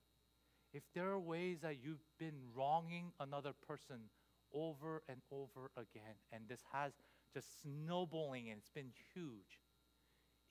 if 0.73 0.84
there 0.93 1.09
are 1.09 1.19
ways 1.19 1.59
that 1.61 1.78
you've 1.84 2.03
been 2.19 2.39
wronging 2.55 3.11
another 3.19 3.51
person 3.67 4.09
over 4.53 5.03
and 5.07 5.21
over 5.32 5.71
again, 5.75 6.15
and 6.32 6.43
this 6.47 6.61
has 6.71 6.93
just 7.34 7.61
snowballing 7.61 8.49
and 8.49 8.59
it's 8.59 8.69
been 8.69 8.91
huge. 9.13 9.61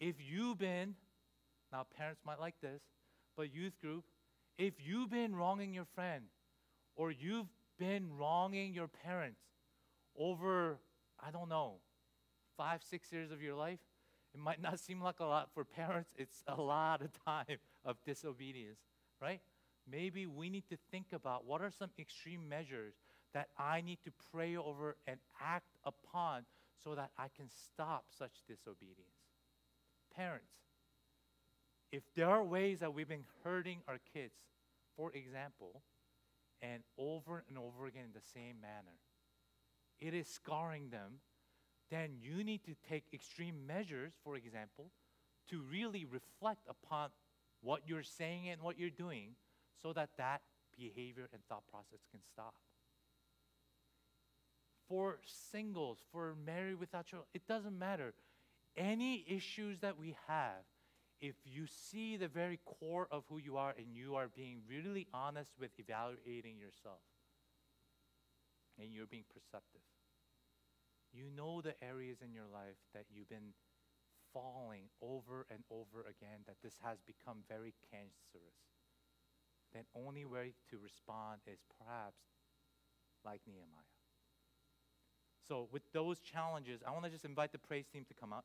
If 0.01 0.17
you've 0.21 0.59
been, 0.59 0.95
now 1.73 1.87
parents 1.97 2.21
might 2.25 2.41
like 2.41 2.61
this, 2.61 2.83
but 3.37 3.53
youth 3.53 3.81
group, 3.81 4.05
if 4.59 4.75
you've 4.79 5.11
been 5.11 5.35
wronging 5.35 5.75
your 5.75 5.87
friend 5.95 6.25
or 6.95 7.11
you've 7.11 7.49
been 7.79 8.17
wronging 8.17 8.73
your 8.73 8.89
parents 8.89 9.41
over, 10.19 10.79
I 11.21 11.31
don't 11.31 11.49
know, 11.49 11.75
five, 12.57 12.83
six 12.83 13.13
years 13.13 13.31
of 13.31 13.43
your 13.43 13.55
life, 13.55 13.81
it 14.37 14.43
might 14.43 14.61
not 14.61 14.79
seem 14.79 15.01
like 15.01 15.21
a 15.21 15.25
lot 15.25 15.49
for 15.55 15.65
parents. 15.65 16.11
It's 16.15 16.45
a 16.47 16.61
lot 16.61 17.01
of 17.01 17.09
time 17.25 17.57
of 17.87 17.97
disobedience, 18.05 18.81
right? 19.21 19.41
Maybe 19.91 20.27
we 20.27 20.51
need 20.51 20.69
to 20.69 20.77
think 20.91 21.07
about 21.15 21.47
what 21.47 21.63
are 21.63 21.71
some 21.71 21.89
extreme 21.99 22.47
measures 22.47 22.93
that 23.33 23.49
I 23.59 23.81
need 23.81 23.99
to 24.05 24.13
pray 24.31 24.55
over 24.55 24.97
and 25.07 25.17
act 25.41 25.79
upon 25.85 26.45
so 26.85 26.95
that 26.95 27.13
I 27.17 27.29
can 27.35 27.49
stop 27.49 28.05
such 28.19 28.43
disobedience. 28.47 29.09
Parents, 30.15 30.53
if 31.91 32.03
there 32.15 32.29
are 32.29 32.45
ways 32.45 32.81
that 32.81 32.93
we've 32.93 33.09
been 33.09 33.25
hurting 33.43 33.79
our 33.89 33.99
kids, 34.13 34.35
for 34.97 35.13
example, 35.13 35.81
and 36.61 36.83
over 36.99 37.43
and 37.49 37.57
over 37.57 37.87
again 37.87 38.05
in 38.05 38.13
the 38.13 38.27
same 38.35 38.61
manner, 38.61 38.99
it 39.99 40.13
is 40.13 40.29
scarring 40.29 40.91
them, 40.91 41.21
then 41.91 42.17
you 42.21 42.43
need 42.43 42.65
to 42.65 42.75
take 42.89 43.05
extreme 43.13 43.67
measures, 43.67 44.13
for 44.25 44.37
example, 44.37 44.91
to 45.51 45.63
really 45.71 46.05
reflect 46.05 46.67
upon 46.69 47.11
what 47.63 47.83
you're 47.87 48.03
saying 48.03 48.49
and 48.49 48.61
what 48.61 48.79
you're 48.79 48.91
doing 48.91 49.37
so 49.83 49.93
that 49.93 50.11
that 50.19 50.43
behavior 50.77 51.29
and 51.33 51.43
thought 51.49 51.63
process 51.71 52.01
can 52.11 52.21
stop 52.33 52.55
for 54.89 55.19
singles, 55.51 55.99
for 56.13 56.35
married 56.45 56.79
without 56.79 57.07
children, 57.07 57.27
it 57.35 57.47
doesn't 57.47 57.79
matter. 57.79 58.15
Any 58.77 59.25
issues 59.29 59.81
that 59.81 59.99
we 59.99 60.17
have, 60.29 60.65
if 61.21 61.35
you 61.45 61.67
see 61.67 62.17
the 62.17 62.29
very 62.29 62.61
core 62.65 63.09
of 63.11 63.25
who 63.29 63.39
you 63.39 63.57
are 63.57 63.75
and 63.77 63.87
you 63.95 64.17
are 64.17 64.29
being 64.29 64.59
really 64.69 65.07
honest 65.15 65.53
with 65.59 65.71
evaluating 65.79 66.59
yourself 66.59 67.01
and 68.79 68.93
you're 68.93 69.07
being 69.07 69.25
perceptive, 69.33 69.81
you 71.17 71.31
know 71.35 71.61
the 71.61 71.75
areas 71.83 72.19
in 72.23 72.33
your 72.33 72.47
life 72.53 72.77
that 72.95 73.07
you've 73.11 73.29
been 73.29 73.55
falling 74.33 74.83
over 75.01 75.47
and 75.51 75.65
over 75.71 76.01
again, 76.03 76.45
that 76.47 76.57
this 76.63 76.75
has 76.85 76.99
become 77.07 77.39
very 77.49 77.73
cancerous. 77.91 78.61
Then 79.73 79.85
only 79.97 80.25
way 80.25 80.53
to 80.71 80.77
respond 80.79 81.41
is 81.47 81.61
perhaps 81.79 82.21
like 83.25 83.41
Nehemiah. 83.47 83.91
So, 85.49 85.69
with 85.73 85.83
those 85.93 86.21
challenges, 86.21 86.81
I 86.87 86.91
want 86.91 87.05
to 87.05 87.11
just 87.11 87.25
invite 87.25 87.53
the 87.53 87.59
praise 87.59 87.87
team 87.87 88.05
to 88.09 88.15
come 88.15 88.33
up. 88.33 88.45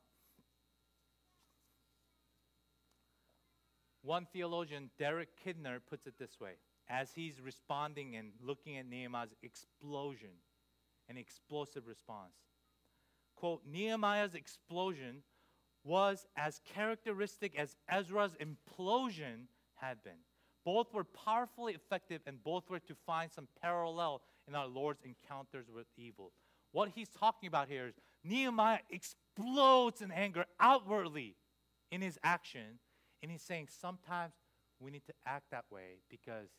One 4.04 4.28
theologian, 4.32 4.90
Derek 4.98 5.30
Kidner, 5.44 5.80
puts 5.88 6.08
it 6.08 6.14
this 6.18 6.40
way 6.40 6.54
as 6.90 7.12
he's 7.14 7.40
responding 7.40 8.16
and 8.16 8.32
looking 8.46 8.78
at 8.78 8.86
Nehemiah's 8.86 9.34
explosion, 9.44 10.30
an 11.08 11.18
explosive 11.18 11.88
response. 11.88 12.51
Quote, 13.42 13.62
Nehemiah's 13.66 14.36
explosion 14.36 15.24
was 15.84 16.28
as 16.38 16.62
characteristic 16.76 17.58
as 17.58 17.76
Ezra's 17.90 18.34
implosion 18.40 19.48
had 19.74 20.04
been. 20.04 20.22
Both 20.64 20.94
were 20.94 21.04
powerfully 21.04 21.74
effective, 21.74 22.22
and 22.28 22.44
both 22.44 22.70
were 22.70 22.80
to 22.82 22.94
find 23.08 23.32
some 23.32 23.48
parallel 23.60 24.22
in 24.48 24.54
our 24.54 24.68
Lord's 24.68 25.02
encounters 25.04 25.66
with 25.76 25.88
evil. 25.98 26.34
What 26.72 26.92
he's 26.94 27.10
talking 27.10 27.48
about 27.48 27.68
here 27.68 27.88
is 27.88 27.96
Nehemiah 28.24 28.80
explodes 28.92 30.04
in 30.04 30.12
anger 30.12 30.46
outwardly 30.60 31.36
in 31.92 32.02
his 32.02 32.20
action, 32.24 32.78
and 33.24 33.32
he's 33.32 33.42
saying 33.42 33.70
sometimes 33.72 34.34
we 34.80 34.92
need 34.92 35.06
to 35.08 35.14
act 35.26 35.46
that 35.50 35.66
way 35.72 36.04
because 36.12 36.50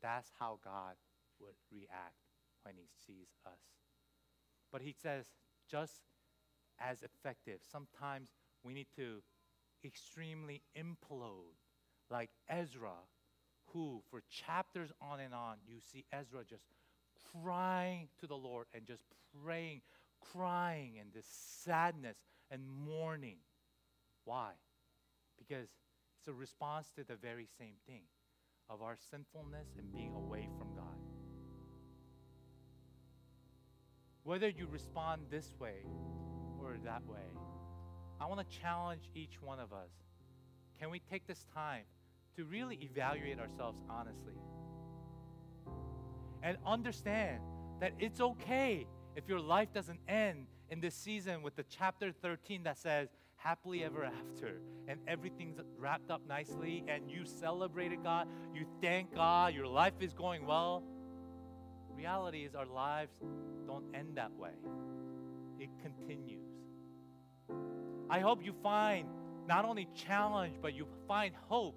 that's 0.00 0.30
how 0.38 0.60
God 0.64 0.94
would 1.40 1.56
react 1.72 2.14
when 2.62 2.76
he 2.76 2.86
sees 3.06 3.26
us. 3.44 3.58
But 4.70 4.82
he 4.82 4.94
says, 5.02 5.24
just 5.68 6.00
as 6.80 7.02
effective, 7.02 7.60
sometimes 7.70 8.28
we 8.62 8.72
need 8.72 8.88
to 8.96 9.22
extremely 9.84 10.62
implode, 10.76 11.56
like 12.10 12.30
Ezra, 12.48 12.94
who, 13.72 14.02
for 14.10 14.22
chapters 14.30 14.90
on 15.00 15.20
and 15.20 15.34
on, 15.34 15.56
you 15.66 15.78
see 15.80 16.04
Ezra 16.12 16.44
just 16.48 16.64
crying 17.32 18.08
to 18.20 18.26
the 18.26 18.34
Lord 18.34 18.66
and 18.74 18.86
just 18.86 19.04
praying, 19.44 19.82
crying, 20.32 20.94
and 20.98 21.10
this 21.12 21.26
sadness 21.64 22.16
and 22.50 22.62
mourning. 22.66 23.38
Why? 24.24 24.52
Because 25.38 25.68
it's 26.18 26.28
a 26.28 26.32
response 26.32 26.90
to 26.96 27.04
the 27.04 27.16
very 27.16 27.46
same 27.58 27.74
thing 27.86 28.02
of 28.70 28.82
our 28.82 28.96
sinfulness 29.10 29.68
and 29.78 29.92
being 29.92 30.14
away 30.14 30.48
from 30.58 30.74
God. 30.74 30.96
Whether 34.24 34.48
you 34.48 34.66
respond 34.70 35.22
this 35.30 35.54
way 35.58 35.84
that 36.84 37.06
way, 37.06 37.18
I 38.20 38.26
want 38.26 38.40
to 38.40 38.58
challenge 38.58 39.10
each 39.14 39.40
one 39.40 39.60
of 39.60 39.72
us. 39.72 39.90
Can 40.80 40.90
we 40.90 41.00
take 41.10 41.26
this 41.26 41.44
time 41.54 41.84
to 42.36 42.44
really 42.44 42.78
evaluate 42.82 43.38
ourselves 43.38 43.78
honestly? 43.88 44.34
And 46.42 46.56
understand 46.66 47.40
that 47.80 47.92
it's 47.98 48.20
okay 48.20 48.86
if 49.16 49.28
your 49.28 49.40
life 49.40 49.72
doesn't 49.72 50.00
end 50.08 50.46
in 50.70 50.80
this 50.80 50.94
season 50.94 51.42
with 51.42 51.56
the 51.56 51.64
chapter 51.64 52.12
13 52.12 52.64
that 52.64 52.78
says, 52.78 53.08
happily 53.36 53.84
ever 53.84 54.04
after, 54.04 54.60
and 54.88 55.00
everything's 55.06 55.58
wrapped 55.78 56.10
up 56.10 56.20
nicely, 56.28 56.84
and 56.88 57.08
you 57.10 57.24
celebrated 57.24 58.02
God, 58.02 58.26
you 58.54 58.66
thank 58.82 59.14
God, 59.14 59.54
your 59.54 59.66
life 59.66 59.94
is 60.00 60.12
going 60.12 60.44
well. 60.44 60.82
Reality 61.96 62.44
is, 62.44 62.54
our 62.54 62.66
lives 62.66 63.12
don't 63.66 63.84
end 63.94 64.16
that 64.16 64.32
way, 64.36 64.50
it 65.58 65.70
continues. 65.82 66.47
I 68.10 68.20
hope 68.20 68.44
you 68.44 68.52
find 68.62 69.08
not 69.46 69.64
only 69.64 69.88
challenge, 69.94 70.56
but 70.60 70.74
you 70.74 70.86
find 71.06 71.34
hope 71.48 71.74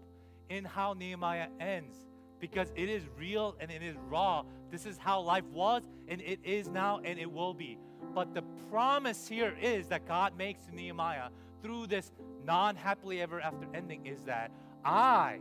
in 0.50 0.66
how 0.66 0.94
Nehemiah 0.94 1.48
ends 1.60 1.98
because 2.40 2.72
it 2.76 2.90
is 2.90 3.04
real 3.18 3.56
and 3.60 3.72
it 3.72 3.82
is 3.82 3.96
raw. 4.10 4.44
This 4.72 4.86
is 4.86 4.98
how 4.98 5.22
life 5.22 5.46
was 5.54 5.84
and 6.08 6.22
it 6.22 6.40
is 6.44 6.68
now 6.68 7.00
and 7.04 7.20
it 7.20 7.32
will 7.32 7.54
be. 7.54 7.78
But 8.14 8.34
the 8.34 8.42
promise 8.70 9.28
here 9.28 9.56
is 9.62 9.88
that 9.88 10.06
God 10.08 10.38
makes 10.38 10.66
to 10.66 10.76
Nehemiah 10.76 11.30
through 11.62 11.88
this 11.88 12.12
non 12.46 12.76
happily 12.76 13.22
ever 13.22 13.40
after 13.40 13.68
ending 13.74 14.06
is 14.06 14.24
that 14.24 14.52
I, 14.84 15.40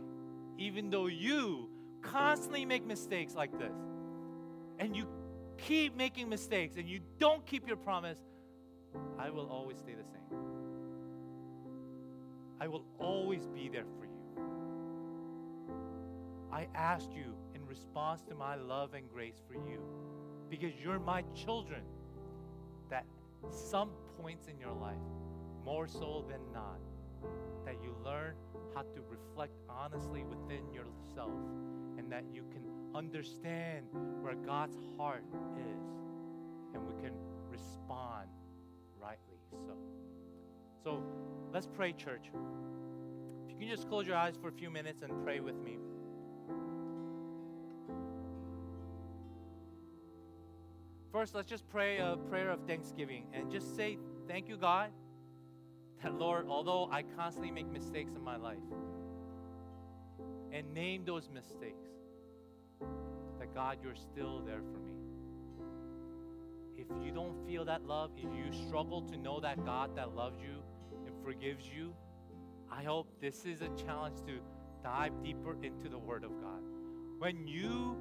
even 0.57 0.89
though 0.89 1.07
you 1.07 1.69
constantly 2.01 2.65
make 2.65 2.85
mistakes 2.85 3.35
like 3.35 3.51
this, 3.59 3.75
and 4.79 4.95
you 4.95 5.07
keep 5.57 5.95
making 5.95 6.29
mistakes 6.29 6.77
and 6.77 6.87
you 6.87 7.01
don't 7.19 7.45
keep 7.45 7.67
your 7.67 7.77
promise, 7.77 8.19
I 9.19 9.29
will 9.29 9.47
always 9.47 9.77
stay 9.77 9.93
the 9.93 10.03
same. 10.03 10.60
I 12.61 12.67
will 12.67 12.85
always 12.99 13.47
be 13.47 13.69
there 13.69 13.85
for 13.97 14.05
you. 14.05 14.11
I 16.53 16.67
asked 16.75 17.11
you 17.11 17.33
in 17.55 17.65
response 17.65 18.21
to 18.29 18.35
my 18.35 18.53
love 18.55 18.93
and 18.93 19.09
grace 19.09 19.41
for 19.47 19.55
you 19.55 19.81
because 20.47 20.71
you're 20.79 20.99
my 20.99 21.23
children 21.33 21.81
that 22.91 23.05
some 23.49 23.89
points 24.21 24.45
in 24.45 24.59
your 24.59 24.73
life, 24.73 25.01
more 25.65 25.87
so 25.87 26.23
than 26.29 26.41
not, 26.53 26.79
that 27.65 27.81
you 27.81 27.95
learn 28.05 28.35
how 28.75 28.81
to 28.83 29.01
reflect 29.09 29.53
honestly 29.67 30.23
within 30.23 30.71
yourself 30.71 31.31
and 31.97 32.11
that 32.11 32.25
you 32.31 32.43
can 32.51 32.61
understand 32.93 33.87
where 34.21 34.35
God's 34.35 34.77
heart 34.97 35.23
is 35.57 35.81
and 36.75 36.85
we 36.85 36.93
can 37.01 37.13
respond 37.49 38.29
rightly 39.01 39.39
so. 39.49 39.73
So 40.83 41.03
let's 41.53 41.67
pray, 41.67 41.93
church. 41.93 42.31
If 43.49 43.51
you 43.51 43.67
can 43.67 43.75
just 43.75 43.87
close 43.89 44.07
your 44.07 44.15
eyes 44.15 44.35
for 44.41 44.47
a 44.47 44.51
few 44.51 44.69
minutes 44.69 45.01
and 45.01 45.11
pray 45.23 45.39
with 45.39 45.55
me. 45.61 45.77
First, 51.11 51.35
let's 51.35 51.49
just 51.49 51.67
pray 51.69 51.97
a 51.97 52.15
prayer 52.29 52.49
of 52.49 52.61
thanksgiving 52.65 53.25
and 53.33 53.51
just 53.51 53.75
say, 53.75 53.97
Thank 54.27 54.47
you, 54.47 54.55
God, 54.55 54.91
that 56.01 56.13
Lord, 56.13 56.47
although 56.47 56.87
I 56.89 57.03
constantly 57.17 57.51
make 57.51 57.69
mistakes 57.69 58.13
in 58.15 58.23
my 58.23 58.37
life, 58.37 58.57
and 60.53 60.73
name 60.73 61.03
those 61.03 61.29
mistakes, 61.33 61.89
that 63.39 63.53
God, 63.53 63.79
you're 63.83 63.95
still 63.95 64.41
there 64.45 64.61
for 64.61 64.79
me. 64.79 64.93
If 66.77 66.87
you 67.05 67.11
don't 67.11 67.45
feel 67.45 67.65
that 67.65 67.85
love, 67.85 68.11
if 68.15 68.33
you 68.33 68.51
struggle 68.67 69.01
to 69.01 69.17
know 69.17 69.41
that 69.41 69.65
God 69.65 69.95
that 69.97 70.15
loves 70.15 70.37
you 70.41 70.63
forgives 71.23 71.65
you, 71.65 71.93
I 72.71 72.83
hope 72.83 73.07
this 73.21 73.45
is 73.45 73.61
a 73.61 73.69
challenge 73.85 74.17
to 74.27 74.39
dive 74.83 75.11
deeper 75.23 75.55
into 75.61 75.89
the 75.89 75.97
Word 75.97 76.23
of 76.23 76.31
God. 76.41 76.61
When 77.19 77.47
you 77.47 77.97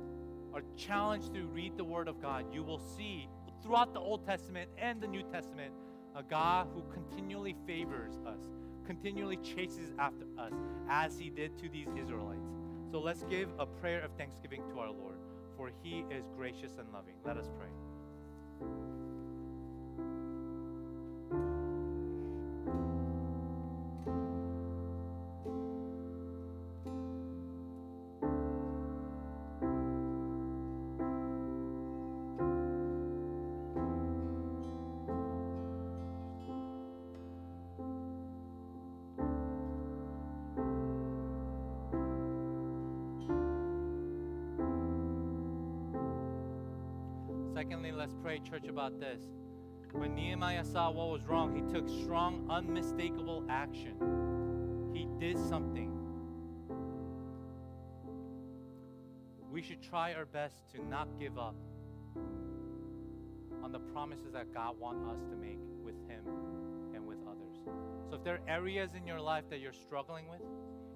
are 0.55 0.63
challenged 0.77 1.35
to 1.35 1.47
read 1.47 1.77
the 1.77 1.85
Word 1.85 2.09
of 2.09 2.21
God, 2.23 2.47
you 2.53 2.63
will 2.63 2.79
see 2.79 3.29
throughout 3.63 3.93
the 3.93 4.01
Old 4.01 4.25
Testament 4.27 4.71
and 4.79 5.01
the 5.01 5.07
New 5.07 5.23
Testament 5.23 5.73
a 6.17 6.23
God 6.23 6.69
who 6.75 6.83
continually 6.93 7.55
favors 7.67 8.15
us, 8.27 8.41
continually 8.87 9.37
chases 9.37 9.93
after 9.99 10.25
us, 10.39 10.53
as 10.89 11.19
He 11.19 11.31
did 11.31 11.59
to 11.59 11.69
these 11.69 11.89
Israelites. 12.01 12.49
So 12.91 13.01
let's 13.01 13.23
give 13.25 13.49
a 13.59 13.67
prayer 13.67 14.01
of 14.01 14.13
thanksgiving 14.17 14.63
to 14.71 14.81
our 14.81 14.91
Lord, 14.91 15.19
for 15.57 15.71
He 15.83 16.05
is 16.11 16.25
gracious 16.37 16.77
and 16.79 16.93
loving. 16.93 17.15
Let 17.25 17.37
us 17.37 17.49
pray. 17.59 18.67
Let's 48.01 48.15
pray, 48.23 48.39
church, 48.39 48.67
about 48.67 48.99
this. 48.99 49.21
When 49.93 50.15
Nehemiah 50.15 50.65
saw 50.65 50.91
what 50.91 51.11
was 51.11 51.27
wrong, 51.27 51.55
he 51.55 51.61
took 51.71 51.87
strong, 51.87 52.47
unmistakable 52.49 53.45
action. 53.51 54.91
He 54.95 55.07
did 55.19 55.39
something. 55.39 55.93
We 59.53 59.61
should 59.61 59.83
try 59.83 60.15
our 60.15 60.25
best 60.25 60.71
to 60.73 60.83
not 60.83 61.09
give 61.19 61.37
up 61.37 61.55
on 63.63 63.71
the 63.71 63.81
promises 63.81 64.33
that 64.33 64.55
God 64.55 64.81
wants 64.81 65.05
us 65.05 65.21
to 65.29 65.37
make 65.37 65.59
with 65.85 65.97
Him 66.09 66.25
and 66.95 67.07
with 67.07 67.19
others. 67.29 67.59
So, 68.09 68.17
if 68.17 68.25
there 68.25 68.37
are 68.37 68.49
areas 68.49 68.93
in 68.97 69.07
your 69.07 69.21
life 69.21 69.45
that 69.51 69.61
you're 69.61 69.75
struggling 69.75 70.27
with, 70.31 70.41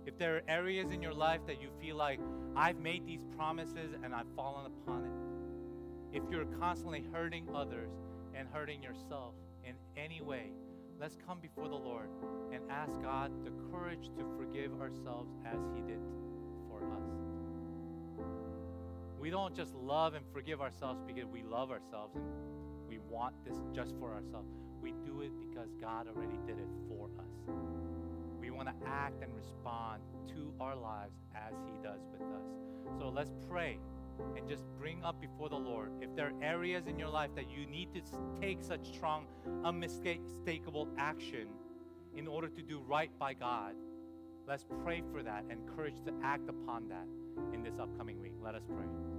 if 0.07 0.17
there 0.17 0.37
are 0.37 0.43
areas 0.49 0.91
in 0.91 1.03
your 1.03 1.13
life 1.13 1.41
that 1.49 1.61
you 1.61 1.69
feel 1.83 1.97
like 1.97 2.21
I've 2.57 2.79
made 2.79 3.05
these 3.05 3.25
promises 3.37 3.93
and 4.03 4.15
I've 4.15 4.33
fallen 4.35 4.73
upon 4.73 5.05
it, 5.05 5.34
if 6.15 6.23
you're 6.31 6.47
constantly 6.61 7.05
hurting 7.13 7.49
others 7.53 7.91
and 8.37 8.47
hurting 8.53 8.81
yourself 8.81 9.35
in 9.65 9.75
any 9.97 10.23
way, 10.23 10.53
let's 11.01 11.17
come 11.27 11.41
before 11.41 11.69
the 11.69 11.75
Lord 11.75 12.09
and 12.53 12.63
ask 12.71 12.93
God 13.03 13.33
the 13.45 13.51
courage 13.73 14.11
to 14.17 14.25
forgive 14.39 14.81
ourselves 14.81 15.35
as 15.45 15.59
He 15.75 15.83
did 15.83 15.99
for 16.69 16.79
us. 16.79 17.03
We 19.19 19.29
don't 19.29 19.57
just 19.57 19.75
love 19.75 20.15
and 20.15 20.25
forgive 20.33 20.61
ourselves 20.61 21.03
because 21.05 21.27
we 21.27 21.43
love 21.43 21.73
ourselves 21.73 22.15
and 22.15 22.25
we 22.89 22.99
want 23.11 23.35
this 23.45 23.57
just 23.75 23.97
for 23.99 24.13
ourselves. 24.13 24.49
We 24.81 24.93
do 25.05 25.23
it 25.23 25.33
because 25.41 25.71
God 25.81 26.07
already 26.07 26.39
did 26.47 26.59
it 26.61 26.69
for 26.89 27.09
us. 27.19 27.57
We 28.41 28.51
want 28.53 28.69
to 28.69 28.75
act 28.87 29.21
and 29.21 29.35
respond 29.35 30.03
to 30.29 30.55
our 30.61 30.77
lives 30.77 31.17
as 31.35 31.55
He 31.67 31.83
does 31.83 32.03
with 32.13 32.21
us. 32.21 33.01
So 33.01 33.09
let's 33.09 33.33
pray 33.49 33.79
and 34.37 34.49
just 34.49 34.63
bring 34.79 35.03
up 35.03 35.21
before 35.21 35.49
the 35.49 35.57
Lord. 35.57 35.91
If 36.01 36.15
there 36.15 36.29
are 36.29 36.43
areas 36.43 36.87
in 36.87 36.99
your 36.99 37.09
life 37.09 37.31
that 37.37 37.51
you 37.51 37.67
need 37.67 37.89
to 37.95 38.01
take 38.41 38.63
such 38.63 38.95
strong, 38.95 39.27
unmistakable 39.65 40.89
action 40.99 41.49
in 42.17 42.27
order 42.27 42.49
to 42.49 42.63
do 42.63 42.81
right 42.81 43.11
by 43.19 43.35
God, 43.35 43.75
let's 44.47 44.65
pray 44.83 45.03
for 45.13 45.23
that 45.23 45.45
and 45.51 45.61
courage 45.77 45.97
to 46.07 46.13
act 46.23 46.49
upon 46.49 46.89
that 46.89 47.07
in 47.53 47.63
this 47.63 47.79
upcoming 47.79 48.21
week. 48.21 48.35
Let 48.43 48.55
us 48.55 48.63
pray. 48.69 49.14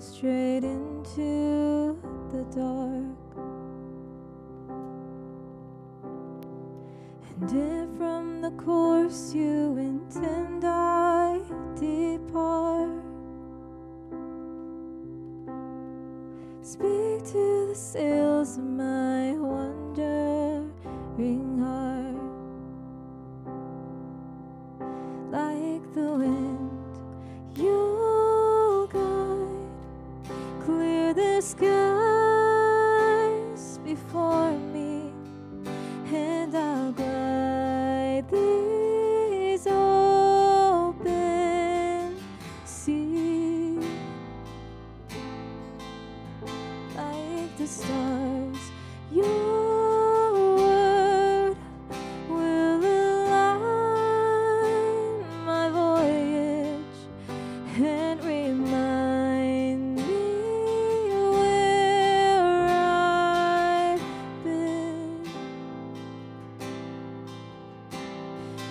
Straight 0.00 0.62
into 0.62 1.98
the 2.30 2.44
dark. 2.54 3.18
And 7.40 7.50
if 7.50 7.98
from 7.98 8.40
the 8.40 8.50
course 8.52 9.34
you 9.34 9.72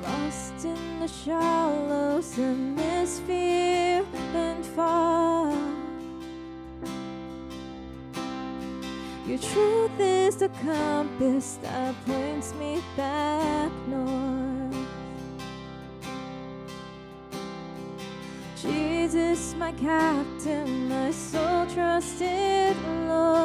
Lost 0.02 0.66
in 0.66 1.00
the 1.00 1.08
shallows 1.08 1.95
of 2.18 2.24
misfear 2.24 4.06
and 4.34 4.66
fog. 4.66 5.54
Your 9.28 9.38
truth 9.38 10.00
is 10.00 10.38
the 10.38 10.48
compass 10.64 11.60
that 11.62 11.94
points 12.06 12.54
me 12.54 12.82
back 12.96 13.70
north. 13.90 14.78
Jesus, 18.62 19.54
my 19.56 19.74
captain, 19.74 20.88
my 20.88 21.12
soul 21.12 21.66
trusted 21.66 22.78
Lord. 23.10 23.45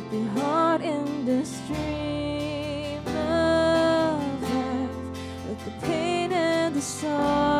Dip 0.00 0.12
your 0.12 0.28
heart 0.40 0.80
in 0.80 1.24
the 1.24 1.44
stream 1.44 3.00
of 3.06 4.42
life, 4.42 4.90
let 5.48 5.58
the 5.64 5.86
pain 5.86 6.32
and 6.32 6.76
the 6.76 6.80
sorrow 6.80 7.57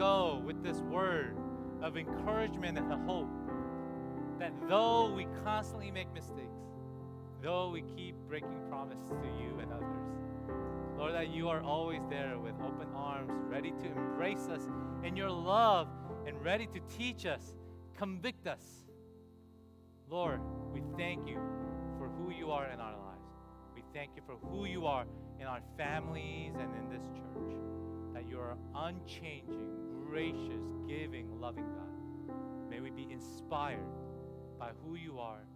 go 0.00 0.42
with 0.46 0.62
this 0.62 0.78
word 0.78 1.36
of 1.82 1.98
encouragement 1.98 2.78
and 2.78 2.90
hope 3.06 3.28
that 4.38 4.50
though 4.66 5.12
we 5.12 5.26
constantly 5.44 5.90
make 5.90 6.10
mistakes, 6.14 6.64
though 7.42 7.68
we 7.68 7.82
keep 7.82 8.14
breaking 8.26 8.62
promises 8.70 9.04
to 9.20 9.26
you 9.26 9.58
and 9.60 9.70
others, 9.70 9.84
Lord, 10.96 11.12
that 11.12 11.28
you 11.28 11.50
are 11.50 11.62
always 11.62 12.00
there 12.08 12.38
with 12.38 12.54
open 12.64 12.88
arms, 12.96 13.30
ready 13.50 13.72
to 13.72 13.86
embrace 13.88 14.48
us 14.50 14.62
in 15.04 15.16
your 15.16 15.28
love 15.28 15.86
and 16.26 16.42
ready 16.42 16.66
to 16.68 16.80
teach 16.96 17.26
us, 17.26 17.54
convict 17.98 18.46
us. 18.46 18.62
Lord, 20.08 20.40
we 20.72 20.80
thank 20.96 21.28
you 21.28 21.38
for 21.98 22.08
who 22.08 22.32
you 22.32 22.50
are 22.52 22.66
in 22.70 22.80
our 22.80 22.96
lives. 22.96 23.20
We 23.74 23.82
thank 23.92 24.12
you 24.16 24.22
for 24.24 24.36
who 24.48 24.64
you 24.64 24.86
are 24.86 25.04
in 25.38 25.46
our 25.46 25.60
families 25.76 26.54
and 26.58 26.74
in 26.74 26.88
this 26.88 27.06
church. 27.12 27.58
That 28.14 28.28
you 28.28 28.38
are 28.38 28.56
unchanging, 28.74 29.89
gracious, 30.10 30.64
giving, 30.88 31.40
loving 31.40 31.66
God. 31.66 32.34
May 32.68 32.80
we 32.80 32.90
be 32.90 33.06
inspired 33.12 33.86
by 34.58 34.70
who 34.82 34.96
you 34.96 35.20
are 35.20 35.46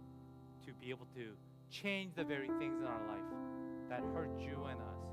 to 0.65 0.73
be 0.73 0.89
able 0.91 1.07
to 1.13 1.33
change 1.69 2.13
the 2.15 2.23
very 2.23 2.47
things 2.57 2.79
in 2.79 2.85
our 2.85 3.05
life 3.05 3.19
that 3.89 3.99
hurt 4.13 4.31
you 4.39 4.63
and 4.69 4.79
us. 4.79 5.03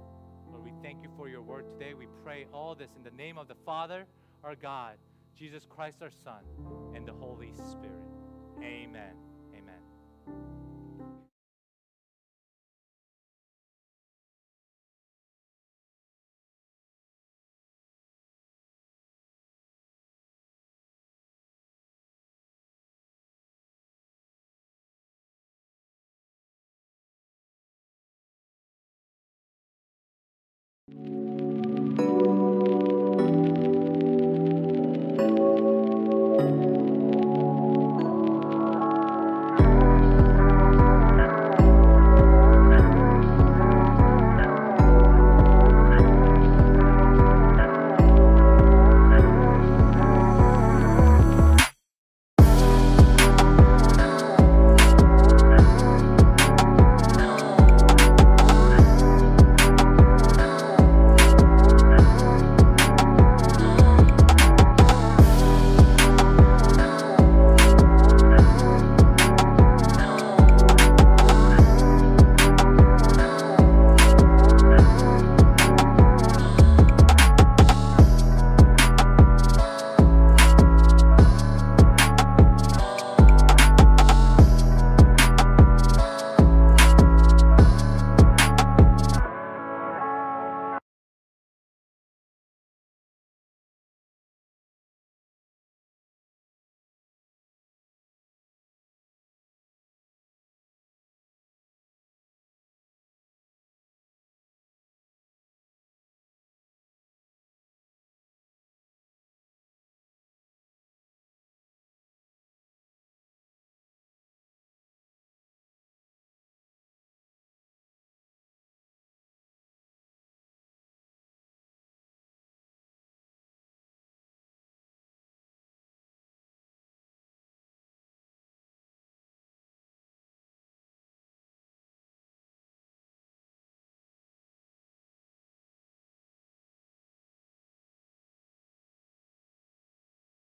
Lord, 0.48 0.64
we 0.64 0.72
thank 0.80 1.02
you 1.02 1.10
for 1.16 1.28
your 1.28 1.42
word 1.42 1.68
today. 1.68 1.92
We 1.92 2.06
pray 2.22 2.46
all 2.54 2.76
this 2.76 2.90
in 2.96 3.02
the 3.02 3.10
name 3.10 3.36
of 3.36 3.48
the 3.48 3.56
Father, 3.66 4.06
our 4.44 4.54
God, 4.54 4.94
Jesus 5.36 5.66
Christ, 5.68 6.02
our 6.02 6.10
Son, 6.10 6.44
and 6.94 7.04
the 7.04 7.12
Holy 7.12 7.52
Spirit. 7.56 8.06
Amen. 8.62 9.14
Amen. 9.56 10.81